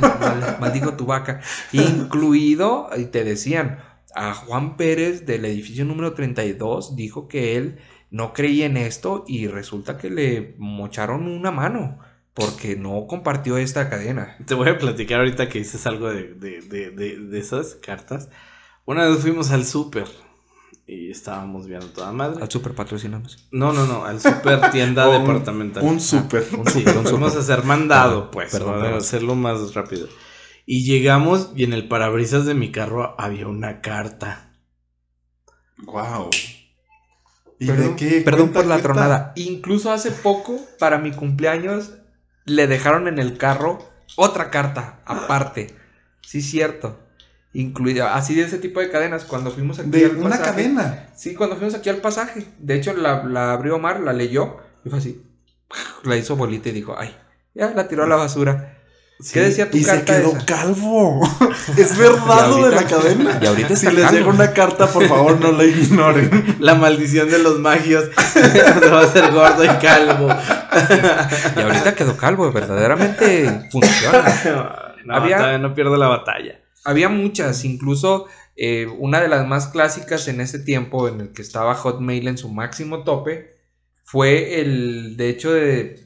maldigo 0.60 0.94
tu 0.94 1.06
vaca. 1.06 1.40
Incluido, 1.70 2.90
y 2.96 3.04
te 3.04 3.22
decían, 3.22 3.78
a 4.16 4.34
Juan 4.34 4.76
Pérez 4.76 5.24
del 5.24 5.44
edificio 5.44 5.84
número 5.84 6.14
32 6.14 6.96
dijo 6.96 7.28
que 7.28 7.56
él 7.56 7.78
no 8.10 8.32
creía 8.32 8.66
en 8.66 8.76
esto 8.76 9.24
y 9.28 9.46
resulta 9.46 9.98
que 9.98 10.10
le 10.10 10.56
mocharon 10.58 11.28
una 11.28 11.52
mano 11.52 12.00
porque 12.38 12.76
no 12.76 13.06
compartió 13.06 13.58
esta 13.58 13.90
cadena. 13.90 14.36
Te 14.46 14.54
voy 14.54 14.68
a 14.68 14.78
platicar 14.78 15.18
ahorita 15.20 15.48
que 15.48 15.58
dices 15.58 15.86
algo 15.86 16.08
de, 16.08 16.34
de 16.34 17.38
esas 17.38 17.74
cartas. 17.74 18.28
Una 18.84 19.06
vez 19.06 19.18
fuimos 19.18 19.50
al 19.50 19.66
súper 19.66 20.06
y 20.88 21.10
estábamos 21.10 21.66
viendo 21.66 21.86
toda 21.88 22.10
madre. 22.12 22.42
Al 22.42 22.50
super 22.50 22.74
patrocinamos. 22.74 23.46
No, 23.52 23.74
no, 23.74 23.86
no, 23.86 24.06
al 24.06 24.20
super 24.20 24.70
tienda 24.70 25.06
departamental. 25.18 25.84
Un 25.84 26.00
super. 26.00 26.46
un 26.56 26.66
super, 26.66 26.94
Fuimos 27.04 27.36
a 27.36 27.40
hacer 27.40 27.62
mandado, 27.64 28.30
pues, 28.30 28.50
perdón, 28.50 28.80
para 28.80 28.96
hacerlo 28.96 29.34
más 29.34 29.74
rápido. 29.74 30.08
Y 30.64 30.84
llegamos 30.84 31.50
y 31.54 31.64
en 31.64 31.74
el 31.74 31.88
parabrisas 31.88 32.46
de 32.46 32.54
mi 32.54 32.72
carro 32.72 33.14
había 33.20 33.46
una 33.46 33.82
carta. 33.82 34.54
Wow. 35.84 36.30
¿Y 37.58 37.66
perdón, 37.66 37.90
de 37.90 37.96
qué? 37.96 38.20
Perdón 38.22 38.52
por 38.52 38.64
la 38.64 38.80
tronada. 38.80 39.32
Incluso 39.36 39.92
hace 39.92 40.10
poco, 40.10 40.58
para 40.78 40.96
mi 40.96 41.12
cumpleaños, 41.12 41.92
le 42.48 42.66
dejaron 42.66 43.08
en 43.08 43.18
el 43.18 43.38
carro 43.38 43.78
otra 44.16 44.50
carta 44.50 45.00
aparte. 45.04 45.74
Sí, 46.22 46.42
cierto 46.42 46.98
incluida, 47.52 48.14
así 48.14 48.34
de 48.34 48.42
ese 48.42 48.58
tipo 48.58 48.80
de 48.80 48.90
cadenas, 48.90 49.24
cuando 49.24 49.50
fuimos 49.50 49.78
aquí 49.78 49.90
de 49.90 50.06
una 50.08 50.38
cadena. 50.38 51.08
Sí, 51.16 51.34
cuando 51.34 51.56
fuimos 51.56 51.74
aquí 51.74 51.88
al 51.88 51.96
pasaje. 51.96 52.46
De 52.58 52.76
hecho, 52.76 52.94
la, 52.94 53.24
la 53.24 53.52
abrió 53.52 53.76
Omar, 53.76 54.00
la 54.00 54.12
leyó, 54.12 54.58
y 54.84 54.90
fue 54.90 54.98
así, 54.98 55.24
la 56.04 56.16
hizo 56.16 56.36
bolita 56.36 56.68
y 56.68 56.72
dijo, 56.72 56.94
ay, 56.96 57.16
ya 57.54 57.70
la 57.70 57.88
tiró 57.88 58.04
a 58.04 58.06
la 58.06 58.16
basura. 58.16 58.77
¿Qué 59.32 59.40
decía 59.40 59.68
tu 59.68 59.76
y 59.76 59.82
se 59.82 60.04
quedó 60.04 60.32
calvo. 60.46 61.20
es 61.76 61.98
verdad 61.98 62.48
lo 62.50 62.68
de 62.68 62.76
la 62.76 62.84
cadena. 62.84 63.40
Y 63.42 63.46
ahorita 63.46 63.74
si 63.74 63.90
les 63.90 64.12
llega 64.12 64.28
una 64.28 64.52
carta, 64.52 64.86
por 64.86 65.08
favor, 65.08 65.40
no 65.40 65.50
la 65.50 65.64
ignoren. 65.64 66.56
La 66.60 66.76
maldición 66.76 67.28
de 67.28 67.38
los 67.40 67.58
magios 67.58 68.04
se 68.32 68.88
va 68.88 69.00
a 69.00 69.04
hacer 69.04 69.32
gordo 69.32 69.64
y 69.64 69.68
calvo. 69.78 70.28
y 71.56 71.60
ahorita 71.60 71.94
quedó 71.94 72.16
calvo, 72.16 72.52
verdaderamente 72.52 73.68
funciona. 73.72 74.94
No, 75.04 75.14
Había... 75.14 75.58
no 75.58 75.74
pierde 75.74 75.98
la 75.98 76.06
batalla. 76.06 76.60
Había 76.84 77.08
muchas, 77.08 77.64
incluso 77.64 78.26
eh, 78.60 78.86
una 78.98 79.20
de 79.20 79.28
las 79.28 79.46
más 79.46 79.68
clásicas 79.68 80.26
en 80.28 80.40
ese 80.40 80.58
tiempo 80.58 81.08
en 81.08 81.20
el 81.20 81.32
que 81.32 81.42
estaba 81.42 81.74
Hotmail 81.74 82.26
en 82.28 82.38
su 82.38 82.48
máximo 82.48 83.04
tope 83.04 83.56
fue 84.04 84.60
el, 84.60 85.16
de 85.16 85.28
hecho, 85.28 85.52
de, 85.52 86.02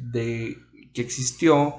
que 0.92 1.00
existió 1.00 1.76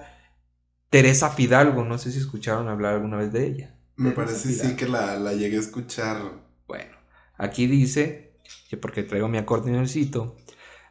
Teresa 0.93 1.32
Fidalgo. 1.32 1.84
No 1.84 1.97
sé 1.97 2.12
si 2.12 2.19
escucharon 2.19 2.67
hablar 2.67 2.93
alguna 2.93 3.17
vez 3.17 3.34
de 3.34 3.47
ella. 3.47 3.75
Me 3.95 4.12
parece 4.12 4.53
sí 4.53 4.75
que 4.75 4.88
la, 4.88 5.17
la, 5.17 5.34
llegué 5.34 5.58
a 5.58 5.60
escuchar. 5.60 6.21
Bueno, 6.67 6.95
aquí 7.36 7.65
dice, 7.65 8.36
que 8.69 8.77
porque 8.77 9.01
traigo 9.01 9.27
mi 9.27 9.39
acordeoncito, 9.39 10.36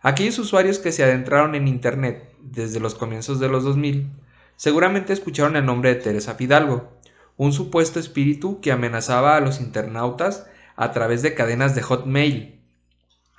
aquellos 0.00 0.40
usuarios 0.40 0.80
que 0.80 0.90
se 0.90 1.04
adentraron 1.04 1.54
en 1.54 1.68
Internet 1.68 2.34
desde 2.40 2.80
los 2.80 2.96
comienzos 2.96 3.38
de 3.38 3.48
los 3.48 3.62
2000 3.62 4.10
seguramente 4.56 5.12
escucharon 5.12 5.54
el 5.54 5.66
nombre 5.66 5.94
de 5.94 6.00
Teresa 6.00 6.34
Fidalgo 6.34 6.98
un 7.36 7.52
supuesto 7.52 8.00
espíritu 8.00 8.60
que 8.60 8.72
amenazaba 8.72 9.36
a 9.36 9.40
los 9.40 9.60
internautas 9.60 10.46
a 10.74 10.90
través 10.90 11.22
de 11.22 11.34
cadenas 11.34 11.76
de 11.76 11.82
hotmail, 11.82 12.60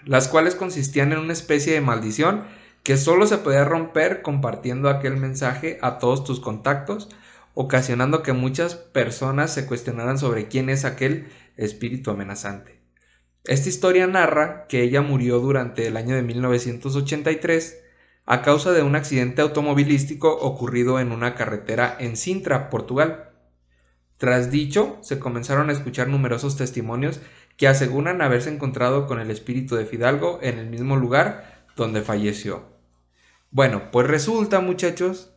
las 0.06 0.30
cuales 0.30 0.56
consistían 0.56 1.12
en 1.12 1.20
una 1.20 1.34
especie 1.34 1.74
de 1.74 1.82
maldición 1.82 2.46
que 2.84 2.98
solo 2.98 3.26
se 3.26 3.38
podía 3.38 3.64
romper 3.64 4.22
compartiendo 4.22 4.90
aquel 4.90 5.18
mensaje 5.18 5.80
a 5.82 6.00
todos 6.00 6.24
tus 6.24 6.40
contactos, 6.40 7.10
ocasionando 7.54 8.24
que 8.24 8.34
muchas 8.34 8.76
personas 8.76 9.54
se 9.54 9.66
cuestionaran 9.66 10.18
sobre 10.18 10.48
quién 10.48 10.70
es 10.70 10.84
aquel 10.86 11.30
espíritu 11.56 12.12
amenazante. 12.12 12.82
Esta 13.46 13.70
historia 13.70 14.08
narra 14.08 14.68
que 14.68 14.84
ella 14.84 15.02
murió 15.02 15.40
durante 15.40 15.88
el 15.88 15.98
año 15.98 16.16
de 16.16 16.24
1983 16.24 17.80
a 18.26 18.42
causa 18.42 18.72
de 18.72 18.84
un 18.84 18.96
accidente 18.96 19.42
automovilístico 19.42 20.34
ocurrido 20.34 21.00
en 21.00 21.12
una 21.12 21.36
carretera 21.36 21.96
en 22.00 22.16
Sintra, 22.16 22.70
Portugal. 22.70 23.32
Tras 24.18 24.50
dicho, 24.50 24.98
se 25.02 25.20
comenzaron 25.20 25.70
a 25.70 25.74
escuchar 25.74 26.08
numerosos 26.08 26.56
testimonios 26.56 27.20
que 27.58 27.68
aseguran 27.68 28.22
haberse 28.22 28.50
encontrado 28.50 29.08
con 29.08 29.20
el 29.20 29.30
espíritu 29.30 29.76
de 29.76 29.86
Fidalgo 29.86 30.40
en 30.42 30.58
el 30.58 30.70
mismo 30.70 30.96
lugar 30.96 31.66
donde 31.76 32.02
falleció. 32.02 32.73
Bueno, 33.54 33.92
pues 33.92 34.08
resulta, 34.08 34.62
muchachos, 34.62 35.32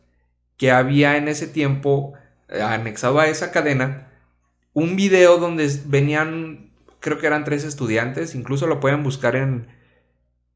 que 0.57 0.71
había 0.71 1.17
en 1.17 1.27
ese 1.27 1.47
tiempo, 1.47 2.13
eh, 2.49 2.63
anexado 2.63 3.19
a 3.19 3.27
esa 3.27 3.51
cadena, 3.51 4.11
un 4.73 4.95
video 4.95 5.37
donde 5.37 5.69
venían, 5.85 6.71
creo 6.99 7.19
que 7.19 7.27
eran 7.27 7.43
tres 7.43 7.63
estudiantes, 7.63 8.33
incluso 8.33 8.65
lo 8.65 8.79
pueden 8.79 9.03
buscar 9.03 9.35
en, 9.35 9.67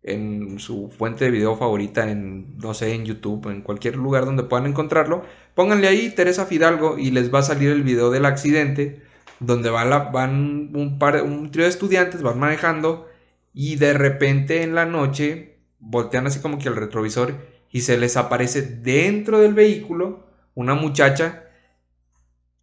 en 0.02 0.58
su 0.58 0.89
fuente 0.89 1.26
de 1.26 1.32
video 1.32 1.56
favorita, 1.56 2.10
en, 2.10 2.58
no 2.58 2.74
sé, 2.74 2.95
en 2.95 3.06
YouTube, 3.06 3.47
en 3.52 3.62
cualquier 3.62 3.95
lugar 3.95 4.26
donde 4.26 4.41
puedan 4.41 4.65
encontrarlo, 4.65 5.24
pónganle 5.54 5.88
ahí 5.88 6.10
Teresa 6.10 6.47
Fidalgo 6.47 6.97
y 6.97 7.12
les 7.12 7.32
va 7.32 7.39
a 7.39 7.43
salir 7.43 7.69
el 7.69 7.84
video 7.84 8.10
del 8.10 8.26
accidente, 8.26 9.04
donde 9.39 9.69
van 9.69 10.71
un, 10.74 10.97
par, 10.97 11.21
un 11.21 11.52
trío 11.52 11.65
de 11.65 11.69
estudiantes, 11.69 12.24
van 12.24 12.39
manejando 12.39 13.08
y 13.54 13.76
de 13.76 13.93
repente 13.93 14.63
en 14.63 14.74
la 14.74 14.86
noche 14.88 15.60
voltean 15.80 16.28
así 16.28 16.39
como 16.39 16.58
que 16.58 16.69
al 16.69 16.76
retrovisor 16.76 17.50
y 17.71 17.81
se 17.81 17.97
les 17.97 18.17
aparece 18.17 18.62
dentro 18.62 19.39
del 19.39 19.53
vehículo 19.53 20.27
una 20.55 20.73
muchacha 20.73 21.43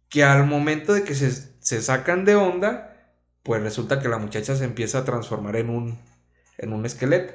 que 0.09 0.23
al 0.23 0.45
momento 0.45 0.93
de 0.93 1.03
que 1.03 1.15
se, 1.15 1.31
se 1.59 1.81
sacan 1.81 2.25
de 2.25 2.35
onda, 2.35 2.95
pues 3.43 3.61
resulta 3.61 3.99
que 3.99 4.09
la 4.09 4.17
muchacha 4.17 4.55
se 4.55 4.65
empieza 4.65 4.99
a 4.99 5.05
transformar 5.05 5.55
en 5.55 5.69
un 5.69 5.97
en 6.59 6.73
un 6.73 6.85
esqueleto. 6.85 7.33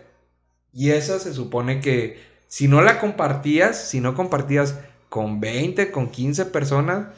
Y 0.72 0.90
esa 0.90 1.18
se 1.18 1.34
supone 1.34 1.80
que 1.80 2.18
si 2.46 2.68
no 2.68 2.82
la 2.82 3.00
compartías, 3.00 3.88
si 3.88 4.00
no 4.00 4.14
compartías 4.14 4.78
con 5.08 5.40
20, 5.40 5.90
con 5.90 6.10
15 6.10 6.46
personas, 6.46 7.08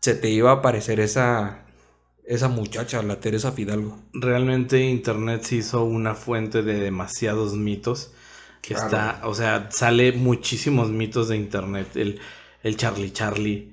se 0.00 0.14
te 0.14 0.30
iba 0.30 0.50
a 0.50 0.54
aparecer 0.54 1.00
esa, 1.00 1.64
esa 2.24 2.48
muchacha, 2.48 3.02
la 3.02 3.20
Teresa 3.20 3.52
Fidalgo. 3.52 3.98
Realmente 4.12 4.80
Internet 4.80 5.42
se 5.42 5.56
hizo 5.56 5.84
una 5.84 6.14
fuente 6.14 6.62
de 6.62 6.74
demasiados 6.74 7.54
mitos. 7.54 8.12
Que 8.66 8.74
está, 8.74 9.20
o 9.24 9.34
sea, 9.34 9.68
sale 9.70 10.12
muchísimos 10.12 10.90
mitos 10.90 11.28
de 11.28 11.36
Internet. 11.36 11.88
El, 11.96 12.20
el 12.62 12.76
Charlie 12.76 13.12
Charlie. 13.12 13.72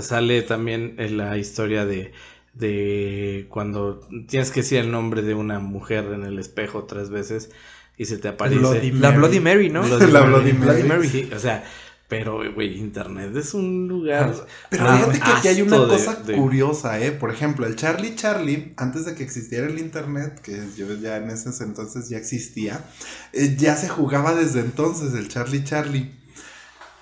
sale 0.00 0.42
también 0.42 0.94
en 0.98 1.16
la 1.16 1.36
historia 1.36 1.84
de 1.84 2.12
de 2.54 3.46
cuando 3.48 4.00
tienes 4.28 4.50
que 4.50 4.60
decir 4.60 4.78
el 4.78 4.90
nombre 4.90 5.22
de 5.22 5.34
una 5.34 5.58
mujer 5.58 6.04
en 6.12 6.24
el 6.24 6.38
espejo 6.38 6.84
tres 6.84 7.10
veces 7.10 7.50
y 7.96 8.06
se 8.06 8.18
te 8.18 8.28
aparece 8.28 8.92
la 8.92 9.10
Bloody 9.10 9.40
Mary, 9.40 9.70
¿no? 9.70 9.86
la 9.86 10.20
Bloody, 10.22 10.52
Mary. 10.52 11.30
o 11.34 11.38
sea, 11.38 11.64
pero, 12.08 12.40
güey, 12.54 12.78
Internet 12.78 13.34
es 13.36 13.54
un 13.54 13.88
lugar. 13.88 14.34
Pero 14.70 14.86
fíjate 14.86 15.20
que 15.20 15.30
aquí 15.30 15.48
hay 15.48 15.62
una 15.62 15.76
cosa 15.88 16.22
curiosa, 16.22 17.00
¿eh? 17.00 17.12
Por 17.12 17.30
ejemplo, 17.30 17.66
el 17.66 17.76
Charlie 17.76 18.14
Charlie, 18.14 18.74
antes 18.76 19.06
de 19.06 19.14
que 19.14 19.22
existiera 19.22 19.66
el 19.66 19.78
Internet, 19.78 20.40
que 20.40 20.62
yo 20.76 20.94
ya 20.94 21.16
en 21.16 21.30
ese 21.30 21.50
entonces 21.64 22.08
ya 22.08 22.18
existía, 22.18 22.84
eh, 23.32 23.56
ya 23.58 23.76
se 23.76 23.88
jugaba 23.88 24.34
desde 24.34 24.60
entonces 24.60 25.14
el 25.14 25.28
Charlie 25.28 25.64
Charlie. 25.64 26.14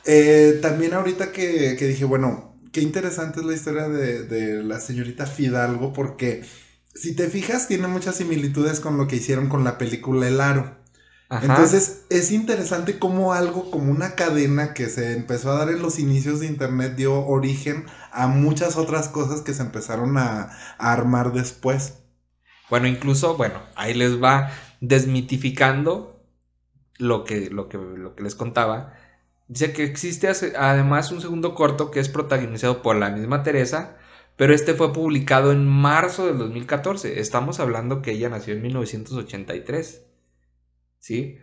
Eh, 0.04 0.58
también 0.62 0.94
ahorita 0.94 1.32
que, 1.32 1.76
que 1.78 1.86
dije, 1.86 2.04
bueno, 2.04 2.52
qué 2.72 2.80
interesante 2.80 3.40
es 3.40 3.46
la 3.46 3.54
historia 3.54 3.88
de, 3.88 4.64
la 4.64 4.80
señorita 4.80 5.26
Fidalgo, 5.26 5.92
porque 5.92 6.42
si 6.94 7.14
te 7.14 7.28
fijas, 7.28 7.68
tiene 7.68 7.86
muchas 7.86 8.16
similitudes 8.16 8.80
con 8.80 8.96
lo 8.96 9.06
que 9.06 9.16
hicieron 9.16 9.48
con 9.48 9.62
la 9.62 9.78
película 9.78 10.26
El 10.26 10.40
Aro. 10.40 10.81
Entonces, 11.40 12.04
es 12.10 12.30
interesante 12.30 12.98
cómo 12.98 13.32
algo 13.32 13.70
como 13.70 13.90
una 13.90 14.14
cadena 14.14 14.74
que 14.74 14.88
se 14.88 15.14
empezó 15.14 15.50
a 15.50 15.58
dar 15.58 15.70
en 15.70 15.80
los 15.80 15.98
inicios 15.98 16.40
de 16.40 16.46
Internet 16.46 16.94
dio 16.94 17.24
origen 17.24 17.86
a 18.10 18.26
muchas 18.26 18.76
otras 18.76 19.08
cosas 19.08 19.40
que 19.40 19.54
se 19.54 19.62
empezaron 19.62 20.18
a, 20.18 20.50
armar 20.78 21.32
después. 21.32 21.94
Bueno, 22.68 22.86
incluso, 22.86 23.36
bueno, 23.36 23.60
ahí 23.76 23.94
les 23.94 24.22
va 24.22 24.50
desmitificando 24.80 26.22
lo 26.98 27.24
que, 27.24 27.48
lo 27.50 27.68
que, 27.68 27.78
lo 27.78 28.14
que 28.14 28.22
les 28.22 28.34
contaba 28.34 28.94
Dice 29.52 29.74
que 29.74 29.84
existe 29.84 30.28
además 30.56 31.12
un 31.12 31.20
segundo 31.20 31.54
corto 31.54 31.90
que 31.90 32.00
es 32.00 32.08
protagonizado 32.08 32.80
por 32.80 32.96
la 32.96 33.10
misma 33.10 33.42
Teresa, 33.42 33.98
pero 34.36 34.54
este 34.54 34.72
fue 34.72 34.94
publicado 34.94 35.52
en 35.52 35.68
marzo 35.68 36.24
del 36.24 36.38
2014. 36.38 37.20
Estamos 37.20 37.60
hablando 37.60 38.00
que 38.00 38.12
ella 38.12 38.30
nació 38.30 38.54
en 38.54 38.62
1983. 38.62 40.06
¿Sí? 41.02 41.40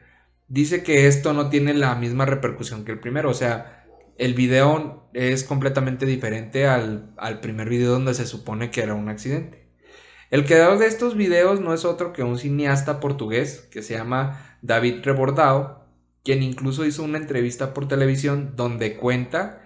dice 0.49 0.83
que 0.83 1.07
esto 1.07 1.33
no 1.33 1.49
tiene 1.49 1.73
la 1.73 1.95
misma 1.95 2.25
repercusión 2.25 2.83
que 2.83 2.91
el 2.91 2.99
primero. 2.99 3.29
O 3.29 3.33
sea, 3.33 3.85
el 4.17 4.33
video 4.33 5.09
es 5.13 5.43
completamente 5.43 6.05
diferente 6.05 6.67
al, 6.67 7.13
al 7.17 7.39
primer 7.39 7.69
video 7.69 7.91
donde 7.91 8.13
se 8.13 8.25
supone 8.25 8.71
que 8.71 8.81
era 8.81 8.95
un 8.95 9.07
accidente. 9.07 9.69
El 10.31 10.45
creador 10.45 10.77
de 10.79 10.87
estos 10.87 11.15
videos 11.15 11.61
no 11.61 11.73
es 11.73 11.85
otro 11.85 12.13
que 12.13 12.23
un 12.23 12.37
cineasta 12.37 12.99
portugués 12.99 13.67
que 13.71 13.81
se 13.81 13.95
llama 13.95 14.57
David 14.61 15.03
Rebordao, 15.03 15.85
quien 16.23 16.43
incluso 16.43 16.85
hizo 16.85 17.03
una 17.03 17.17
entrevista 17.17 17.73
por 17.73 17.87
televisión 17.87 18.53
donde 18.55 18.97
cuenta 18.97 19.61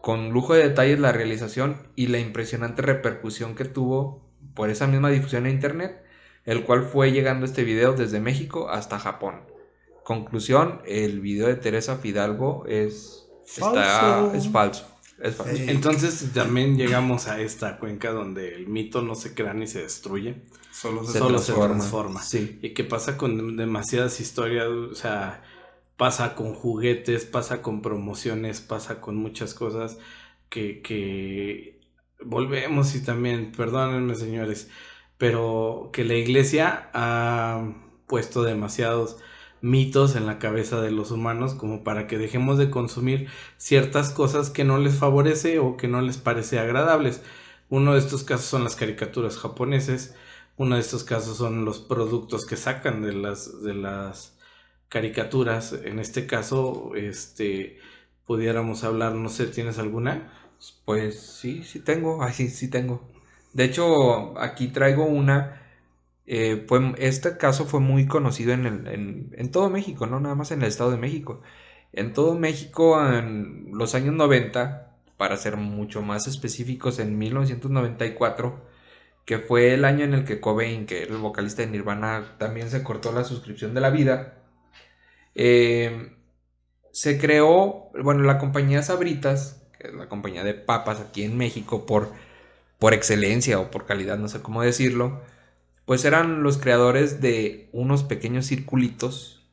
con 0.00 0.30
lujo 0.30 0.54
de 0.54 0.68
detalles 0.68 0.98
la 0.98 1.12
realización 1.12 1.88
y 1.94 2.08
la 2.08 2.18
impresionante 2.18 2.82
repercusión 2.82 3.54
que 3.54 3.64
tuvo 3.64 4.28
por 4.54 4.70
esa 4.70 4.86
misma 4.86 5.10
difusión 5.10 5.46
en 5.46 5.52
internet, 5.52 6.02
el 6.48 6.64
cual 6.64 6.82
fue 6.84 7.12
llegando 7.12 7.44
este 7.44 7.62
video 7.62 7.92
desde 7.92 8.20
México 8.20 8.70
hasta 8.70 8.98
Japón. 8.98 9.42
Conclusión, 10.02 10.80
el 10.86 11.20
video 11.20 11.46
de 11.46 11.56
Teresa 11.56 11.96
Fidalgo 11.96 12.64
es 12.66 13.28
Falso. 13.44 14.32
es 14.34 14.48
falso. 14.48 14.86
Es 15.22 15.34
falso. 15.36 15.52
Ey. 15.52 15.68
Entonces 15.68 16.30
también 16.32 16.78
llegamos 16.78 17.28
a 17.28 17.38
esta 17.40 17.78
cuenca 17.78 18.12
donde 18.12 18.54
el 18.54 18.66
mito 18.66 19.02
no 19.02 19.14
se 19.14 19.34
crea 19.34 19.52
ni 19.52 19.66
se 19.66 19.82
destruye, 19.82 20.42
Solo 20.72 21.04
se, 21.04 21.12
Se 21.12 21.18
solo 21.18 21.38
se 21.38 21.52
transforma. 21.52 21.74
transforma. 21.76 22.22
Sí. 22.22 22.58
Y 22.62 22.72
que 22.72 22.84
pasa 22.84 23.18
con 23.18 23.56
demasiadas 23.58 24.18
historias, 24.20 24.68
o 24.68 24.94
sea, 24.94 25.42
pasa 25.98 26.34
con 26.34 26.54
juguetes, 26.54 27.26
pasa 27.26 27.60
con 27.60 27.82
promociones, 27.82 28.62
pasa 28.62 29.02
con 29.02 29.16
muchas 29.16 29.52
cosas 29.52 29.98
que, 30.48 30.80
que 30.80 31.80
volvemos 32.24 32.94
y 32.94 33.02
también, 33.04 33.52
perdónenme 33.52 34.14
señores, 34.14 34.70
pero 35.18 35.90
que 35.92 36.04
la 36.04 36.14
iglesia 36.14 36.90
ha 36.94 37.72
puesto 38.06 38.42
demasiados 38.42 39.18
mitos 39.60 40.16
en 40.16 40.26
la 40.26 40.38
cabeza 40.38 40.80
de 40.80 40.90
los 40.90 41.10
humanos 41.10 41.54
como 41.54 41.82
para 41.84 42.06
que 42.06 42.18
dejemos 42.18 42.58
de 42.58 42.70
consumir 42.70 43.28
ciertas 43.56 44.10
cosas 44.10 44.50
que 44.50 44.64
no 44.64 44.78
les 44.78 44.96
favorece 44.96 45.58
o 45.58 45.76
que 45.76 45.88
no 45.88 46.00
les 46.00 46.18
parece 46.18 46.58
agradables. 46.58 47.22
Uno 47.68 47.94
de 47.94 47.98
estos 48.00 48.24
casos 48.24 48.46
son 48.46 48.64
las 48.64 48.76
caricaturas 48.76 49.36
japoneses, 49.36 50.14
uno 50.56 50.76
de 50.76 50.80
estos 50.80 51.04
casos 51.04 51.36
son 51.36 51.64
los 51.64 51.80
productos 51.80 52.46
que 52.46 52.56
sacan 52.56 53.02
de 53.02 53.12
las 53.12 53.62
de 53.62 53.74
las 53.74 54.38
caricaturas. 54.88 55.72
En 55.72 55.98
este 55.98 56.26
caso, 56.26 56.92
este 56.96 57.78
pudiéramos 58.26 58.84
hablar, 58.84 59.14
no 59.14 59.28
sé, 59.28 59.46
¿tienes 59.46 59.78
alguna? 59.78 60.32
Pues 60.84 61.20
sí, 61.20 61.62
sí 61.64 61.80
tengo. 61.80 62.22
Ay, 62.22 62.32
sí, 62.34 62.48
sí 62.48 62.68
tengo. 62.68 63.02
De 63.52 63.64
hecho, 63.64 64.38
aquí 64.38 64.68
traigo 64.68 65.04
una. 65.06 65.62
eh, 66.26 66.64
fue, 66.68 66.94
este 66.98 67.38
caso 67.38 67.66
fue 67.66 67.80
muy 67.80 68.06
conocido 68.06 68.52
en, 68.52 69.30
en 69.36 69.50
todo 69.52 69.70
México, 69.70 70.06
no 70.06 70.20
nada 70.20 70.34
más 70.34 70.50
en 70.52 70.62
el 70.62 70.68
Estado 70.68 70.90
de 70.92 70.98
México. 70.98 71.42
En 71.92 72.12
todo 72.12 72.34
México, 72.38 73.02
en 73.12 73.70
los 73.72 73.94
años 73.94 74.14
90, 74.14 74.96
para 75.16 75.36
ser 75.36 75.56
mucho 75.56 76.02
más 76.02 76.26
específicos, 76.28 76.98
en 76.98 77.18
1994, 77.18 78.64
que 79.24 79.38
fue 79.38 79.74
el 79.74 79.84
año 79.84 80.04
en 80.04 80.14
el 80.14 80.24
que 80.24 80.40
Cobain, 80.40 80.86
que 80.86 81.02
era 81.02 81.12
el 81.14 81.18
vocalista 81.20 81.62
de 81.62 81.68
Nirvana, 81.70 82.36
también 82.38 82.70
se 82.70 82.82
cortó 82.82 83.12
la 83.12 83.24
suscripción 83.24 83.74
de 83.74 83.80
la 83.80 83.90
vida. 83.90 84.34
eh, 85.34 86.14
se 86.92 87.18
creó, 87.18 87.90
bueno, 88.02 88.22
la 88.24 88.38
compañía 88.38 88.82
Sabritas, 88.82 89.66
que 89.78 89.88
es 89.88 89.94
la 89.94 90.08
compañía 90.08 90.44
de 90.44 90.54
papas 90.54 91.00
aquí 91.00 91.22
en 91.24 91.36
México 91.36 91.86
por, 91.86 92.12
por 92.78 92.94
excelencia 92.94 93.58
o 93.60 93.70
por 93.70 93.86
calidad, 93.86 94.18
no 94.18 94.28
sé 94.28 94.40
cómo 94.42 94.62
decirlo, 94.62 95.22
pues 95.84 96.04
eran 96.04 96.42
los 96.42 96.58
creadores 96.58 97.20
de 97.20 97.68
unos 97.72 98.04
pequeños 98.04 98.46
circulitos 98.46 99.46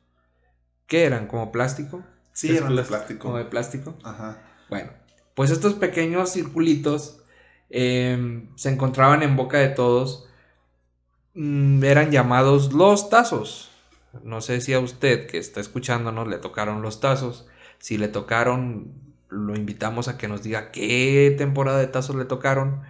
que 0.86 1.04
eran 1.04 1.26
como 1.26 1.50
plástico, 1.52 2.04
Sí, 2.32 2.54
eran 2.54 2.76
de 2.76 2.82
plástico. 2.82 2.88
plástico. 2.98 3.22
como 3.22 3.38
de 3.38 3.44
plástico. 3.46 3.94
Ajá. 4.04 4.38
Bueno, 4.68 4.90
pues 5.34 5.50
estos 5.50 5.74
pequeños 5.74 6.30
circulitos 6.32 7.20
eh, 7.70 8.46
se 8.56 8.68
encontraban 8.70 9.22
en 9.22 9.36
boca 9.36 9.58
de 9.58 9.68
todos, 9.70 10.28
mm, 11.34 11.82
eran 11.84 12.10
llamados 12.10 12.72
los 12.72 13.08
tazos. 13.10 13.70
No 14.22 14.40
sé 14.40 14.60
si 14.60 14.72
a 14.72 14.80
usted 14.80 15.26
que 15.26 15.38
está 15.38 15.60
escuchándonos 15.60 16.28
le 16.28 16.38
tocaron 16.38 16.82
los 16.82 17.00
tazos. 17.00 17.46
Si 17.78 17.98
le 17.98 18.08
tocaron, 18.08 18.92
lo 19.28 19.54
invitamos 19.56 20.08
a 20.08 20.16
que 20.16 20.28
nos 20.28 20.42
diga 20.42 20.70
qué 20.72 21.34
temporada 21.36 21.78
de 21.78 21.86
tazos 21.88 22.16
le 22.16 22.24
tocaron. 22.24 22.82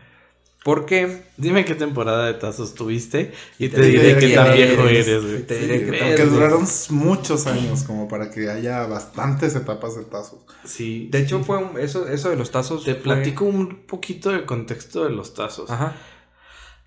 Porque 0.67 1.23
Dime 1.37 1.65
qué 1.65 1.77
temporada 1.77 2.27
de 2.27 2.35
tazos 2.35 2.75
tuviste 2.75 3.33
y 3.59 3.69
te, 3.69 3.77
te 3.77 3.83
diré 3.87 4.03
diré 4.03 4.15
qué 4.19 4.27
quién 4.27 4.35
tan 4.35 4.53
viejo 4.55 4.83
eres, 4.89 5.07
Y 5.07 5.13
güey. 5.27 5.43
te 5.47 5.59
diré 5.61 5.79
qué 5.79 5.85
tan 5.93 5.99
porque 6.09 6.23
verde. 6.23 6.27
duraron 6.27 6.65
muchos 6.91 7.47
años 7.47 7.85
como 7.85 8.09
para 8.09 8.31
que 8.33 8.51
haya 8.51 8.85
bastantes 8.87 9.55
etapas 9.55 9.95
de 9.97 10.05
tazos. 10.07 10.41
Sí. 10.65 11.09
de 11.13 11.21
hecho 11.21 11.45
fue 11.45 11.59
un- 11.59 11.79
eso, 11.79 12.09
eso 12.09 12.31
de 12.31 12.37
los 12.37 12.51
tazos. 12.51 12.83
Te 12.85 12.95
fue- 12.95 13.03
platico 13.05 13.45
un 13.45 13.87
poquito 13.87 14.31
del 14.33 14.45
contexto 14.45 15.05
de 15.05 15.11
los 15.11 15.35
tazos. 15.35 15.71
Ajá. 15.71 15.95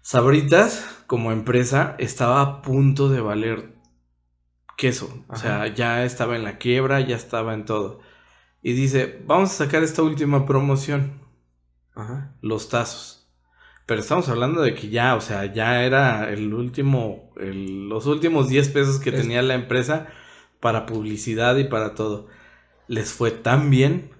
Sabritas, 0.01 0.85
como 1.07 1.31
empresa, 1.31 1.95
estaba 1.99 2.41
a 2.41 2.61
punto 2.61 3.07
de 3.09 3.21
valer 3.21 3.75
queso. 4.77 5.23
O 5.29 5.35
sea, 5.37 5.73
ya 5.73 6.03
estaba 6.03 6.35
en 6.35 6.43
la 6.43 6.57
quiebra, 6.57 6.99
ya 7.01 7.15
estaba 7.15 7.53
en 7.53 7.63
todo. 7.65 7.99
Y 8.61 8.73
dice, 8.73 9.21
vamos 9.25 9.51
a 9.51 9.53
sacar 9.65 9.83
esta 9.83 10.01
última 10.03 10.45
promoción, 10.45 11.21
Ajá. 11.95 12.35
los 12.41 12.67
tazos. 12.69 13.18
Pero 13.89 14.01
estamos 14.01 14.29
hablando 14.29 14.61
de 14.61 14.75
que 14.75 14.89
ya, 14.89 15.15
o 15.15 15.19
sea, 15.21 15.51
ya 15.51 15.83
era 15.83 16.31
el 16.31 16.53
último, 16.53 17.31
el- 17.37 17.89
los 17.89 18.05
últimos 18.05 18.47
10 18.47 18.69
pesos 18.69 18.99
que 18.99 19.09
Es- 19.09 19.15
tenía 19.19 19.41
la 19.41 19.55
empresa 19.55 20.05
para 20.59 20.85
publicidad 20.85 21.57
y 21.57 21.63
para 21.63 21.95
todo. 21.95 22.27
Les 22.87 23.11
fue 23.11 23.31
tan 23.31 23.71
bien 23.71 24.11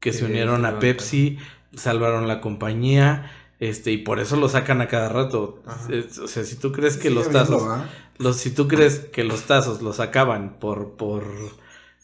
que 0.00 0.12
se 0.12 0.24
unieron 0.24 0.66
a. 0.66 0.80
Pepsi, 0.80 1.38
salvaron 1.76 2.26
la 2.26 2.40
compañía, 2.40 3.30
este, 3.60 3.92
y 3.92 3.98
por 3.98 4.18
eso 4.18 4.34
lo 4.34 4.48
sacan 4.48 4.80
a 4.80 4.88
cada 4.88 5.08
rato. 5.08 5.62
Ajá. 5.66 5.86
Es- 5.92 6.18
o 6.18 6.26
sea, 6.26 6.42
si 6.42 6.56
tú 6.56 6.72
crees 6.72 6.96
que 6.96 7.08
los 7.10 7.30
tazos, 7.30 7.62
los, 8.18 8.36
si 8.38 8.50
tú 8.50 8.66
crees 8.66 8.98
que 8.98 9.22
los 9.22 9.42
tazos 9.42 9.82
los 9.82 9.96
sacaban 9.98 10.56
por, 10.58 10.96
por, 10.96 11.22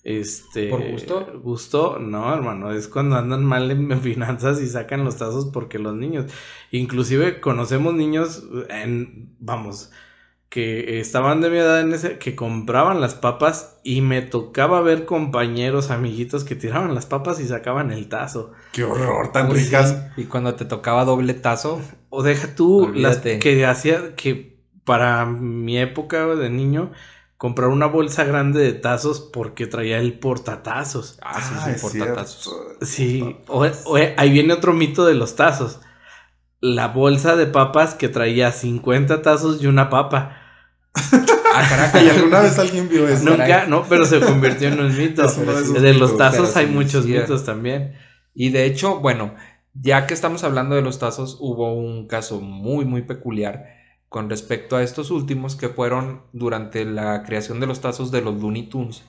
este, 0.05 0.69
¿Por 0.69 0.83
gusto? 0.83 1.39
gusto, 1.43 1.99
no, 1.99 2.33
hermano, 2.35 2.73
es 2.73 2.89
cuando 2.89 3.17
andan 3.17 3.45
mal 3.45 3.71
en 3.71 4.01
finanzas 4.03 4.61
y 4.61 4.67
sacan 4.69 5.05
los 5.05 5.17
tazos 5.17 5.47
porque 5.53 5.79
los 5.79 5.95
niños, 5.95 6.27
inclusive 6.71 7.41
conocemos 7.41 7.95
niños, 7.95 8.45
en, 8.71 9.37
vamos, 9.41 9.91
que 10.49 11.01
estaban 11.01 11.41
de 11.43 11.51
mi 11.51 11.59
edad 11.59 11.81
en 11.81 11.93
ese, 11.93 12.19
que 12.19 12.35
compraban 12.37 13.01
las 13.01 13.15
papas 13.15 13.81
y 13.85 14.01
me 14.01 14.23
tocaba 14.23 14.81
ver 14.81 15.05
compañeros, 15.07 15.91
amiguitos 15.91 16.45
que 16.45 16.57
tiraban 16.57 16.95
las 16.95 17.07
papas 17.07 17.41
y 17.41 17.47
sacaban 17.47 17.93
el 17.93 18.09
tazo. 18.09 18.53
Qué 18.71 18.85
horror, 18.85 19.33
tan 19.33 19.51
Uy, 19.51 19.59
ricas. 19.59 19.91
sí. 20.15 20.23
Y 20.23 20.25
cuando 20.27 20.55
te 20.55 20.65
tocaba 20.65 21.05
doble 21.05 21.35
tazo, 21.35 21.81
O 22.11 22.23
deja 22.23 22.55
tú 22.55 22.91
las 22.95 23.19
que 23.19 23.65
hacía 23.67 24.15
que 24.17 24.59
para 24.85 25.27
mi 25.27 25.79
época 25.79 26.27
de 26.35 26.51
niño 26.51 26.93
comprar 27.39 27.71
una 27.71 27.87
bolsa 27.87 28.25
grande 28.25 28.61
de 28.63 28.75
tazos 28.75 29.21
porque 29.21 29.67
traía 29.69 29.99
el 29.99 30.19
portatazos. 30.21 31.19
ah, 31.23 31.41
sí, 31.41 31.55
Ah, 31.57 31.65
sí, 31.67 31.71
es 31.73 31.83
portatazos. 31.83 32.43
cierto. 32.45 32.87
Sí, 32.87 33.37
o, 33.49 33.67
o- 33.67 33.97
ahí 34.19 34.31
viene 34.31 34.55
otro 34.55 34.75
mito 34.75 35.07
de 35.07 35.15
los 35.15 35.37
tazos. 35.37 35.81
La 36.61 36.89
bolsa 36.89 37.37
de 37.37 37.47
papas 37.47 37.95
que 37.95 38.09
traía 38.09 38.53
50 38.53 39.23
tazos 39.23 39.63
y 39.63 39.67
una 39.69 39.91
papa. 39.91 40.37
Ah, 41.51 41.67
caraca, 41.69 42.03
¿Y 42.03 42.11
alguna 42.11 42.41
vez 42.41 42.59
alguien 42.59 42.89
vio 42.91 43.09
eso? 43.09 43.25
Nunca, 43.25 43.47
caray. 43.47 43.71
no, 43.71 43.83
pero 43.89 44.05
se 44.05 44.21
convirtió 44.21 44.69
en 44.69 44.81
un 44.81 44.97
mito. 44.97 45.25
Es 45.25 45.73
de 45.83 45.95
los 45.95 46.17
tazos 46.17 46.51
pero 46.51 46.59
hay 46.61 46.67
sí, 46.67 46.73
muchos 46.73 47.05
sí, 47.05 47.13
mitos 47.13 47.45
también. 47.45 47.95
Y 48.35 48.51
de 48.51 48.67
hecho, 48.67 49.01
bueno, 49.01 49.35
ya 49.73 50.07
que 50.07 50.15
estamos 50.15 50.45
hablando 50.45 50.75
de 50.77 50.83
los 50.83 50.99
tazos, 50.99 51.39
hubo 51.41 51.73
un 51.75 52.07
caso 52.07 52.41
muy, 52.41 52.85
muy 52.85 53.03
peculiar 53.03 53.65
con 54.09 54.31
respecto 54.31 54.77
a 54.77 54.83
estos 54.83 55.11
últimos 55.11 55.55
que 55.57 55.69
fueron 55.69 56.23
durante 56.33 56.85
la 56.85 57.23
creación 57.25 57.61
de 57.61 57.67
los 57.67 57.81
tazos 57.81 58.11
de 58.11 58.23
los 58.23 58.41
Looney 58.41 58.69
Tunes. 58.69 59.03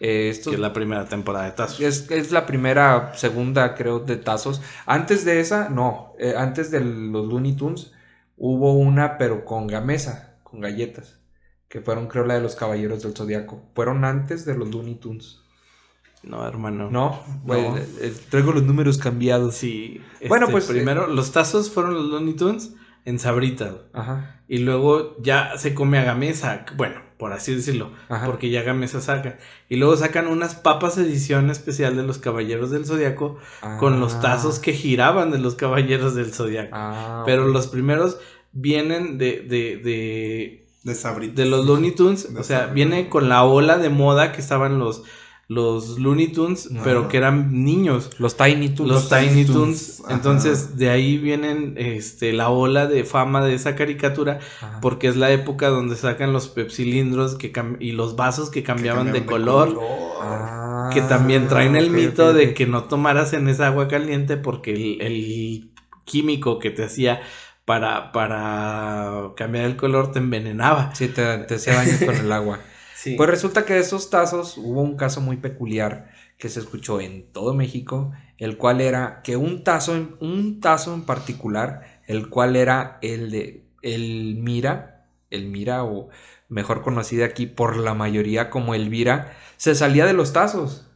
Eh, 0.00 0.28
estos- 0.28 0.50
Que 0.50 0.54
es 0.56 0.60
la 0.60 0.72
primera 0.72 1.06
temporada 1.08 1.46
de 1.46 1.52
tazos. 1.52 1.80
es, 1.80 2.10
es 2.10 2.32
la 2.32 2.46
primera, 2.46 3.12
segunda, 3.16 3.74
creo, 3.74 4.00
de 4.00 4.16
tazos. 4.16 4.60
Antes 4.86 5.24
de 5.24 5.40
esa, 5.40 5.68
no. 5.70 6.12
eh, 6.18 6.34
antes 6.36 6.70
de 6.70 6.80
los 6.80 7.26
Looney 7.26 7.54
Tunes 7.56 7.92
hubo 8.36 8.74
una, 8.74 9.16
pero 9.18 9.44
con 9.44 9.66
gamesa, 9.68 10.36
con 10.42 10.60
galletas. 10.60 11.20
Que 11.68 11.80
fueron, 11.80 12.06
creo, 12.08 12.24
la 12.24 12.34
de 12.34 12.40
los 12.40 12.54
Caballeros 12.56 13.02
del 13.02 13.14
Zodiaco. 13.14 13.62
Fueron 13.74 14.04
antes 14.04 14.44
de 14.44 14.54
los 14.56 14.68
Looney 14.70 14.96
Tunes. 14.96 15.38
No, 16.22 16.46
hermano. 16.46 16.90
No, 16.90 17.20
Bueno, 17.44 17.76
eh, 17.76 17.86
eh, 18.00 18.14
traigo 18.30 18.52
los 18.52 18.62
números 18.62 18.98
cambiados. 18.98 19.54
Sí. 19.56 20.00
Bueno, 20.28 20.46
este, 20.46 20.52
pues, 20.52 20.64
Primero, 20.66 21.06
los 21.06 21.32
tazos 21.32 21.70
fueron 21.70 21.94
los 21.94 22.04
Looney 22.06 22.34
Tunes 22.34 22.74
en 23.04 23.18
sabritas. 23.18 23.74
Ajá, 23.92 24.40
Y 24.48 24.58
luego 24.58 25.16
ya 25.22 25.56
se 25.58 25.74
come 25.74 25.98
a 25.98 26.04
Gamesa. 26.04 26.64
Bueno, 26.76 27.00
por 27.18 27.32
así 27.32 27.54
decirlo. 27.54 27.92
ajá. 28.08 28.26
Porque 28.26 28.50
ya 28.50 28.62
Gamesa 28.62 29.00
saca. 29.00 29.38
Y 29.68 29.76
luego 29.76 29.96
sacan 29.96 30.26
unas 30.26 30.54
papas 30.54 30.96
edición 30.98 31.50
especial 31.50 31.96
de 31.96 32.02
los 32.02 32.18
Caballeros 32.18 32.70
del 32.70 32.86
Zodiaco. 32.86 33.38
Con 33.78 34.00
los 34.00 34.14
Ah, 34.14 34.20
tazos 34.20 34.58
que 34.58 34.72
giraban 34.72 35.30
de 35.30 35.38
los 35.38 35.54
Caballeros 35.54 36.14
del 36.14 36.32
Zodiaco. 36.32 36.70
ah, 36.72 37.22
Pero 37.26 37.46
los 37.48 37.66
primeros 37.68 38.18
vienen 38.52 39.18
de, 39.18 39.40
de, 39.42 39.76
de, 39.82 40.66
De 40.82 40.94
Sabritas. 40.94 41.36
de 41.36 41.46
los 41.46 41.66
Looney 41.66 41.92
Tunes. 41.92 42.32
De 42.32 42.40
O 42.40 42.42
sea, 42.44 42.58
Sabritas. 42.66 42.74
viene 42.74 43.08
con 43.08 43.28
la 43.28 43.44
ola 43.44 43.78
de 43.78 43.88
moda 43.90 44.32
que 44.32 44.40
estaban 44.40 44.78
los, 44.78 45.02
los 45.54 45.98
Looney 45.98 46.28
Tunes, 46.28 46.68
pero 46.82 47.08
que 47.08 47.16
eran 47.16 47.64
niños. 47.64 48.10
Los 48.18 48.36
Tiny 48.36 48.70
Toons. 48.70 48.90
Los 48.90 49.08
Tiny 49.08 49.44
Toons. 49.44 50.02
Ajá. 50.04 50.14
Entonces, 50.14 50.76
de 50.76 50.90
ahí 50.90 51.16
vienen 51.16 51.74
este, 51.76 52.32
la 52.32 52.50
ola 52.50 52.86
de 52.86 53.04
fama 53.04 53.44
de 53.44 53.54
esa 53.54 53.76
caricatura, 53.76 54.40
Ajá. 54.60 54.80
porque 54.82 55.06
es 55.06 55.16
la 55.16 55.30
época 55.30 55.68
donde 55.68 55.96
sacan 55.96 56.32
los 56.32 56.48
pepsilindros 56.48 57.36
que 57.36 57.52
y 57.78 57.92
los 57.92 58.16
vasos 58.16 58.50
que 58.50 58.62
cambiaban, 58.62 59.12
de, 59.12 59.24
color, 59.24 59.78
Ah, 60.20 60.90
que 60.92 61.00
también 61.02 61.48
traen 61.48 61.76
el 61.76 61.90
mito 61.90 62.32
de 62.32 62.54
que 62.54 62.66
no 62.66 62.84
tomaras 62.84 63.32
en 63.32 63.48
esa 63.48 63.68
agua 63.68 63.88
caliente 63.88 64.36
porque 64.36 64.72
el, 64.72 65.00
el 65.00 65.70
químico 66.04 66.58
que 66.58 66.70
te 66.70 66.84
hacía 66.84 67.20
para, 67.64 68.12
para 68.12 69.30
cambiar 69.36 69.64
el 69.66 69.76
color 69.76 70.12
te 70.12 70.18
envenenaba. 70.18 70.94
Sí, 70.94 71.08
te, 71.08 71.38
te 71.38 71.54
hacía 71.54 71.74
daño 71.74 71.94
con 72.04 72.16
el 72.16 72.32
agua. 72.32 72.58
Sí. 73.04 73.16
Pues 73.16 73.28
resulta 73.28 73.64
que 73.66 73.74
de 73.74 73.80
esos 73.80 74.08
tazos 74.08 74.56
hubo 74.56 74.80
un 74.80 74.96
caso 74.96 75.20
muy 75.20 75.36
peculiar 75.36 76.10
que 76.38 76.48
se 76.48 76.60
escuchó 76.60 77.00
en 77.00 77.30
todo 77.32 77.52
México, 77.52 78.12
el 78.38 78.56
cual 78.56 78.80
era 78.80 79.20
que 79.22 79.36
un 79.36 79.62
tazo, 79.62 79.94
en- 79.94 80.16
un 80.20 80.60
tazo 80.60 80.94
en 80.94 81.02
particular, 81.04 82.00
el 82.06 82.30
cual 82.30 82.56
era 82.56 82.98
el 83.02 83.30
de 83.30 83.64
el 83.82 84.36
Mira, 84.40 85.06
el 85.30 85.48
Mira 85.48 85.84
o 85.84 86.08
mejor 86.48 86.80
conocida 86.82 87.26
aquí 87.26 87.44
por 87.46 87.76
la 87.76 87.92
mayoría 87.92 88.48
como 88.48 88.74
Elvira, 88.74 89.36
se 89.58 89.74
salía 89.74 90.06
de 90.06 90.14
los 90.14 90.32
tazos. 90.32 90.88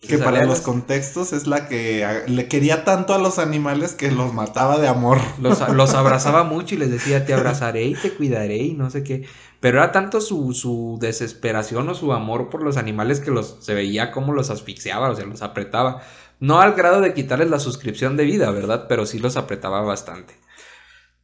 Se 0.00 0.06
Que 0.08 0.18
para 0.18 0.44
los 0.44 0.60
contextos 0.60 1.32
es 1.32 1.48
la 1.48 1.66
que 1.66 2.06
le 2.28 2.46
quería 2.46 2.84
tanto 2.84 3.14
a 3.14 3.18
los 3.18 3.40
animales 3.40 3.94
que 3.94 4.12
los 4.12 4.32
mataba 4.32 4.78
de 4.78 4.86
amor. 4.86 5.18
Los, 5.40 5.58
los 5.70 5.94
abrazaba 5.94 6.44
mucho 6.44 6.76
y 6.76 6.78
les 6.78 6.90
decía, 6.90 7.24
te 7.26 7.34
abrazaré 7.34 7.84
y 7.84 7.94
te 7.94 8.12
cuidaré 8.12 8.58
y 8.58 8.74
no 8.74 8.90
sé 8.90 9.02
qué. 9.02 9.24
Pero 9.60 9.78
era 9.78 9.90
tanto 9.90 10.20
su, 10.20 10.52
su 10.52 10.98
desesperación 11.00 11.88
o 11.88 11.94
su 11.94 12.12
amor 12.12 12.48
por 12.48 12.62
los 12.62 12.76
animales 12.76 13.20
que 13.20 13.30
los, 13.30 13.56
se 13.60 13.74
veía 13.74 14.12
como 14.12 14.32
los 14.32 14.50
asfixiaba, 14.50 15.10
o 15.10 15.14
sea, 15.16 15.26
los 15.26 15.42
apretaba. 15.42 16.02
No 16.38 16.60
al 16.60 16.74
grado 16.74 17.00
de 17.00 17.14
quitarles 17.14 17.50
la 17.50 17.58
suscripción 17.58 18.16
de 18.16 18.24
vida, 18.24 18.50
¿verdad? 18.52 18.86
Pero 18.88 19.06
sí 19.06 19.18
los 19.18 19.36
apretaba 19.36 19.80
bastante. 19.82 20.34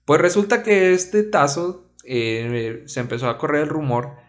Pues 0.04 0.20
resulta 0.20 0.62
que 0.62 0.92
este 0.92 1.22
tazo 1.22 1.84
eh, 2.04 2.82
se 2.86 3.00
empezó 3.00 3.28
a 3.28 3.38
correr 3.38 3.62
el 3.62 3.68
rumor 3.68 4.23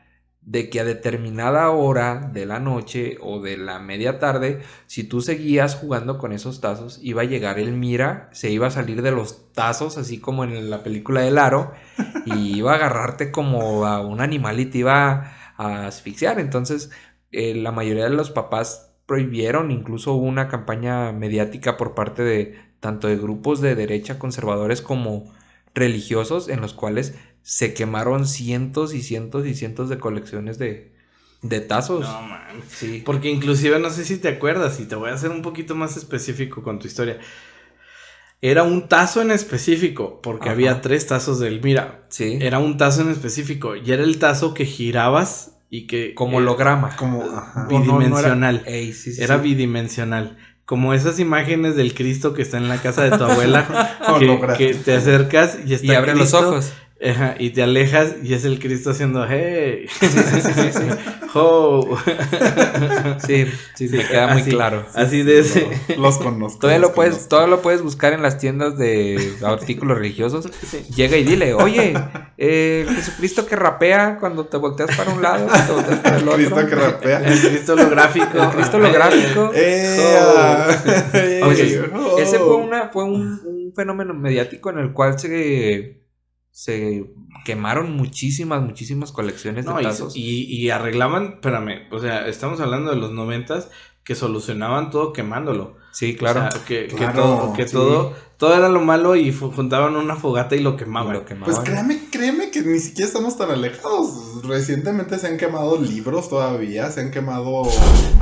de 0.46 0.70
que 0.70 0.80
a 0.80 0.84
determinada 0.86 1.70
hora 1.72 2.30
de 2.32 2.46
la 2.46 2.60
noche 2.60 3.18
o 3.20 3.42
de 3.42 3.58
la 3.58 3.80
media 3.80 4.20
tarde, 4.20 4.62
si 4.86 5.04
tú 5.04 5.22
seguías 5.22 5.76
jugando 5.76 6.20
con 6.20 6.32
esos 6.32 6.62
tazos, 6.62 7.00
iba 7.02 7.24
a 7.24 7.26
llegar 7.26 7.58
el 7.58 7.74
Mira, 7.74 8.30
se 8.32 8.52
iba 8.52 8.68
a 8.68 8.72
salir 8.72 9.02
de 9.02 9.12
los 9.12 9.52
tazos, 9.54 9.98
así 9.98 10.20
como 10.20 10.44
en 10.44 10.70
la 10.70 10.84
película 10.84 11.22
del 11.22 11.40
aro, 11.40 11.74
y 12.26 12.34
iba 12.58 12.74
a 12.74 12.76
agarrarte 12.76 13.32
como 13.32 13.88
a 13.88 14.06
un 14.06 14.22
animal 14.22 14.60
y 14.60 14.68
te 14.68 14.80
iba 14.80 15.32
a 15.58 15.88
asfixiar. 15.88 16.40
Entonces, 16.40 16.92
eh, 17.32 17.56
la 17.56 17.72
mayoría 17.72 18.04
de 18.04 18.12
los 18.12 18.30
papás 18.30 18.94
prohibieron, 19.08 19.72
incluso 19.72 20.14
hubo 20.14 20.26
una 20.28 20.48
campaña 20.48 21.12
mediática 21.12 21.76
por 21.76 21.96
parte 21.96 22.24
de 22.24 22.60
tanto 22.80 23.08
de 23.08 23.18
grupos 23.18 23.62
de 23.62 23.74
derecha 23.74 24.20
conservadores 24.20 24.82
como 24.82 25.34
religiosos 25.74 26.50
en 26.50 26.62
los 26.62 26.74
cuales 26.74 27.16
se 27.46 27.76
quemaron 27.76 28.26
cientos 28.26 28.96
y 28.96 29.04
cientos 29.04 29.46
y 29.46 29.54
cientos 29.54 29.88
de 29.88 30.00
colecciones 30.00 30.58
de, 30.58 30.92
de 31.44 31.62
tazos. 31.62 32.02
No, 32.02 32.22
man. 32.24 32.42
Sí. 32.68 33.04
Porque 33.06 33.30
inclusive 33.30 33.78
no 33.78 33.92
sé 33.92 34.04
si 34.04 34.18
te 34.18 34.30
acuerdas 34.30 34.80
y 34.80 34.86
te 34.86 34.96
voy 34.96 35.12
a 35.12 35.14
hacer 35.14 35.30
un 35.30 35.44
poquito 35.44 35.76
más 35.76 35.96
específico 35.96 36.64
con 36.64 36.80
tu 36.80 36.88
historia. 36.88 37.20
Era 38.42 38.64
un 38.64 38.88
tazo 38.88 39.22
en 39.22 39.30
específico, 39.30 40.22
porque 40.24 40.46
Ajá. 40.46 40.54
había 40.54 40.82
tres 40.82 41.06
tazos 41.06 41.40
del 41.40 41.62
Mira. 41.62 42.06
Sí. 42.10 42.40
Era 42.42 42.58
un 42.58 42.78
tazo 42.78 43.02
en 43.04 43.12
específico 43.12 43.76
y 43.76 43.92
era 43.92 44.04
el 44.04 44.18
tazo 44.18 44.56
que 44.56 44.66
girabas 44.66 45.60
y 45.70 45.86
que... 45.86 46.16
como 46.16 46.40
eh, 46.40 46.42
holograma. 46.42 46.96
Como, 46.96 47.22
ajá. 47.26 47.68
Bidimensional. 47.70 48.64
Ey, 48.66 48.92
sí, 48.92 49.14
sí, 49.14 49.22
Era 49.22 49.38
sí. 49.38 49.44
bidimensional. 49.44 50.40
Como 50.66 50.96
esas 50.96 51.20
imágenes 51.20 51.76
del 51.76 51.94
Cristo 51.94 52.34
que 52.34 52.42
está 52.42 52.58
en 52.58 52.70
la 52.70 52.82
casa 52.82 53.04
de 53.04 53.16
tu 53.16 53.24
abuela, 53.24 53.68
que, 54.58 54.58
que 54.58 54.74
te 54.74 54.96
acercas 54.96 55.60
y 55.64 55.76
está 55.76 55.86
Y 55.86 55.96
abre 55.96 56.16
los 56.16 56.34
ojos. 56.34 56.74
Ajá, 57.04 57.36
y 57.40 57.52
te 57.52 57.64
alejas 57.64 58.16
y 58.24 58.34
es 58.34 58.46
el 58.46 58.60
Cristo 58.60 58.92
haciendo 58.92 59.26
hey, 59.28 59.88
Sí, 60.00 60.08
sí, 60.08 60.20
sí, 60.42 60.54
sí, 60.54 60.72
sí. 60.72 61.16
ho. 61.36 61.98
Sí, 63.26 63.46
sí, 63.76 63.90
me 63.90 64.06
queda 64.06 64.28
muy 64.28 64.42
así, 64.42 64.52
claro. 64.52 64.86
Así 64.94 65.24
de 65.24 65.40
ese. 65.40 65.68
Los, 65.90 65.98
los 65.98 66.18
conozco. 66.18 66.60
Todavía 66.60 66.80
los 66.80 66.90
lo 66.90 66.96
puedes, 66.96 67.14
conozco. 67.14 67.30
todavía 67.30 67.56
lo 67.56 67.62
puedes 67.62 67.82
buscar 67.82 68.14
en 68.14 68.22
las 68.22 68.38
tiendas 68.38 68.78
de 68.78 69.34
artículos 69.44 69.98
religiosos. 69.98 70.50
Llega 70.96 71.18
y 71.18 71.24
dile, 71.24 71.54
oye, 71.54 71.94
eh, 72.38 72.86
Jesucristo 72.96 73.46
que 73.46 73.56
rapea 73.56 74.18
cuando 74.20 74.46
te 74.46 74.58
volteas 74.58 74.96
para 74.96 75.12
un 75.12 75.22
lado, 75.22 75.48
te 75.48 75.72
volteas 75.74 76.00
para 76.00 76.18
el 76.18 76.24
otro. 76.24 76.36
Cristo 76.38 76.68
que 76.68 76.76
rapea. 76.76 77.20
El 77.20 77.40
Cristo 77.40 77.74
holográfico. 77.74 78.44
El 78.44 78.50
Cristo 78.50 78.78
holográfico. 78.78 79.52
¡Eh! 79.54 80.20
Oh. 81.44 81.48
Oye, 81.48 81.82
oh. 81.94 82.18
Ese 82.18 82.38
fue, 82.40 82.56
una, 82.56 82.90
fue 82.90 83.04
un, 83.04 83.42
un 83.46 83.74
fenómeno 83.76 84.14
mediático 84.14 84.70
en 84.70 84.80
el 84.80 84.94
cual 84.94 85.20
se, 85.20 86.05
se 86.58 87.12
quemaron 87.44 87.98
muchísimas, 87.98 88.62
muchísimas 88.62 89.12
colecciones 89.12 89.66
de 89.66 89.74
No, 89.74 89.82
tazos. 89.82 90.16
y, 90.16 90.44
y 90.46 90.70
arreglaban, 90.70 91.34
espérame, 91.34 91.82
o 91.92 92.00
sea, 92.00 92.28
estamos 92.30 92.62
hablando 92.62 92.92
de 92.92 92.96
los 92.96 93.12
noventas 93.12 93.68
que 94.06 94.16
solucionaban 94.16 94.90
todo 94.90 95.12
quemándolo. 95.12 95.76
sí, 95.92 96.16
claro. 96.16 96.46
O 96.48 96.52
sea, 96.52 96.64
que, 96.64 96.88
que 96.88 97.08
todo, 97.08 97.52
que 97.54 97.68
sí. 97.68 97.74
todo, 97.74 98.14
todo 98.38 98.56
era 98.56 98.70
lo 98.70 98.80
malo 98.80 99.18
y 99.18 99.34
juntaban 99.34 99.98
una 99.98 100.16
fogata 100.16 100.56
y 100.56 100.62
lo 100.62 100.78
quemaban. 100.78 101.14
Y 101.14 101.20
lo 101.20 101.26
quemaban. 101.26 101.54
Pues 101.54 101.68
créeme, 101.70 102.00
créeme 102.10 102.52
que 102.52 102.62
ni 102.62 102.80
siquiera 102.80 103.08
estamos 103.10 103.38
tan 103.38 103.52
alejados. 103.52 104.42
Recientemente 104.46 105.20
se 105.20 105.28
han 105.28 105.36
quemado 105.38 105.78
libros 105.82 106.30
todavía, 106.30 106.90
se 106.90 107.02
han 107.02 107.12
quemado 107.12 107.64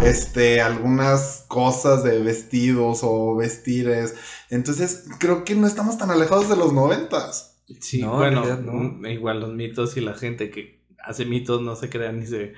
este 0.03 0.59
algunas 0.61 1.45
cosas 1.49 2.03
de 2.03 2.17
vestidos 2.23 3.01
o 3.03 3.35
vestires. 3.35 4.15
Entonces, 4.49 5.03
creo 5.19 5.43
que 5.45 5.53
no 5.53 5.67
estamos 5.67 5.99
tan 5.99 6.09
alejados 6.09 6.49
de 6.49 6.55
los 6.55 6.73
noventas. 6.73 7.52
Sí, 7.79 8.01
No, 8.01 8.13
en 8.13 8.17
bueno, 8.17 8.43
realidad 8.43 8.59
no. 8.59 8.73
mm, 8.73 9.05
igual 9.07 9.39
los 9.39 9.53
mitos 9.53 9.95
y 9.97 10.01
la 10.01 10.13
gente 10.15 10.49
que 10.49 10.81
hace 10.99 11.25
mitos 11.25 11.61
no 11.61 11.75
se 11.75 11.89
crean 11.89 12.19
ni 12.19 12.27
se... 12.27 12.53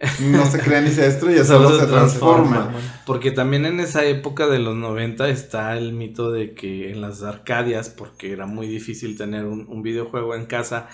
No 0.20 0.46
se 0.46 0.60
crea 0.60 0.80
ni 0.80 0.90
se 0.90 1.02
destruye, 1.02 1.44
Solo 1.44 1.68
solo 1.68 1.78
se 1.78 1.80
se 1.80 1.86
transforma. 1.86 2.70
transforma. 2.70 3.02
Porque 3.04 3.30
también 3.32 3.66
en 3.66 3.80
esa 3.80 4.04
época 4.06 4.46
de 4.46 4.58
los 4.58 4.74
90 4.76 5.28
está 5.28 5.76
el 5.76 5.92
mito 5.92 6.30
de 6.32 6.54
que 6.54 6.90
en 6.90 7.00
las 7.02 7.22
Arcadias, 7.22 7.90
porque 7.90 8.32
era 8.32 8.46
muy 8.46 8.66
difícil 8.66 9.16
tener 9.16 9.44
un, 9.44 9.66
un 9.68 9.82
videojuego 9.82 10.34
en 10.34 10.46
casa, 10.46 10.88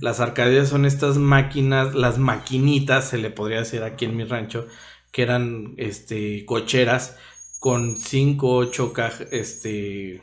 las 0.00 0.18
Arcadias 0.20 0.68
son 0.68 0.86
estas 0.86 1.18
máquinas, 1.18 1.94
las 1.94 2.18
maquinitas, 2.18 3.08
se 3.08 3.18
le 3.18 3.30
podría 3.30 3.58
decir 3.60 3.82
aquí 3.84 4.06
en 4.06 4.16
mi 4.16 4.24
rancho, 4.24 4.66
que 5.12 5.22
eran 5.22 5.74
este 5.76 6.44
cocheras 6.44 7.16
con 7.60 7.96
5, 7.96 8.56
8 8.56 8.92
cajas, 8.92 9.28
este... 9.30 10.20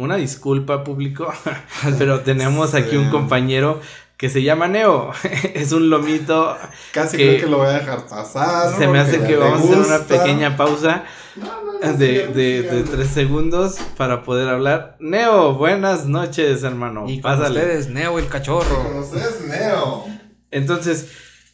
Una 0.00 0.16
disculpa 0.16 0.82
público, 0.82 1.32
pero 1.98 2.20
tenemos 2.20 2.74
aquí 2.74 2.96
un 2.96 3.10
compañero 3.10 3.80
que 4.16 4.28
se 4.30 4.42
llama 4.42 4.66
Neo. 4.68 5.12
es 5.54 5.72
un 5.72 5.90
lomito. 5.90 6.56
Casi 6.92 7.16
Que- 7.16 7.26
creo 7.28 7.40
que 7.40 7.46
lo 7.50 7.58
voy 7.58 7.66
a 7.68 7.78
dejar 7.78 8.06
pasar. 8.06 8.76
se 8.76 8.86
me 8.88 8.98
hace 8.98 9.20
que 9.22 9.36
vamos 9.36 9.60
a 9.60 9.64
hacer 9.64 9.78
una 9.78 9.98
pequeña 10.06 10.56
pausa 10.56 11.04
No, 11.36 11.46
no, 11.64 11.72
no, 11.80 11.92
de, 11.98 12.26
de, 12.28 12.82
tres 12.90 13.08
segundos 13.08 13.76
para 13.96 14.22
poder 14.22 14.48
hablar. 14.48 14.96
Neo, 15.00 15.54
buenas 15.54 16.06
noches, 16.06 16.62
hermano. 16.62 17.04
Y 17.08 17.20
con 17.20 17.32
Pásale. 17.38 17.60
ustedes, 17.60 17.88
Neo 17.88 18.18
el 18.18 18.24
Con 18.24 18.32
cachorro. 18.32 19.00
ustedes, 19.00 19.42
Neo. 19.48 20.06
Entonces, 20.50 21.08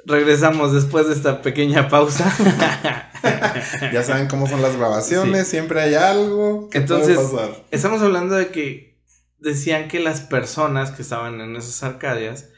regresamos 0.06 0.72
después 0.72 1.08
de 1.08 1.14
esta 1.14 1.42
pequeña 1.42 1.88
pausa. 1.88 2.32
Ya 3.92 4.02
saben 4.04 4.28
cómo 4.28 4.46
son 4.46 4.62
las 4.62 4.76
grabaciones, 4.76 5.48
siempre 5.48 5.80
hay 5.80 5.94
algo 5.94 6.68
que 6.70 6.78
Entonces- 6.78 7.16
puede 7.18 7.28
pasar. 7.48 7.64
Estamos 7.72 8.00
hablando 8.02 8.36
de 8.36 8.48
que 8.48 9.00
decían 9.40 9.88
que 9.88 9.98
las 9.98 10.20
personas 10.20 10.92
que 10.92 11.02
estaban 11.02 11.40
en 11.40 11.56
esas 11.56 11.82
arcadias 11.82 12.50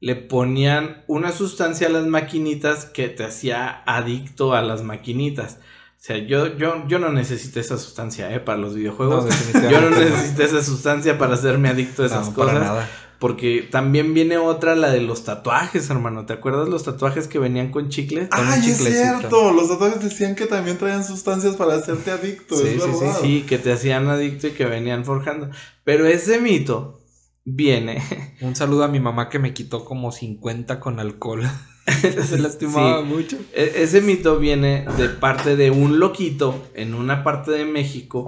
le 0.00 0.16
ponían 0.16 1.02
una 1.06 1.32
sustancia 1.32 1.86
a 1.86 1.90
las 1.90 2.04
maquinitas 2.06 2.84
que 2.84 3.08
te 3.08 3.24
hacía 3.24 3.82
adicto 3.86 4.52
a 4.54 4.60
las 4.60 4.82
maquinitas. 4.82 5.54
O 5.98 6.06
sea, 6.06 6.18
yo, 6.18 6.58
yo, 6.58 6.86
yo 6.86 6.98
no 6.98 7.10
necesité 7.10 7.60
esa 7.60 7.78
sustancia 7.78 8.30
¿eh? 8.34 8.40
para 8.40 8.58
los 8.58 8.74
videojuegos. 8.74 9.24
yo 9.70 9.80
no 9.80 9.88
necesité 9.90 10.44
esa 10.44 10.62
sustancia 10.62 11.16
para 11.16 11.34
hacerme 11.34 11.70
adicto 11.70 12.02
a 12.02 12.06
esas 12.06 12.28
No, 12.28 12.34
para 12.34 12.52
cosas. 12.52 12.66
nada. 12.66 12.90
Porque 13.24 13.66
también 13.70 14.12
viene 14.12 14.36
otra, 14.36 14.76
la 14.76 14.90
de 14.90 15.00
los 15.00 15.24
tatuajes, 15.24 15.88
hermano. 15.88 16.26
¿Te 16.26 16.34
acuerdas 16.34 16.68
los 16.68 16.84
tatuajes 16.84 17.26
que 17.26 17.38
venían 17.38 17.70
con 17.70 17.88
chicle? 17.88 18.28
Ay, 18.30 18.68
es 18.68 18.76
cierto. 18.76 19.50
Los 19.50 19.70
tatuajes 19.70 20.02
decían 20.02 20.34
que 20.34 20.44
también 20.44 20.76
traían 20.76 21.02
sustancias 21.06 21.56
para 21.56 21.74
hacerte 21.76 22.10
adicto. 22.10 22.54
Sí, 22.54 22.66
es 22.76 22.82
sí, 22.82 22.90
verdad. 23.00 23.18
Sí, 23.22 23.42
que 23.48 23.56
te 23.56 23.72
hacían 23.72 24.08
adicto 24.08 24.48
y 24.48 24.50
que 24.50 24.66
venían 24.66 25.06
forjando. 25.06 25.48
Pero 25.84 26.04
ese 26.06 26.38
mito 26.38 27.00
viene. 27.46 28.02
Un 28.42 28.54
saludo 28.56 28.84
a 28.84 28.88
mi 28.88 29.00
mamá 29.00 29.30
que 29.30 29.38
me 29.38 29.54
quitó 29.54 29.86
como 29.86 30.12
50 30.12 30.78
con 30.78 31.00
alcohol. 31.00 31.48
Se 32.28 32.38
lastimaba 32.38 33.00
Sí. 33.00 33.06
mucho. 33.06 33.38
E- 33.54 33.72
ese 33.76 34.02
mito 34.02 34.38
viene 34.38 34.84
de 34.98 35.08
parte 35.08 35.56
de 35.56 35.70
un 35.70 35.98
loquito 35.98 36.62
en 36.74 36.92
una 36.94 37.24
parte 37.24 37.52
de 37.52 37.64
México. 37.64 38.26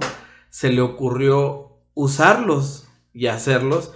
Se 0.49 0.71
le 0.71 0.81
ocurrió 0.81 1.77
usarlos 1.93 2.87
y 3.13 3.27
hacerlos 3.27 3.91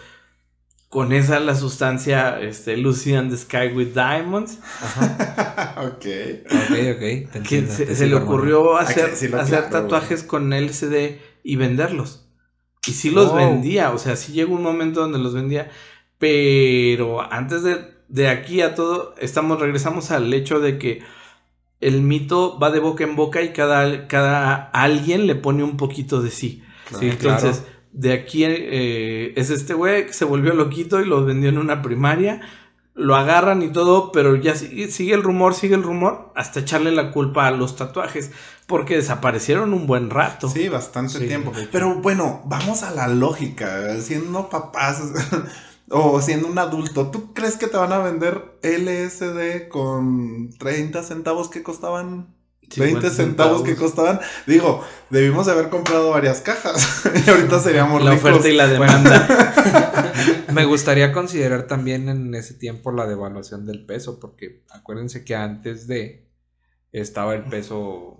con 0.92 1.14
esa 1.14 1.40
la 1.40 1.56
sustancia 1.56 2.42
este, 2.42 2.76
Lucy 2.76 3.14
and 3.14 3.32
the 3.32 3.38
Sky 3.38 3.74
with 3.74 3.94
Diamonds. 3.94 4.60
ok. 5.78 6.06
Ok, 6.46 6.76
ok. 6.96 7.42
Que 7.48 7.66
se, 7.66 8.08
le 8.08 8.16
ocurrió 8.16 8.78
que 8.78 8.84
hacer, 8.84 9.06
hacer 9.06 9.30
claro, 9.30 9.70
tatuajes 9.70 10.22
con 10.24 10.52
LCD 10.52 11.22
y 11.44 11.56
venderlos. 11.56 12.28
Y 12.86 12.92
sí 12.92 13.10
los 13.10 13.30
Oh. 13.30 13.36
vendía, 13.36 13.92
o 13.92 13.98
sea, 13.98 14.18
sí 14.18 14.34
llegó 14.34 14.54
un 14.54 14.64
momento 14.64 15.00
donde 15.00 15.18
los 15.18 15.34
vendía. 15.34 15.72
Pero 16.18 17.22
antes 17.22 17.64
de, 17.64 17.78
de 18.10 18.28
aquí 18.28 18.60
a 18.60 18.76
todo, 18.76 19.16
estamos, 19.18 19.62
regresamos 19.62 20.12
al 20.12 20.34
hecho 20.34 20.60
de 20.60 20.78
que 20.78 21.04
el 21.80 22.02
mito 22.02 22.60
va 22.60 22.70
de 22.70 22.80
boca 22.80 23.06
en 23.06 23.16
boca 23.16 23.42
y 23.42 23.54
cada, 23.54 24.10
cada 24.10 24.56
alguien 24.74 25.26
le 25.26 25.36
pone 25.36 25.64
un 25.64 25.78
poquito 25.78 26.22
de 26.22 26.32
sí. 26.32 26.64
Sí, 27.00 27.08
Entonces, 27.08 27.60
claro. 27.60 27.81
De 27.94 28.14
aquí 28.14 28.44
eh, 28.46 29.34
es 29.36 29.50
este 29.50 29.74
güey 29.74 30.06
que 30.08 30.14
se 30.14 30.26
volvió 30.26 30.54
loquito 30.54 31.02
y 31.02 31.06
lo 31.06 31.26
vendió 31.26 31.50
en 31.50 31.58
una 31.58 31.82
primaria. 31.82 32.42
Lo 32.94 33.16
agarran 33.16 33.62
y 33.62 33.70
todo, 33.70 34.12
pero 34.12 34.36
ya 34.36 34.56
sigue, 34.56 34.90
sigue 34.90 35.14
el 35.14 35.24
rumor, 35.24 35.54
sigue 35.56 35.76
el 35.76 35.84
rumor, 35.84 36.32
hasta 36.36 36.60
echarle 36.60 36.92
la 36.92 37.12
culpa 37.12 37.48
a 37.48 37.52
los 37.52 37.78
tatuajes, 37.78 38.32
porque 38.68 38.98
desaparecieron 38.98 39.74
un 39.74 39.88
buen 39.88 40.10
rato. 40.10 40.50
Sí, 40.50 40.68
bastante 40.68 41.20
Sí, 41.20 41.28
tiempo. 41.28 41.54
Pero 41.72 41.96
bueno, 42.02 42.42
vamos 42.46 42.84
a 42.84 42.92
la 42.92 43.08
lógica. 43.08 43.98
Siendo 44.02 44.50
papás 44.50 45.02
o 45.90 46.22
siendo 46.22 46.50
un 46.50 46.60
adulto, 46.60 47.12
¿tú 47.12 47.34
crees 47.34 47.56
que 47.56 47.68
te 47.68 47.78
van 47.78 47.94
a 47.94 48.00
vender 48.00 48.60
LSD 48.62 49.70
con 49.70 50.50
30 50.60 51.02
centavos 51.04 51.50
que 51.50 51.64
costaban? 51.64 52.28
20 52.80 53.10
centavos 53.10 53.64
que 53.64 53.76
costaban. 53.76 54.20
Digo, 54.48 54.84
debimos 55.10 55.46
de 55.46 55.52
haber 55.54 55.70
comprado 55.70 56.12
varias 56.12 56.42
cajas. 56.42 57.04
y 57.26 57.30
ahorita 57.30 57.60
seríamos 57.60 58.04
La 58.04 58.12
ricos. 58.12 58.30
oferta 58.30 58.50
y 58.50 58.56
la 58.56 58.68
demanda. 58.68 60.14
Me 60.54 60.66
gustaría 60.66 61.12
considerar 61.12 61.64
también 61.68 62.10
en 62.10 62.34
ese 62.36 62.54
tiempo 62.54 62.92
la 62.92 63.08
devaluación 63.08 63.66
del 63.66 63.86
peso, 63.86 64.20
porque 64.20 64.64
acuérdense 64.70 65.24
que 65.24 65.36
antes 65.36 65.88
de 65.88 66.28
estaba 66.92 67.34
el 67.36 67.44
peso. 67.44 68.18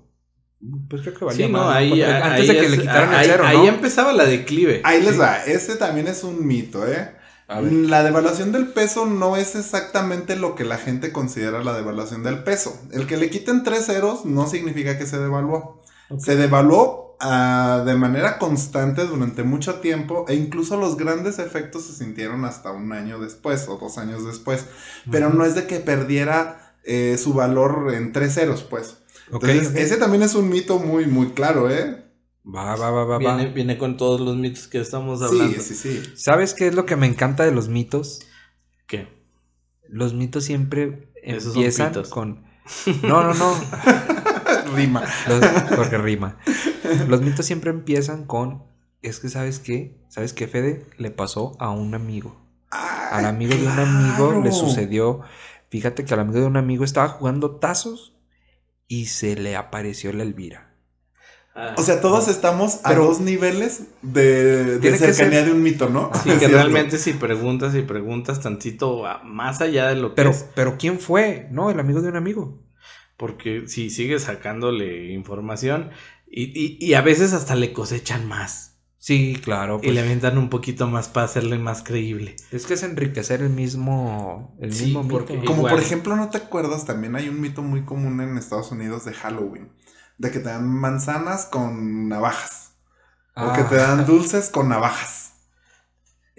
Pues 0.90 1.02
creo 1.02 1.16
que 1.16 1.26
valía 1.26 1.48
sí, 1.48 1.52
no, 1.52 1.58
más, 1.66 1.76
ahí, 1.76 1.90
Porque 1.90 2.06
ahí 2.06 2.22
antes 2.22 2.48
de 2.48 2.54
que 2.54 2.66
es- 2.66 2.72
le 2.72 2.78
quitaran 2.80 3.14
ahí- 3.14 3.26
el 3.26 3.32
cero, 3.32 3.44
ahí 3.48 3.58
¿no? 3.58 3.66
empezaba 3.68 4.14
la 4.14 4.26
declive. 4.26 4.82
Ahí 4.84 5.02
les 5.02 5.14
Sí. 5.14 5.18
va. 5.20 5.44
Ese 5.44 5.76
también 5.76 6.08
es 6.08 6.24
un 6.24 6.46
mito, 6.46 6.88
¿eh? 6.88 7.16
La 7.60 8.04
devaluación 8.04 8.52
del 8.52 8.68
peso 8.68 9.06
no 9.06 9.36
es 9.36 9.56
exactamente 9.56 10.36
lo 10.36 10.56
que 10.56 10.64
la 10.64 10.78
gente 10.78 11.12
considera 11.12 11.64
la 11.64 11.74
devaluación 11.74 12.24
del 12.24 12.44
peso. 12.44 12.80
El 12.92 13.08
que 13.08 13.18
le 13.18 13.30
quiten 13.30 13.64
tres 13.64 13.88
ceros 13.88 14.26
no 14.26 14.48
significa 14.48 14.98
que 14.98 15.06
se 15.06 15.20
devaluó. 15.20 15.82
Se 16.18 16.36
devaluó 16.36 17.18
ah, 17.20 17.84
de 17.86 17.96
manera 17.96 18.38
constante 18.38 19.06
durante 19.06 19.44
mucho 19.44 19.76
tiempo 19.76 20.26
e 20.30 20.36
incluso 20.36 20.78
los 20.78 20.96
grandes 20.96 21.40
efectos 21.40 21.86
se 21.86 21.94
sintieron 21.94 22.46
hasta 22.46 22.72
un 22.72 22.94
año 22.94 23.20
después 23.20 23.68
o 23.68 23.78
dos 23.78 23.98
años 23.98 24.26
después. 24.26 24.66
Pero 25.10 25.30
no 25.30 25.44
es 25.46 25.56
de 25.56 25.68
que 25.68 25.80
perdiera 25.80 26.76
eh, 26.84 27.18
su 27.18 27.34
valor 27.34 27.94
en 27.94 28.14
tres 28.14 28.36
ceros, 28.36 28.64
pues. 28.64 28.98
Entonces, 29.32 29.70
ok. 29.70 29.76
ese 29.76 29.98
también 29.98 30.24
es 30.24 30.36
un 30.36 30.50
mito 30.50 30.80
muy, 30.80 31.06
muy 31.06 31.32
claro, 31.32 31.70
¿eh? 31.70 32.11
Va, 32.44 32.76
va, 32.76 32.90
va, 32.90 33.04
va, 33.06 33.18
va. 33.18 33.18
Viene, 33.18 33.48
viene 33.54 33.78
con 33.78 33.98
todos 33.98 34.20
los 34.20 34.36
mitos 34.36 34.68
que 34.68 34.80
estamos 34.80 35.22
hablando. 35.22 35.62
Sí, 35.62 35.76
sí, 35.76 36.02
sí. 36.02 36.14
¿Sabes 36.16 36.54
qué 36.54 36.68
es 36.68 36.76
lo 36.76 36.86
que 36.86 36.96
me 36.96 37.06
encanta 37.06 37.46
de 37.46 37.52
los 37.52 37.70
mitos? 37.70 38.22
¿Qué? 38.88 39.08
Los 39.88 40.14
mitos 40.14 40.44
siempre 40.46 41.12
Esos 41.22 41.56
empiezan 41.56 41.94
con. 42.10 42.46
No, 43.04 43.24
no, 43.24 43.34
no. 43.34 43.54
Rima. 44.76 45.04
Los- 45.28 45.46
porque 45.76 45.98
rima. 45.98 46.38
Los 47.08 47.22
mitos 47.22 47.46
siempre 47.46 47.70
empiezan 47.70 48.26
con. 48.26 48.64
Es 49.02 49.20
que, 49.20 49.30
¿sabes 49.30 49.60
qué? 49.60 50.00
¿Sabes 50.10 50.34
qué, 50.34 50.48
Fede? 50.48 50.86
Le 50.98 51.12
pasó 51.12 51.56
a 51.60 51.72
un 51.72 51.94
amigo. 51.94 52.40
Al 52.70 53.26
Ay, 53.26 53.26
amigo 53.26 53.54
de 53.56 53.64
un 53.68 53.80
amigo 53.80 54.42
le 54.44 54.52
sucedió. 54.52 55.22
Fíjate 55.70 56.06
que 56.06 56.14
al 56.14 56.22
amigo 56.22 56.40
de 56.40 56.46
un 56.46 56.58
amigo 56.58 56.84
estaba 56.84 57.10
jugando 57.10 57.58
tazos 57.58 58.16
y 58.88 59.08
se 59.08 59.36
le 59.36 59.56
apareció 59.56 60.14
la 60.14 60.24
Elvira. 60.24 60.71
Ah, 61.54 61.76
O 61.78 61.82
sea, 61.84 62.00
todos 62.00 62.30
estamos 62.30 62.80
a 62.86 62.94
dos 62.94 63.20
niveles 63.20 63.84
de, 64.02 64.80
de 64.80 64.98
cercanía 64.98 65.40
ser- 65.40 65.46
de 65.48 65.52
un 65.52 65.62
mito, 65.62 65.90
¿no? 65.90 66.10
Sí, 66.24 66.30
que 66.30 66.40
cierto. 66.40 66.56
realmente 66.58 66.98
si 66.98 67.12
preguntas 67.14 67.76
y 67.76 67.82
preguntas 67.82 68.40
tantito 68.40 69.06
a- 69.06 69.22
más 69.24 69.60
allá 69.62 69.88
de 69.90 69.96
lo 69.96 70.10
que 70.10 70.16
Pero, 70.16 70.30
es, 70.30 70.46
pero 70.56 70.78
¿quién 70.78 71.00
fue? 71.00 71.48
No, 71.52 71.70
el 71.70 71.80
amigo 71.80 72.02
de 72.02 72.08
un 72.10 72.16
amigo. 72.16 72.64
porque 73.18 73.68
si 73.68 73.90
sigues 73.90 74.24
sacándole 74.24 75.12
información 75.12 75.90
y, 76.26 76.44
y- 76.58 76.78
y 76.80 76.94
a 76.94 77.02
veces 77.02 77.34
hasta 77.34 77.56
le 77.56 77.74
cosechan 77.74 78.28
más 78.28 78.78
Sí, 78.98 79.38
claro. 79.44 79.78
y 79.82 79.86
pues, 79.88 79.94
le 79.96 80.02
aventan 80.02 80.38
un 80.38 80.50
poquito 80.50 80.88
más 80.88 81.10
para 81.10 81.26
hacerle 81.26 81.58
más 81.58 81.82
creíble. 81.84 82.36
Es 82.52 82.66
que 82.68 82.76
es 82.76 82.84
enriquecer 82.84 83.42
el 83.42 83.50
mismo, 83.50 84.56
el 84.62 84.74
Sí, 84.74 84.86
mismo 84.86 85.08
porque- 85.08 85.34
mito. 85.34 85.46
Como 85.48 85.60
Igual. 85.62 85.74
por 85.74 85.84
ejemplo, 85.84 86.16
¿no 86.16 86.30
te 86.30 86.38
acuerdas? 86.38 86.86
También 86.86 87.16
hay 87.16 87.28
un 87.28 87.42
mito 87.42 87.62
muy 87.62 87.84
común 87.84 88.22
en 88.22 88.38
Estados 88.38 88.72
Unidos 88.72 89.04
de 89.06 89.14
Halloween. 89.14 89.70
De 90.22 90.32
que 90.32 90.40
te 90.40 90.50
dan 90.50 90.68
manzanas 90.68 91.46
con 91.46 92.08
navajas. 92.08 92.72
O 93.40 93.52
que 93.54 93.64
te 93.64 93.76
Ah, 93.76 93.82
dan 93.84 94.06
dulces 94.06 94.50
con 94.50 94.70
navajas. 94.70 95.34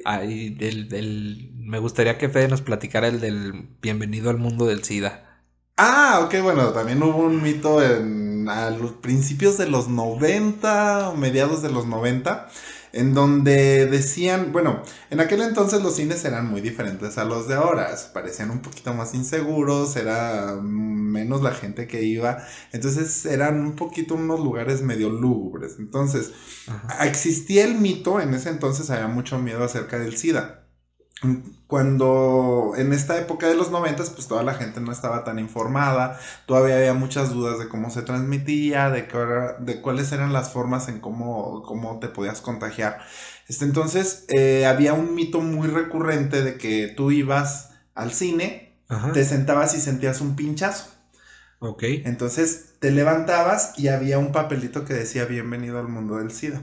ay, 0.04 0.56
el- 0.60 0.92
el- 0.94 1.50
me 1.54 1.78
gustaría 1.78 2.18
que 2.18 2.28
Fede 2.28 2.48
nos 2.48 2.62
platicara 2.62 3.08
el 3.08 3.20
del 3.20 3.52
bienvenido 3.80 4.30
al 4.30 4.38
mundo 4.38 4.66
del 4.66 4.84
SIDA. 4.84 5.42
Ah, 5.76 6.20
ok, 6.24 6.42
bueno, 6.42 6.72
también 6.72 7.02
hubo 7.02 7.18
un 7.24 7.42
mito 7.42 7.82
en, 7.82 8.48
a 8.48 8.70
los 8.70 8.92
principios 8.92 9.58
de 9.58 9.68
los 9.68 9.88
90 9.88 11.08
o 11.10 11.16
mediados 11.16 11.62
de 11.62 11.70
los 11.72 11.86
90, 11.86 12.48
en 12.92 13.14
donde 13.14 13.86
decían, 13.86 14.52
bueno, 14.52 14.82
en 15.10 15.20
aquel 15.20 15.42
entonces 15.42 15.82
los 15.82 15.96
cines 15.96 16.24
eran 16.24 16.50
muy 16.50 16.60
diferentes 16.60 17.18
a 17.18 17.24
los 17.24 17.48
de 17.48 17.54
ahora, 17.54 17.88
parecían 18.12 18.50
un 18.50 18.60
poquito 18.60 18.92
más 18.94 19.14
inseguros, 19.14 19.96
era 19.96 20.56
menos 20.60 21.42
la 21.42 21.52
gente 21.52 21.86
que 21.86 22.02
iba, 22.02 22.44
entonces 22.72 23.24
eran 23.26 23.60
un 23.60 23.76
poquito 23.76 24.14
unos 24.14 24.40
lugares 24.40 24.82
medio 24.82 25.10
lúgubres, 25.10 25.76
entonces 25.78 26.32
Ajá. 26.66 27.06
existía 27.06 27.64
el 27.64 27.76
mito, 27.76 28.20
en 28.20 28.34
ese 28.34 28.50
entonces 28.50 28.90
había 28.90 29.08
mucho 29.08 29.38
miedo 29.38 29.64
acerca 29.64 29.98
del 29.98 30.16
SIDA. 30.16 30.61
Cuando 31.66 32.72
en 32.76 32.92
esta 32.92 33.18
época 33.18 33.48
de 33.48 33.54
los 33.54 33.70
noventas, 33.70 34.10
pues 34.10 34.28
toda 34.28 34.42
la 34.42 34.54
gente 34.54 34.80
no 34.80 34.92
estaba 34.92 35.24
tan 35.24 35.38
informada, 35.38 36.18
todavía 36.46 36.76
había 36.76 36.92
muchas 36.94 37.30
dudas 37.30 37.58
de 37.58 37.68
cómo 37.68 37.90
se 37.90 38.02
transmitía, 38.02 38.90
de, 38.90 39.08
qué 39.08 39.16
era- 39.16 39.52
de 39.54 39.80
cuáles 39.80 40.12
eran 40.12 40.32
las 40.32 40.52
formas 40.52 40.88
en 40.88 41.00
cómo, 41.00 41.62
cómo 41.62 41.98
te 41.98 42.08
podías 42.08 42.40
contagiar. 42.40 42.98
Este, 43.48 43.64
entonces, 43.64 44.24
eh, 44.28 44.66
había 44.66 44.92
un 44.92 45.14
mito 45.14 45.40
muy 45.40 45.68
recurrente 45.68 46.42
de 46.42 46.58
que 46.58 46.88
tú 46.88 47.10
ibas 47.10 47.70
al 47.94 48.12
cine, 48.12 48.76
Ajá. 48.88 49.12
te 49.12 49.24
sentabas 49.24 49.74
y 49.74 49.80
sentías 49.80 50.20
un 50.20 50.36
pinchazo. 50.36 50.90
Ok. 51.58 51.84
Entonces 52.04 52.74
te 52.80 52.90
levantabas 52.90 53.78
y 53.78 53.88
había 53.88 54.18
un 54.18 54.32
papelito 54.32 54.84
que 54.84 54.94
decía 54.94 55.24
bienvenido 55.24 55.78
al 55.78 55.88
mundo 55.88 56.16
del 56.16 56.32
SIDA. 56.32 56.62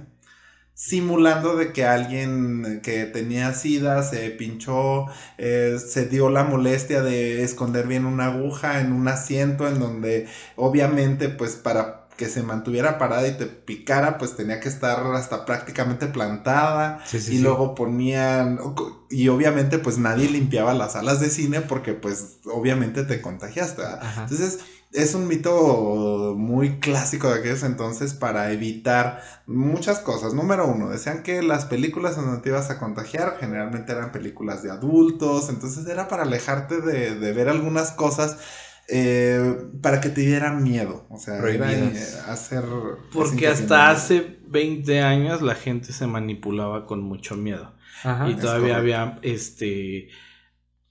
Simulando 0.82 1.58
de 1.58 1.74
que 1.74 1.84
alguien 1.84 2.80
que 2.82 3.04
tenía 3.04 3.54
SIDA 3.54 4.02
se 4.02 4.30
pinchó, 4.30 5.08
eh, 5.38 5.78
se 5.86 6.06
dio 6.06 6.30
la 6.30 6.46
molestia 6.46 7.02
de 7.02 7.44
esconder 7.44 7.86
bien 7.86 8.06
una 8.06 8.28
aguja 8.28 8.80
en 8.80 8.94
un 8.94 9.10
asiento 9.10 9.68
en 9.68 9.78
donde 9.78 10.30
obviamente 10.56 11.28
pues 11.28 11.58
para 11.58 12.08
que 12.16 12.30
se 12.30 12.44
mantuviera 12.44 12.98
parada 12.98 13.28
y 13.28 13.36
te 13.38 13.46
picara 13.46 14.18
pues 14.18 14.38
tenía 14.38 14.62
que 14.62 14.70
estar 14.70 15.06
hasta 15.16 15.44
prácticamente 15.46 16.08
plantada 16.08 17.02
Sí, 17.06 17.20
sí, 17.20 17.34
y 17.34 17.38
sí. 17.38 17.44
luego 17.44 17.76
ponían 17.76 18.58
y 19.10 19.28
obviamente 19.28 19.80
pues 19.80 19.98
nadie 19.98 20.30
limpiaba 20.30 20.74
las 20.74 20.94
salas 20.94 21.20
de 21.20 21.30
cine 21.30 21.60
porque 21.60 21.92
pues 21.94 22.38
obviamente 22.46 23.04
te 23.04 23.20
contagiaste. 23.22 23.82
Entonces, 24.18 24.60
es 24.92 25.14
un 25.14 25.28
mito 25.28 26.36
muy 26.38 26.80
clásico 26.80 27.30
de 27.30 27.40
aquellos 27.40 27.64
entonces 27.64 28.14
para 28.14 28.52
evitar 28.52 29.22
muchas 29.46 30.00
cosas. 30.00 30.34
Número 30.34 30.68
uno, 30.68 30.90
decían 30.90 31.24
que 31.24 31.44
las 31.44 31.66
películas 31.66 32.18
en 32.18 32.26
donde 32.26 32.42
te 32.42 32.50
ibas 32.50 32.70
a 32.72 32.80
contagiar 32.80 33.38
generalmente 33.40 33.92
eran 33.92 34.12
películas 34.12 34.64
de 34.64 34.72
adultos, 34.72 35.50
entonces 35.50 35.88
era 35.88 36.08
para 36.08 36.24
alejarte 36.24 36.82
de, 36.82 37.16
de 37.16 37.34
ver 37.34 37.50
algunas 37.50 37.92
cosas 37.92 38.38
eh, 38.92 39.56
para 39.82 40.02
que 40.02 40.10
te 40.10 40.22
dieran 40.22 40.64
miedo. 40.64 41.06
O 41.10 41.20
sea, 41.20 41.38
era 41.38 41.72
eh, 41.72 41.94
hacer... 42.28 42.64
Porque 43.14 43.48
hasta 43.48 43.92
hace 43.92 44.40
20 44.48 45.02
años 45.02 45.44
la 45.44 45.54
gente 45.54 45.94
se 45.94 46.08
manipulaba 46.08 46.88
con 46.88 47.02
mucho 47.02 47.36
miedo. 47.36 47.76
Ajá. 48.04 48.30
y 48.30 48.36
todavía 48.36 48.78
había 48.78 49.20
este 49.24 50.08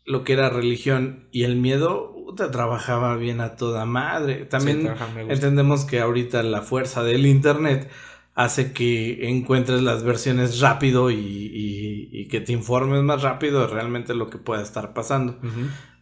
lo 0.05 0.25
que 0.25 0.35
era 0.35 0.51
religión 0.51 1.27
y 1.33 1.45
el 1.45 1.57
miedo 1.57 2.18
puta, 2.29 2.51
trabajaba 2.51 3.17
bien 3.17 3.41
a 3.41 3.57
toda 3.57 3.85
madre. 3.87 4.41
Sí, 4.43 4.49
También 4.51 4.83
gusta. 4.89 5.33
entendemos 5.33 5.85
que 5.87 6.01
ahorita 6.01 6.43
la 6.43 6.61
fuerza 6.63 7.03
del 7.03 7.25
internet 7.27 7.89
hace 8.35 8.73
que 8.73 9.29
encuentres 9.31 9.83
las 9.83 10.05
versiones 10.05 10.61
rápido 10.61 11.11
y, 11.11 11.15
y- 11.17 12.09
y 12.13 12.29
que 12.29 12.41
te 12.41 12.53
informes 12.53 13.03
más 13.03 13.23
rápido 13.23 13.63
de 13.63 13.67
realmente 13.69 14.15
lo 14.15 14.29
que 14.31 14.39
pueda 14.39 14.63
estar 14.63 14.93
pasando. 14.93 15.39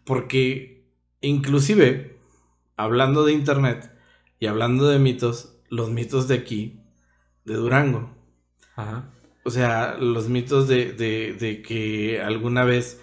Porque 0.04 0.84
inclusive, 1.20 2.18
hablando 2.76 3.24
de 3.24 3.32
internet 3.32 3.90
y 4.40 4.46
hablando 4.46 4.88
de 4.88 4.98
mitos, 4.98 5.56
los 5.70 5.90
mitos 5.90 6.28
de 6.28 6.34
aquí, 6.34 6.80
de 7.44 7.54
Durango, 7.54 8.10
Ajá. 8.74 9.10
O 9.44 9.50
sea, 9.50 9.96
los 9.98 10.28
mitos 10.28 10.66
de, 10.68 10.92
de, 10.92 11.32
de 11.34 11.62
que 11.62 12.20
alguna 12.20 12.64
vez 12.64 13.00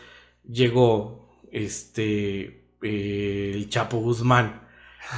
llegó 0.47 1.32
este 1.51 2.62
eh, 2.84 3.51
el 3.55 3.69
Chapo 3.69 3.97
Guzmán 3.97 4.61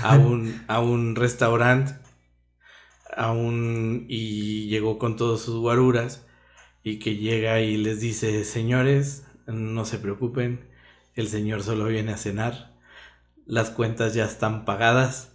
a 0.04 0.18
un, 0.18 0.64
a 0.68 0.80
un 0.80 1.16
restaurante 1.16 1.94
a 3.16 3.32
un, 3.32 4.06
y 4.10 4.68
llegó 4.68 4.98
con 4.98 5.16
todos 5.16 5.42
sus 5.42 5.56
guaruras 5.60 6.26
y 6.84 7.00
que 7.00 7.16
llega 7.16 7.62
y 7.62 7.78
les 7.78 8.00
dice, 8.02 8.44
señores, 8.44 9.26
no 9.48 9.86
se 9.86 10.00
preocupen, 10.00 10.68
el 11.16 11.28
señor 11.30 11.64
solo 11.64 11.86
viene 11.86 12.12
a 12.12 12.18
cenar, 12.18 12.74
las 13.46 13.70
cuentas 13.70 14.14
ya 14.14 14.26
están 14.26 14.66
pagadas. 14.66 15.32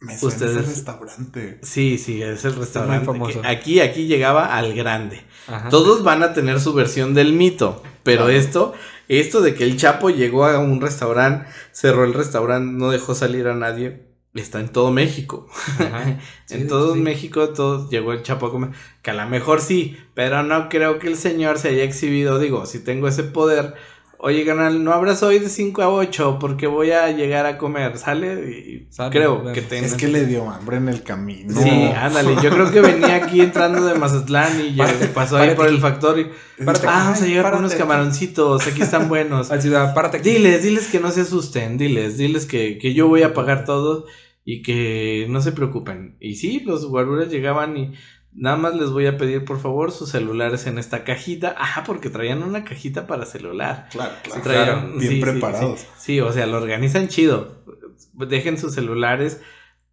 Me 0.00 0.16
suena 0.18 0.36
ese 0.36 0.60
restaurante. 0.62 1.58
Sí, 1.62 1.98
sí, 1.98 2.22
es 2.22 2.44
el 2.44 2.54
restaurante. 2.56 3.06
famoso. 3.06 3.40
aquí, 3.44 3.80
aquí 3.80 4.06
llegaba 4.06 4.56
al 4.56 4.74
grande. 4.74 5.22
Ajá. 5.48 5.68
Todos 5.70 6.02
van 6.02 6.22
a 6.22 6.32
tener 6.34 6.60
su 6.60 6.72
versión 6.74 7.14
del 7.14 7.32
mito, 7.32 7.82
pero 8.02 8.24
Claro. 8.24 8.38
esto, 8.38 8.74
esto 9.08 9.40
de 9.40 9.54
que 9.54 9.64
el 9.64 9.76
Chapo 9.76 10.10
llegó 10.10 10.44
a 10.46 10.58
un 10.58 10.80
restaurante, 10.80 11.48
cerró 11.72 12.04
el 12.04 12.14
restaurante, 12.14 12.72
no 12.72 12.90
dejó 12.90 13.14
salir 13.14 13.46
a 13.48 13.54
nadie, 13.54 14.06
está 14.34 14.60
en 14.60 14.68
todo 14.68 14.90
México. 14.90 15.48
Ajá. 15.78 16.18
Sí, 16.46 16.54
en 16.54 16.68
todo 16.68 16.94
sí. 16.94 17.00
México 17.00 17.48
todos 17.50 17.90
llegó 17.90 18.12
el 18.12 18.22
Chapo 18.22 18.46
a 18.46 18.50
comer, 18.52 18.70
que 19.02 19.10
a 19.10 19.14
lo 19.14 19.26
mejor 19.28 19.60
sí, 19.60 19.96
pero 20.14 20.44
no 20.44 20.68
creo 20.68 21.00
que 21.00 21.08
el 21.08 21.16
señor 21.16 21.58
se 21.58 21.70
haya 21.70 21.82
exhibido, 21.82 22.38
digo, 22.38 22.66
si 22.66 22.78
tengo 22.84 23.08
ese 23.08 23.24
poder, 23.24 23.74
oye, 24.18 24.44
canal, 24.44 24.82
no 24.82 24.92
abras 24.92 25.22
hoy 25.22 25.38
de 25.38 25.48
5 25.48 25.82
a 25.82 25.88
8 25.88 26.38
porque 26.40 26.66
voy 26.66 26.90
a 26.90 27.10
llegar 27.10 27.46
a 27.46 27.58
comer, 27.58 27.98
¿sale? 27.98 28.50
Y 28.50 28.86
Sale, 28.90 29.10
creo 29.10 29.36
bueno. 29.36 29.52
que 29.52 29.62
tenga... 29.62 29.86
Es 29.86 29.94
que 29.94 30.08
le 30.08 30.26
dio 30.26 30.48
hambre 30.50 30.78
en 30.78 30.88
el 30.88 31.02
camino. 31.02 31.60
Sí, 31.60 31.68
ándale, 31.94 32.34
yo 32.42 32.50
creo 32.50 32.70
que 32.70 32.80
venía 32.80 33.16
aquí 33.16 33.40
entrando 33.40 33.84
de 33.84 33.94
Mazatlán 33.98 34.60
y 34.60 34.74
ya 34.74 34.84
Párate, 34.84 35.06
pasó 35.08 35.36
ahí 35.36 35.42
párate 35.48 35.56
por 35.56 35.66
el 35.68 35.72
aquí. 35.74 35.82
factorio. 35.82 36.28
Párate 36.64 36.86
Ah, 36.86 36.90
aquí. 36.98 37.04
vamos 37.06 37.22
a 37.22 37.26
llegar 37.26 37.42
con 37.42 37.50
párate 37.50 37.58
unos 37.60 37.72
aquí. 37.72 37.80
camaroncitos, 37.80 38.66
aquí 38.66 38.82
están 38.82 39.08
buenos. 39.08 39.50
Al 39.52 39.62
ciudad, 39.62 39.94
párate 39.94 40.18
aquí. 40.18 40.30
Diles, 40.30 40.62
diles 40.62 40.86
que 40.88 41.00
no 41.00 41.10
se 41.10 41.22
asusten, 41.22 41.78
diles, 41.78 42.16
diles 42.18 42.46
que, 42.46 42.78
que 42.78 42.94
yo 42.94 43.08
voy 43.08 43.22
a 43.22 43.34
pagar 43.34 43.64
todo 43.64 44.06
y 44.44 44.62
que 44.62 45.26
no 45.28 45.40
se 45.40 45.52
preocupen. 45.52 46.16
Y 46.20 46.36
sí, 46.36 46.60
los 46.60 46.86
guaruras 46.86 47.28
llegaban 47.30 47.76
y 47.76 47.92
nada 48.38 48.56
más 48.56 48.74
les 48.74 48.90
voy 48.90 49.06
a 49.06 49.16
pedir 49.16 49.44
por 49.44 49.58
favor 49.60 49.90
sus 49.92 50.10
celulares 50.10 50.66
en 50.66 50.78
esta 50.78 51.04
cajita. 51.04 51.54
Ajá, 51.58 51.84
porque 51.84 52.10
traían 52.10 52.42
una 52.42 52.64
cajita 52.64 53.06
para 53.06 53.24
celular. 53.26 53.88
Claro, 53.90 54.12
claro. 54.22 54.42
Traían- 54.42 54.98
bien 54.98 55.12
sí, 55.14 55.20
preparados. 55.20 55.80
Sí, 55.80 55.86
sí, 55.98 56.20
o 56.20 56.32
sea, 56.32 56.46
lo 56.46 56.58
organizan 56.58 57.08
chido. 57.08 57.64
Dejen 58.12 58.58
sus 58.58 58.74
celulares 58.74 59.40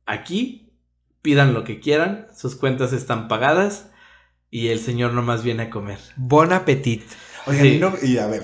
aquí, 0.05 0.73
pidan 1.21 1.53
lo 1.53 1.63
que 1.63 1.79
quieran, 1.79 2.27
sus 2.35 2.55
cuentas 2.55 2.91
están 2.93 3.27
pagadas 3.27 3.89
y 4.49 4.67
el 4.67 4.79
señor 4.79 5.13
nomás 5.13 5.43
viene 5.43 5.63
a 5.63 5.69
comer. 5.69 5.99
Bon 6.17 6.51
appetit. 6.53 7.03
Oigan, 7.47 7.63
Sí. 7.63 7.73
y, 7.75 7.79
no- 7.79 7.93
y 8.01 8.17
a 8.17 8.27
ver, 8.27 8.43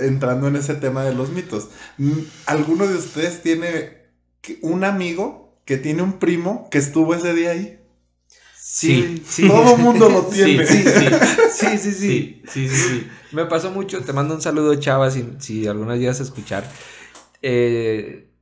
entrando 0.00 0.48
en 0.48 0.56
ese 0.56 0.74
tema 0.74 1.04
de 1.04 1.14
los 1.14 1.30
mitos, 1.30 1.68
mm, 1.98 2.12
¿alguno 2.46 2.86
de 2.86 2.94
ustedes 2.96 3.42
tiene 3.42 4.04
un 4.62 4.84
amigo 4.84 5.58
que 5.64 5.76
tiene 5.76 6.02
un 6.02 6.14
primo 6.14 6.68
que 6.70 6.78
estuvo 6.78 7.14
ese 7.14 7.34
día 7.34 7.50
ahí? 7.50 7.78
Sí, 8.74 9.22
sí. 9.24 9.46
Todo 9.46 9.76
mundo 9.76 10.08
lo 10.08 10.26
tiene. 10.26 10.66
sí, 10.66 10.82
sí, 10.82 11.20
Sí, 11.48 11.78
sí, 11.78 11.92
sí. 11.92 11.92
sí, 11.92 12.42
sí, 12.48 12.68
sí, 12.68 12.82
sí. 12.88 13.08
Me 13.30 13.46
pasó 13.46 13.70
mucho. 13.70 14.02
Te 14.04 14.12
mando 14.12 14.34
un 14.34 14.42
saludo, 14.42 14.74
Chava, 14.74 15.12
si, 15.12 15.36
si 15.38 15.68
alguna 15.68 15.94
llegas 15.94 16.18
a 16.18 16.24
escuchar. 16.24 16.68
Eh, 17.40 18.32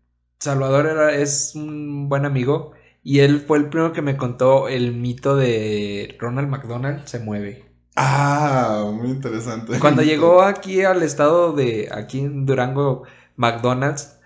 Salvador 0.41 0.87
era, 0.87 1.15
es 1.15 1.55
un 1.55 2.09
buen 2.09 2.25
amigo. 2.25 2.73
Y 3.03 3.21
él 3.21 3.43
fue 3.47 3.59
el 3.59 3.69
primero 3.69 3.93
que 3.93 4.01
me 4.01 4.17
contó 4.17 4.69
el 4.69 4.95
mito 4.95 5.37
de 5.37 6.17
Ronald 6.19 6.49
McDonald 6.49 7.05
se 7.07 7.19
mueve. 7.19 7.67
Ah, 7.95 8.91
muy 8.91 9.11
interesante. 9.11 9.79
Cuando 9.81 10.01
llegó 10.03 10.41
aquí 10.43 10.83
al 10.83 11.03
estado 11.03 11.53
de, 11.53 11.91
aquí 11.93 12.21
en 12.21 12.47
Durango, 12.47 13.03
McDonald's, 13.37 14.19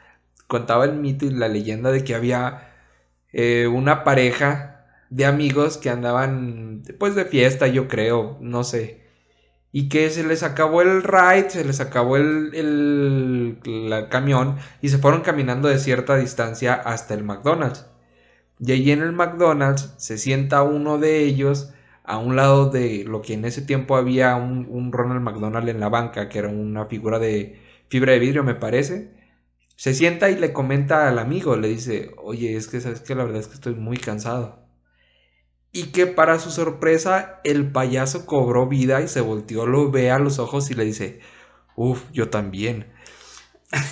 contaba 0.47 0.85
el 0.85 0.93
mito 0.95 1.27
y 1.27 1.31
la 1.31 1.49
leyenda 1.49 1.91
de 1.91 2.05
que 2.05 2.15
había 2.15 2.75
eh, 3.33 3.67
una 3.67 4.05
pareja 4.05 4.76
de 5.11 5.27
amigos 5.27 5.79
que 5.79 5.91
andaban, 5.91 6.83
pues 6.99 7.15
de 7.15 7.25
fiesta, 7.25 7.67
yo 7.67 7.89
creo, 7.89 8.39
no 8.41 8.65
sé. 8.65 9.05
Y 9.73 9.89
que 9.89 10.11
se 10.11 10.25
les 10.25 10.43
acabó 10.43 10.83
el 10.83 11.03
ride, 11.03 11.51
se 11.51 11.65
les 11.65 11.81
acabó 11.81 12.17
el, 12.17 12.55
el, 12.55 14.09
camión 14.11 14.57
y 14.81 14.89
se 14.89 14.99
fueron 14.99 15.23
caminando 15.23 15.69
de 15.69 15.79
cierta 15.79 16.17
distancia 16.17 16.75
hasta 16.75 17.15
el 17.15 17.25
McDonald's. 17.25 17.87
Y 18.59 18.73
allí 18.73 18.91
en 18.93 19.03
el 19.03 19.13
McDonald's 19.13 19.95
se 19.99 20.19
sienta 20.19 20.63
uno 20.63 20.99
de 20.99 21.21
ellos 21.25 21.73
a 22.05 22.19
un 22.19 22.37
lado 22.37 22.71
de 22.71 23.05
lo 23.05 23.23
que 23.23 23.35
en 23.35 23.45
ese 23.45 23.63
tiempo 23.63 23.97
había 23.97 24.37
un, 24.37 24.67
un 24.71 24.93
Ronald 24.93 25.21
McDonald 25.23 25.69
en 25.69 25.81
la 25.81 25.89
banca, 25.89 26.29
que 26.29 26.39
era 26.39 26.49
una 26.49 26.87
figura 26.87 27.19
de 27.19 27.61
fibra 27.89 28.13
de 28.13 28.19
vidrio, 28.19 28.45
me 28.45 28.55
parece. 28.55 29.13
Se 29.77 29.95
sienta 29.95 30.31
y 30.31 30.37
le 30.37 30.53
comenta 30.53 31.09
al 31.09 31.19
amigo, 31.19 31.57
le 31.57 31.69
dice, 31.69 32.13
oye, 32.19 32.57
es 32.57 32.69
que 32.69 32.81
sabes 32.81 33.01
que 33.01 33.15
la 33.15 33.25
verdad 33.25 33.41
es 33.41 33.49
que 33.49 33.55
estoy 33.55 33.75
muy 33.75 33.99
cansado. 33.99 34.66
Y 35.77 35.85
que 35.93 36.07
para 36.07 36.39
su 36.39 36.51
sorpresa, 36.51 37.41
el 37.45 37.71
payaso 37.71 38.25
cobró 38.27 38.67
vida 38.67 39.03
y 39.03 39.09
se 39.09 39.21
volteó, 39.21 39.67
lo 39.67 39.91
ve 39.91 40.11
a 40.11 40.19
los 40.19 40.39
ojos 40.39 40.71
y 40.71 40.75
le 40.75 40.85
dice, 40.85 41.21
uff, 41.77 42.03
yo 42.13 42.29
también. 42.31 42.87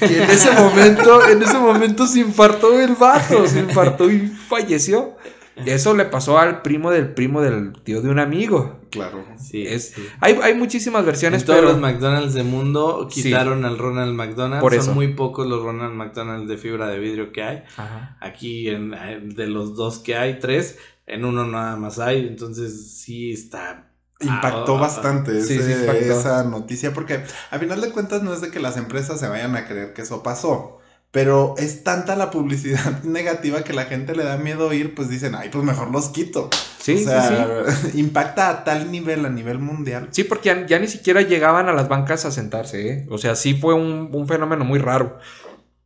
Y 0.00 0.14
en 0.14 0.30
ese 0.30 0.52
momento, 0.52 1.26
en 1.26 1.42
ese 1.42 1.58
momento 1.58 2.06
se 2.06 2.20
infartó 2.20 2.80
el 2.80 2.94
vato, 2.94 3.46
se 3.46 3.60
infartó 3.60 4.10
y 4.10 4.28
falleció. 4.28 5.16
Y 5.64 5.70
eso 5.70 5.94
le 5.94 6.04
pasó 6.04 6.38
al 6.38 6.62
primo 6.62 6.90
del 6.90 7.14
primo 7.14 7.40
del 7.40 7.74
tío 7.84 8.00
de 8.02 8.08
un 8.08 8.18
amigo. 8.18 8.80
Claro. 8.90 9.24
Sí, 9.38 9.62
Es- 9.64 9.90
sí. 9.94 10.04
Hay, 10.20 10.36
hay 10.42 10.54
muchísimas 10.54 11.04
versiones, 11.04 11.42
En 11.42 11.46
todos 11.46 11.58
pero 11.60 11.72
los 11.72 11.80
McDonald's 11.80 12.34
del 12.34 12.46
mundo 12.46 13.06
Sí. 13.10 13.22
quitaron 13.24 13.64
al 13.64 13.78
Ronald 13.78 14.14
McDonald. 14.14 14.60
Por 14.60 14.72
Son 14.72 14.80
eso. 14.80 14.94
muy 14.94 15.14
pocos 15.14 15.46
los 15.46 15.62
Ronald 15.62 15.94
McDonald 15.94 16.48
de 16.48 16.56
fibra 16.56 16.88
de 16.88 16.98
vidrio 16.98 17.30
que 17.30 17.42
hay. 17.44 17.62
Ajá. 17.76 18.16
Aquí 18.20 18.68
en- 18.68 18.94
de 19.36 19.46
los 19.46 19.76
dos 19.76 19.98
que 20.00 20.16
hay, 20.16 20.40
tres, 20.40 20.78
en 21.06 21.24
uno 21.24 21.44
nada 21.46 21.76
más 21.76 21.98
hay. 21.98 22.26
Entonces 22.26 22.98
sí 22.98 23.32
está. 23.32 23.90
Impactó 24.20 24.76
Ah, 24.76 24.80
bastante 24.80 25.40
sí, 25.42 25.54
ese- 25.54 25.74
sí, 25.74 25.80
impactó. 25.80 26.02
esa 26.20 26.44
noticia 26.44 26.92
porque 26.94 27.24
a 27.50 27.58
final 27.58 27.80
de 27.80 27.90
cuentas 27.90 28.22
no 28.22 28.32
es 28.32 28.40
de 28.40 28.50
que 28.50 28.60
las 28.60 28.76
empresas 28.76 29.18
se 29.20 29.28
vayan 29.28 29.56
a 29.56 29.66
creer 29.66 29.92
que 29.92 30.02
eso 30.02 30.22
pasó, 30.22 30.78
pero 31.10 31.54
es 31.58 31.82
tanta 31.84 32.16
la 32.16 32.30
publicidad 32.30 33.02
negativa 33.02 33.64
que 33.64 33.72
la 33.72 33.84
gente 33.86 34.14
le 34.14 34.24
da 34.24 34.36
miedo 34.36 34.72
ir, 34.72 34.94
pues 34.94 35.08
dicen, 35.10 35.34
ay, 35.34 35.48
pues 35.50 35.64
mejor 35.64 35.90
los 35.90 36.08
quito. 36.08 36.48
Sí, 36.78 36.94
o 36.94 36.98
sí, 36.98 37.04
sea, 37.04 37.64
impacta 37.94 38.48
a 38.50 38.64
tal 38.64 38.90
nivel, 38.90 39.24
a 39.26 39.30
nivel 39.30 39.58
mundial. 39.58 40.08
Sí, 40.10 40.24
porque 40.24 40.48
ya, 40.50 40.66
ya 40.66 40.78
ni 40.78 40.86
siquiera 40.88 41.20
llegaban 41.22 41.68
a 41.68 41.72
las 41.72 41.88
bancas 41.88 42.24
a 42.24 42.30
sentarse, 42.30 42.88
¿eh? 42.88 43.06
O 43.10 43.18
sea, 43.18 43.34
sí 43.36 43.54
fue 43.54 43.74
un, 43.74 44.10
un 44.12 44.28
fenómeno 44.28 44.64
muy 44.64 44.78
raro. 44.78 45.18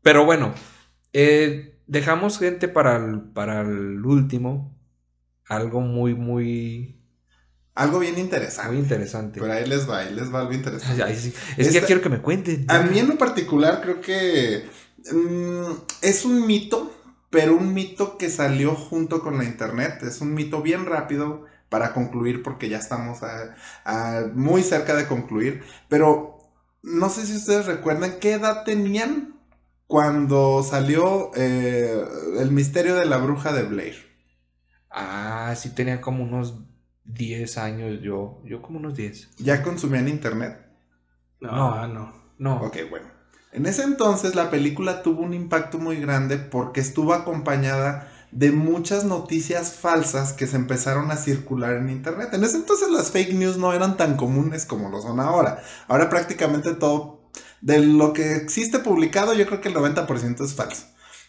Pero 0.03 0.25
bueno, 0.25 0.55
eh, 1.13 1.79
dejamos 1.87 2.39
gente 2.39 2.69
para 2.69 2.97
el, 2.97 3.21
para 3.21 3.61
el 3.63 4.05
último. 4.05 4.75
Algo 5.49 5.81
muy, 5.81 6.15
muy, 6.15 7.01
Algo 7.75 7.99
bien 8.01 8.19
interesante. 8.19 8.71
muy 8.73 8.81
interesante. 8.81 9.41
Pero 9.41 9.53
ahí 9.53 9.67
les 9.67 9.89
va, 9.89 9.99
ahí 10.01 10.15
les 10.15 10.33
va 10.33 10.41
algo 10.41 10.53
interesante. 10.53 11.03
Ay, 11.05 11.17
sí. 11.17 11.33
Es 11.57 11.69
que 11.69 11.75
ya 11.75 11.87
quiero 11.87 12.03
que 12.03 12.09
me 12.09 12.21
cuenten. 12.21 12.67
A 12.69 12.81
mí 12.83 12.99
en 12.99 13.09
lo 13.09 13.17
particular 13.19 13.81
creo 13.83 14.01
que 14.01 14.69
mm, 15.13 15.73
es 16.03 16.25
un 16.25 16.47
mito, 16.47 16.93
pero 17.31 17.55
un 17.57 17.73
mito 17.75 18.19
que 18.19 18.31
salió 18.31 18.75
junto 18.75 19.21
con 19.23 19.39
la 19.39 19.45
internet. 19.45 20.03
Es 20.03 20.21
un 20.21 20.35
mito 20.35 20.61
bien 20.63 20.87
rápido 20.87 21.45
para 21.69 21.93
concluir 21.93 22.43
porque 22.43 22.69
ya 22.69 22.79
estamos 22.79 23.23
a- 23.23 23.55
a 23.85 24.27
muy 24.35 24.63
cerca 24.63 24.95
de 24.95 25.07
concluir. 25.07 25.63
Pero 25.89 26.39
no 26.83 27.09
sé 27.11 27.27
si 27.27 27.37
ustedes 27.37 27.67
recuerdan 27.67 28.19
qué 28.21 28.33
edad 28.33 28.65
tenían 28.65 29.35
cuando 29.87 30.63
salió 30.63 31.31
eh, 31.37 32.03
el 32.39 32.51
misterio 32.51 32.95
de 32.97 33.07
la 33.07 33.19
bruja 33.19 33.53
de 33.53 33.63
Blair. 33.65 34.08
Ah, 34.91 35.55
sí 35.57 35.71
tenía 35.71 36.01
como 36.01 36.25
unos 36.25 36.55
10 37.05 37.59
años 37.59 38.01
yo. 38.03 38.41
Yo 38.45 38.63
como 38.63 38.79
unos 38.79 38.95
10. 38.97 39.29
¿Ya 39.39 39.63
consumían 39.63 40.09
internet? 40.09 40.59
No, 41.41 41.53
No. 41.53 41.89
no. 41.89 42.13
No. 42.39 42.57
Ok, 42.63 42.77
bueno. 42.91 43.07
En 43.53 43.67
ese 43.67 43.83
entonces 43.83 44.35
la 44.35 44.51
película 44.51 45.03
tuvo 45.03 45.23
un 45.23 45.35
impacto 45.35 45.79
muy 45.79 45.97
grande 45.97 46.37
porque 46.37 46.81
estuvo 46.81 47.15
acompañada 47.15 48.13
de 48.31 48.53
muchas 48.53 49.05
noticias 49.05 49.73
falsas 49.73 50.35
que 50.35 50.47
se 50.47 50.57
empezaron 50.57 51.11
a 51.11 51.17
circular 51.17 51.75
en 51.77 51.89
internet. 51.89 52.29
En 52.35 52.45
ese 52.45 52.59
entonces 52.59 52.91
las 52.91 53.11
fake 53.11 53.33
news 53.33 53.57
no 53.57 53.73
eran 53.73 53.97
tan 53.97 54.17
comunes 54.17 54.67
como 54.67 54.91
lo 54.91 55.01
son 55.01 55.19
ahora. 55.19 55.63
Ahora 55.89 56.11
prácticamente 56.11 56.75
todo 56.75 57.31
de 57.61 57.81
lo 57.81 58.13
que 58.13 58.37
existe 58.37 58.79
publicado 58.79 59.33
yo 59.35 59.47
creo 59.47 59.61
que 59.61 59.69
el 59.69 59.75
90% 59.75 60.45
es 60.45 60.55
falso. 60.55 60.87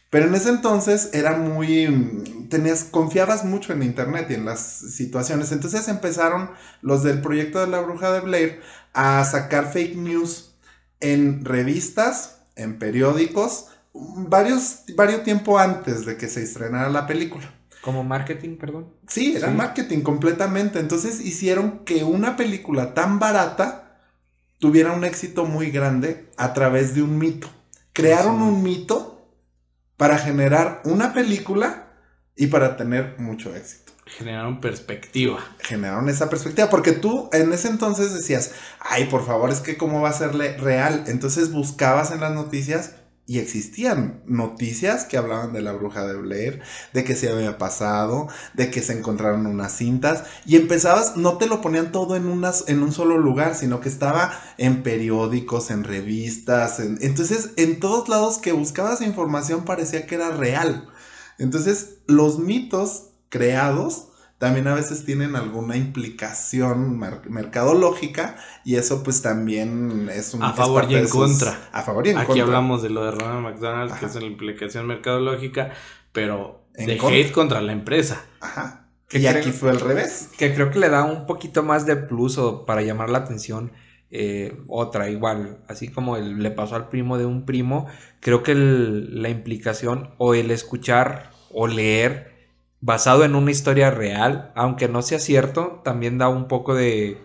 Pero 0.09 0.25
en 0.27 0.33
ese 0.35 0.49
entonces 0.49 1.11
era 1.13 1.37
muy 1.37 1.87
mm, 1.87 2.49
tenías 2.49 2.83
confiabas 2.83 3.45
mucho 3.45 3.73
en 3.73 3.83
internet 3.83 4.27
y 4.29 4.33
en 4.33 4.45
las 4.45 4.59
situaciones. 4.59 5.51
Entonces 5.51 5.87
empezaron 5.87 6.49
los 6.81 7.03
del 7.03 7.21
proyecto 7.21 7.59
de 7.59 7.67
la 7.67 7.79
bruja 7.81 8.11
de 8.11 8.21
Blair 8.21 8.61
a 8.93 9.23
sacar 9.23 9.71
fake 9.71 9.95
news 9.95 10.55
en 10.99 11.45
revistas, 11.45 12.41
en 12.55 12.79
periódicos, 12.79 13.67
varios, 13.93 14.79
varios 14.95 15.23
tiempo 15.23 15.59
antes 15.59 16.05
de 16.05 16.17
que 16.17 16.27
se 16.27 16.41
estrenara 16.43 16.89
la 16.89 17.05
película. 17.05 17.53
Como 17.81 18.03
marketing, 18.03 18.57
perdón. 18.57 18.87
Sí, 19.07 19.35
era 19.37 19.49
Sí. 19.49 19.53
marketing 19.55 20.01
completamente. 20.01 20.79
Entonces 20.79 21.21
hicieron 21.21 21.79
que 21.85 22.03
una 22.03 22.35
película 22.35 22.93
tan 22.93 23.19
barata 23.19 24.01
tuviera 24.57 24.91
un 24.91 25.05
éxito 25.05 25.45
muy 25.45 25.71
grande 25.71 26.29
a 26.35 26.53
través 26.53 26.93
de 26.95 27.03
un 27.03 27.17
mito. 27.17 27.49
Crearon 27.93 28.37
Sí. 28.37 28.43
un 28.43 28.63
mito 28.63 29.18
para 29.99 30.17
generar 30.17 30.81
una 30.85 31.11
película 31.11 31.89
y 32.37 32.47
para 32.47 32.77
tener 32.77 33.15
mucho 33.17 33.53
éxito. 33.53 33.91
Generaron 34.05 34.61
perspectiva. 34.61 35.39
Generaron 35.59 36.07
esa 36.07 36.29
perspectiva 36.29 36.69
porque 36.69 36.93
tú 36.93 37.29
en 37.33 37.51
ese 37.51 37.67
entonces 37.67 38.13
decías, 38.13 38.53
ay, 38.79 39.07
por 39.07 39.25
favor, 39.25 39.49
es 39.49 39.59
que 39.59 39.75
cómo 39.75 40.01
va 40.01 40.07
a 40.07 40.13
ser 40.13 40.31
real. 40.37 41.03
Entonces 41.07 41.51
buscabas 41.51 42.11
en 42.11 42.21
las 42.21 42.31
noticias 42.31 42.93
y 43.29 43.37
existían 43.37 44.23
noticias 44.25 45.05
que 45.05 45.15
hablaban 45.15 45.53
de 45.53 45.61
la 45.61 45.71
bruja 45.71 46.07
de 46.07 46.15
Blair, 46.15 46.61
de 46.93 47.03
que 47.03 47.15
se 47.15 47.29
había 47.29 47.59
pasado, 47.59 48.27
de 48.55 48.71
que 48.71 48.81
se 48.81 48.97
encontraron 48.97 49.45
unas 49.45 49.71
cintas 49.73 50.23
y 50.47 50.55
empezabas, 50.55 51.15
no 51.15 51.37
te 51.37 51.45
lo 51.45 51.61
ponían 51.61 51.91
todo 51.91 52.15
en, 52.15 52.25
unas, 52.25 52.63
en 52.67 52.81
un 52.81 52.91
solo 52.91 53.19
lugar, 53.19 53.53
sino 53.53 53.81
que 53.81 53.89
estaba 53.89 54.31
en 54.57 54.81
periódicos, 54.81 55.69
en 55.69 55.83
revistas, 55.83 56.79
en- 56.79 56.97
entonces 57.01 57.51
en 57.57 57.79
todos 57.79 58.09
lados 58.09 58.39
que 58.39 58.51
buscabas 58.51 59.01
información 59.01 59.63
parecía 59.63 60.07
que 60.07 60.15
era 60.15 60.31
real. 60.31 60.89
Entonces 61.37 61.99
los 62.07 62.39
mitos 62.39 63.11
creados 63.29 64.08
también 64.39 64.67
a 64.67 64.73
veces 64.73 65.05
tienen 65.05 65.35
alguna 65.35 65.75
implicación 65.77 66.97
mer- 66.97 67.29
mercadológica 67.29 68.35
y 68.65 68.75
eso 68.75 69.03
pues 69.03 69.21
también 69.21 70.09
es 70.11 70.33
un 70.33 70.41
A 70.43 70.53
favor 70.53 70.81
parte 70.81 70.93
y 70.95 70.97
en 70.97 71.07
sus- 71.07 71.11
contra. 71.17 71.69
A 71.71 71.81
favor 71.83 72.07
y 72.07 72.11
en 72.11 72.17
Aquí 72.17 72.27
contra. 72.27 72.45
hablamos 72.45 72.81
de 72.81 72.89
lo 72.89 73.03
de 73.05 73.11
Ronald 73.11 73.43
McDonald, 73.43 73.99
que 73.99 74.05
es 74.07 74.15
la 74.15 74.25
implicación 74.25 74.87
mercadológica, 74.87 75.71
pero 76.11 76.65
En 76.75 76.87
de 76.87 76.97
contra. 76.97 77.17
hate 77.19 77.31
contra 77.31 77.61
la 77.61 77.71
empresa. 77.73 78.25
Ajá. 78.41 78.87
¿Qué 79.07 79.19
Y 79.19 79.27
aquí 79.27 79.51
fue 79.51 79.71
al 79.71 79.79
revés. 79.79 80.29
Que 80.37 80.53
creo 80.53 80.69
que 80.71 80.77
le 80.79 80.87
da 80.89 81.03
un 81.03 81.25
poquito 81.25 81.63
más 81.63 81.85
de 81.85 81.95
plus 81.95 82.37
o 82.37 82.65
para 82.65 82.81
llamar 82.81 83.09
la 83.09 83.19
atención. 83.19 83.71
eh, 84.11 84.57
otra, 84.67 85.07
igual, 85.11 85.59
así 85.67 85.87
como 85.89 86.17
el- 86.17 86.41
le 86.41 86.49
pasó 86.49 86.75
al 86.75 86.89
primo 86.89 87.19
de 87.19 87.27
un 87.27 87.45
primo, 87.45 87.85
creo 88.21 88.41
que 88.41 88.53
el- 88.53 89.21
la 89.21 89.29
implicación 89.29 90.15
o 90.17 90.33
el 90.33 90.49
escuchar 90.49 91.29
o 91.51 91.67
leer 91.67 92.38
basado 92.81 93.23
en 93.23 93.35
una 93.35 93.51
historia 93.51 93.91
real, 93.91 94.51
aunque 94.55 94.87
no 94.87 95.01
sea 95.01 95.19
cierto, 95.19 95.81
también 95.83 96.17
da 96.17 96.29
un 96.29 96.47
poco 96.47 96.75
de 96.75 97.17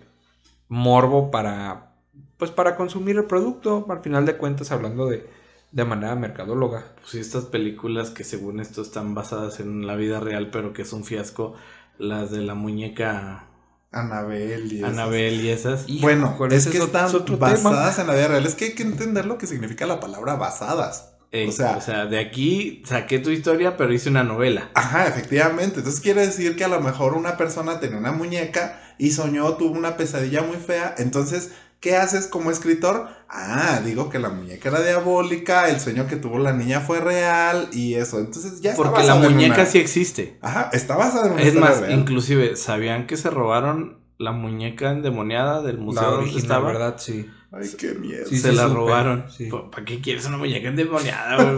morbo 0.68 1.30
para, 1.30 1.92
pues 2.36 2.50
para 2.50 2.76
consumir 2.76 3.16
el 3.16 3.24
producto, 3.24 3.86
al 3.88 4.00
final 4.00 4.26
de 4.26 4.36
cuentas 4.36 4.72
hablando 4.72 5.06
de, 5.06 5.28
de 5.72 5.84
manera 5.84 6.14
mercadóloga. 6.16 6.84
Pues 7.00 7.14
estas 7.14 7.44
películas 7.44 8.10
que 8.10 8.24
según 8.24 8.60
esto 8.60 8.82
están 8.82 9.14
basadas 9.14 9.60
en 9.60 9.86
la 9.86 9.96
vida 9.96 10.20
real, 10.20 10.50
pero 10.50 10.72
que 10.72 10.82
es 10.82 10.92
un 10.92 11.04
fiasco, 11.04 11.54
las 11.98 12.30
de 12.30 12.42
la 12.42 12.54
muñeca 12.54 13.46
Anabel 13.94 14.72
y 14.72 14.78
esas. 14.78 14.90
Anabel 14.90 15.40
y 15.40 15.48
esas. 15.50 15.86
Bueno, 16.00 16.32
Híjole, 16.34 16.56
es 16.56 16.66
que 16.66 16.78
están 16.78 17.24
tema. 17.24 17.36
basadas 17.36 17.98
en 18.00 18.08
la 18.08 18.14
vida 18.14 18.28
real. 18.28 18.46
Es 18.46 18.56
que 18.56 18.66
hay 18.66 18.74
que 18.74 18.82
entender 18.82 19.24
lo 19.26 19.38
que 19.38 19.46
significa 19.46 19.86
la 19.86 20.00
palabra 20.00 20.34
basadas. 20.34 21.13
Ey, 21.34 21.48
o 21.48 21.52
sea- 21.52 21.76
o 21.76 21.80
sea, 21.80 22.06
de 22.06 22.18
aquí 22.20 22.82
saqué 22.86 23.18
tu 23.18 23.30
historia, 23.30 23.76
pero 23.76 23.92
hice 23.92 24.08
una 24.08 24.22
novela. 24.22 24.70
Ajá, 24.74 25.06
efectivamente. 25.08 25.78
Entonces 25.80 26.00
quiere 26.00 26.20
decir 26.24 26.54
que 26.56 26.64
a 26.64 26.68
lo 26.68 26.80
mejor 26.80 27.14
una 27.14 27.36
persona 27.36 27.80
tenía 27.80 27.98
una 27.98 28.12
muñeca 28.12 28.80
y 28.98 29.10
soñó, 29.10 29.54
tuvo 29.56 29.76
una 29.76 29.96
pesadilla 29.96 30.42
muy 30.42 30.56
fea. 30.58 30.94
Entonces, 30.98 31.50
¿qué 31.80 31.96
haces 31.96 32.28
como 32.28 32.50
escritor? 32.52 33.08
Ah, 33.28 33.80
digo 33.84 34.08
que 34.10 34.20
la 34.20 34.28
muñeca 34.28 34.68
era 34.68 34.80
diabólica, 34.80 35.68
el 35.68 35.80
sueño 35.80 36.06
que 36.06 36.14
tuvo 36.16 36.38
la 36.38 36.52
niña 36.52 36.80
fue 36.80 37.00
real 37.00 37.68
y 37.72 37.94
eso. 37.94 38.20
Entonces 38.20 38.60
ya 38.60 38.70
está 38.70 38.82
Porque 38.84 39.02
la 39.02 39.16
muñeca 39.16 39.54
una- 39.56 39.66
sí 39.66 39.78
existe. 39.78 40.38
Ajá, 40.40 40.70
está 40.72 40.96
basada 40.96 41.26
en 41.26 41.32
una 41.32 41.42
Es 41.42 41.54
más, 41.54 41.80
real. 41.80 41.98
inclusive, 41.98 42.54
¿sabían 42.56 43.06
que 43.08 43.16
se 43.16 43.30
robaron 43.30 43.98
la 44.18 44.30
muñeca 44.30 44.92
endemoniada 44.92 45.60
del 45.62 45.78
museo 45.78 46.02
La 46.02 46.08
donde 46.10 46.22
original, 46.22 46.42
estaba? 46.42 46.66
¿verdad? 46.68 46.94
Sí. 46.98 47.28
Ay, 47.56 47.70
qué 47.78 47.94
miedo. 47.94 48.26
Sí, 48.28 48.38
se 48.38 48.52
la 48.52 48.64
supe, 48.64 48.74
robaron. 48.74 49.24
sí. 49.30 49.48
¿Para 49.70 49.84
qué 49.84 50.00
quieres 50.00 50.26
una 50.26 50.36
muñeca 50.38 50.68
endemoniada, 50.68 51.36
güey? 51.36 51.54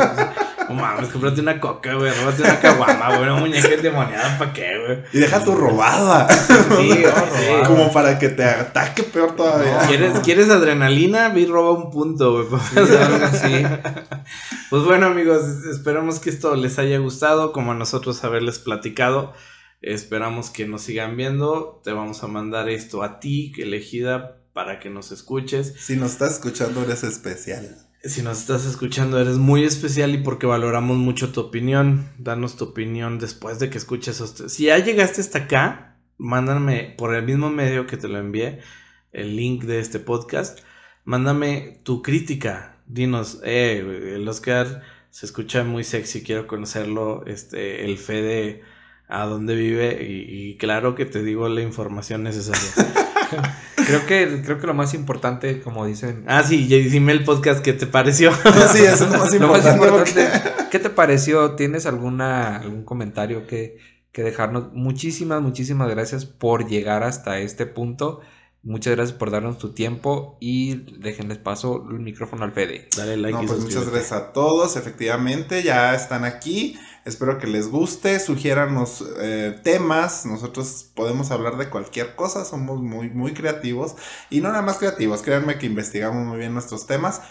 No 0.69 0.75
mames, 0.75 1.09
cómprate 1.11 1.41
una 1.41 1.61
coca, 1.61 1.95
güey. 1.95 2.13
Róbate 2.13 2.43
una 2.43 2.61
caguama, 2.61 3.09
güey. 3.11 3.23
Una 3.23 3.37
muñeca 3.37 3.69
endemoniada, 3.69 4.37
¿para 4.37 4.53
qué, 4.53 4.79
güey? 4.85 4.99
Y 5.13 5.19
deja 5.21 5.43
tu 5.45 5.55
robada. 5.55 6.29
Sí, 6.29 6.91
sí. 6.91 7.47
Como 7.67 7.93
para 7.93 8.19
que 8.19 8.29
te 8.31 8.45
ataque 8.45 9.05
peor 9.05 9.37
todavía. 9.37 9.87
¿Quieres, 9.87 10.19
¿Quieres 10.21 10.51
adrenalina? 10.51 11.29
Vi 11.31 11.47
roba 11.47 11.71
un 11.73 11.91
punto, 11.91 12.45
güey. 12.47 12.61
Así. 13.23 13.65
Pues 14.69 14.83
bueno, 14.83 15.07
amigos, 15.07 15.45
esperamos 15.71 16.19
que 16.19 16.29
esto 16.29 16.57
les 16.57 16.81
haya 16.81 16.99
gustado, 16.99 17.53
como 17.53 17.71
a 17.71 17.75
nosotros 17.77 18.25
haberles 18.25 18.59
platicado. 18.59 19.33
Esperamos 19.81 20.51
que 20.51 20.67
nos 20.67 20.83
sigan 20.83 21.17
viendo. 21.17 21.81
Te 21.85 21.93
vamos 21.93 22.25
a 22.25 22.27
mandar 22.27 22.69
esto 22.69 23.05
a 23.05 23.21
ti, 23.21 23.53
elegida, 23.59 24.39
para 24.57 24.81
que 24.81 24.89
nos 24.89 25.13
escuches. 25.13 25.75
Si 25.79 25.97
nos 25.97 26.13
estás 26.13 26.33
escuchando, 26.33 26.83
eres 26.83 27.05
especial. 27.05 27.77
Si 28.03 28.23
nos 28.23 28.39
estás 28.39 28.65
escuchando, 28.65 29.21
eres 29.21 29.37
muy 29.37 29.65
especial 29.65 30.15
y 30.15 30.19
porque 30.19 30.47
valoramos 30.47 30.97
mucho 30.97 31.31
tu 31.31 31.43
opinión. 31.43 32.09
Danos 32.17 32.57
tu 32.57 32.65
opinión 32.65 33.19
después 33.19 33.59
de 33.59 33.69
que 33.69 33.77
escuches. 33.77 34.17
Si 34.49 34.65
ya 34.65 34.79
llegaste 34.79 35.21
hasta 35.21 35.41
acá, 35.41 35.99
mándame 36.17 36.95
por 36.97 37.15
el 37.15 37.27
mismo 37.27 37.51
medio 37.51 37.87
que 37.87 37.99
te 37.99 38.09
lo 38.09 38.17
envié, 38.17 38.61
el 39.13 39.37
link 39.37 39.65
de 39.65 39.79
este 39.79 39.99
podcast. 39.99 40.61
Mándame 41.05 41.83
tu 41.85 42.01
crítica. 42.01 42.79
Dinos, 42.87 43.41
eh, 43.45 44.15
el 44.15 44.27
Oscar 44.27 44.81
se 45.11 45.27
escucha 45.27 45.65
muy 45.65 45.85
sexy, 45.85 46.23
quiero 46.23 46.47
conocerlo. 46.47 47.27
Este, 47.27 47.85
el 47.85 47.99
Fede 47.99 48.63
a 49.07 49.27
dónde 49.27 49.55
vive 49.55 50.03
y, 50.03 50.53
y 50.53 50.57
claro 50.57 50.95
que 50.95 51.05
te 51.05 51.23
digo 51.23 51.47
la 51.51 51.61
información 51.61 52.23
necesaria. 52.23 53.05
Creo 53.87 54.05
que, 54.07 54.43
creo 54.45 54.59
que 54.59 54.67
lo 54.67 54.75
más 54.75 54.95
importante, 54.95 55.61
como 55.61 55.85
dicen, 55.87 56.25
ah, 56.27 56.43
sí, 56.43 56.67
y 56.69 56.89
dime 56.89 57.13
el 57.13 57.23
podcast 57.25 57.63
que 57.63 57.73
te 57.73 57.87
pareció. 57.87 58.33
Sí, 58.73 58.83
eso 58.85 59.05
es 59.05 59.13
lo 59.13 59.19
más 59.19 59.35
Lo 59.35 59.49
más 59.49 59.65
importante. 59.65 59.71
importante, 59.71 60.29
porque- 60.51 60.69
¿qué 60.71 60.79
te 60.79 60.91
pareció? 60.91 61.53
¿Tienes 61.53 61.87
alguna, 61.87 62.57
algún 62.57 62.85
comentario 62.85 63.47
que, 63.47 63.79
que 64.13 64.23
dejarnos? 64.23 64.73
Muchísimas, 64.73 65.43
muchísimas 65.43 65.89
gracias 65.91 66.25
por 66.25 66.67
llegar 66.67 67.03
hasta 67.05 67.39
este 67.39 67.67
punto. 67.67 68.21
Muchas 68.63 68.97
gracias 68.97 69.17
por 69.17 69.31
darnos 69.31 69.59
tu 69.59 69.73
tiempo 69.73 70.39
y 70.41 70.99
déjenles 70.99 71.39
paso 71.39 71.87
el 71.89 72.01
micrófono 72.01 72.45
al 72.45 72.53
Fede. 72.53 72.89
Dale 72.97 73.17
like 73.17 73.39
No, 73.39 73.45
y 73.45 73.47
pues 73.47 73.61
muchas 73.61 73.89
gracias 73.89 74.13
a 74.13 74.33
todos. 74.33 74.77
Efectivamente, 74.77 75.63
ya 75.63 75.95
están 75.95 76.25
aquí. 76.25 76.77
Espero 77.05 77.39
que 77.39 77.47
les 77.47 77.69
guste. 77.69 78.19
Sugiéranos 78.19 79.05
eh, 79.21 79.61
temas. 79.63 80.27
Nosotros 80.27 80.91
podemos 80.95 81.31
hablar 81.31 81.59
de 81.59 81.71
cualquier 81.71 82.17
cosa. 82.17 82.45
Somos 82.45 82.83
muy, 82.83 83.09
muy 83.09 83.35
creativos. 83.35 83.95
Y 84.31 84.41
no 84.41 84.49
nada 84.49 84.63
más 84.63 84.79
creativos. 84.79 85.23
Créanme 85.23 85.59
que 85.59 85.67
investigamos 85.67 86.27
muy 86.27 86.39
bien 86.39 86.53
nuestros 86.53 86.89
temas. 86.89 87.23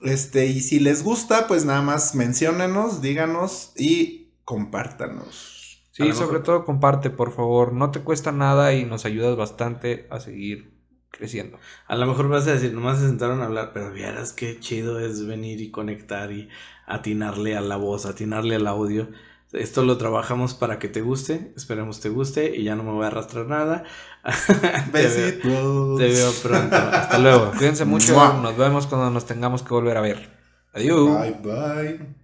Este, 0.00 0.46
y 0.46 0.60
si 0.60 0.78
les 0.78 1.02
gusta, 1.02 1.48
pues 1.48 1.64
nada 1.64 1.82
más 1.82 2.14
menciónenos, 2.14 3.02
díganos 3.02 3.72
y 3.76 4.28
compártanos. 4.44 5.82
Sí, 5.90 6.12
sobre 6.12 6.40
todo 6.40 6.64
comparte, 6.64 7.10
por 7.10 7.32
favor. 7.32 7.72
No 7.72 7.90
te 7.90 8.00
cuesta 8.00 8.32
nada 8.32 8.74
y 8.74 8.84
nos 8.84 9.04
ayudas 9.04 9.36
bastante 9.36 10.06
a 10.10 10.20
seguir 10.20 10.73
creciendo. 11.16 11.58
A 11.86 11.96
lo 11.96 12.06
mejor 12.06 12.28
vas 12.28 12.46
a 12.48 12.52
decir, 12.52 12.72
nomás 12.72 12.98
se 12.98 13.06
sentaron 13.06 13.40
a 13.40 13.46
hablar, 13.46 13.70
pero 13.72 13.92
vieras 13.92 14.32
qué 14.32 14.58
chido 14.60 14.98
es 15.00 15.26
venir 15.26 15.60
y 15.60 15.70
conectar 15.70 16.32
y 16.32 16.48
atinarle 16.86 17.56
a 17.56 17.60
la 17.60 17.76
voz, 17.76 18.06
atinarle 18.06 18.56
al 18.56 18.66
audio. 18.66 19.08
Esto 19.52 19.84
lo 19.84 19.96
trabajamos 19.98 20.54
para 20.54 20.80
que 20.80 20.88
te 20.88 21.00
guste, 21.00 21.52
esperemos 21.56 22.00
te 22.00 22.08
guste 22.08 22.56
y 22.56 22.64
ya 22.64 22.74
no 22.74 22.82
me 22.82 22.90
voy 22.90 23.04
a 23.04 23.06
arrastrar 23.06 23.46
nada. 23.46 23.84
Te 24.24 24.52
veo- 24.92 24.92
Besitos. 24.92 25.98
Te 25.98 26.08
veo 26.08 26.32
pronto. 26.42 26.76
Hasta 26.76 27.18
luego. 27.18 27.52
Cuídense 27.56 27.84
mucho. 27.84 28.14
Mua. 28.14 28.40
Nos 28.42 28.56
vemos 28.56 28.86
cuando 28.88 29.10
nos 29.10 29.26
tengamos 29.26 29.62
que 29.62 29.68
volver 29.74 29.96
a 29.96 30.00
ver. 30.00 30.28
Adiós. 30.72 31.20
Bye, 31.20 31.38
bye. 31.42 32.23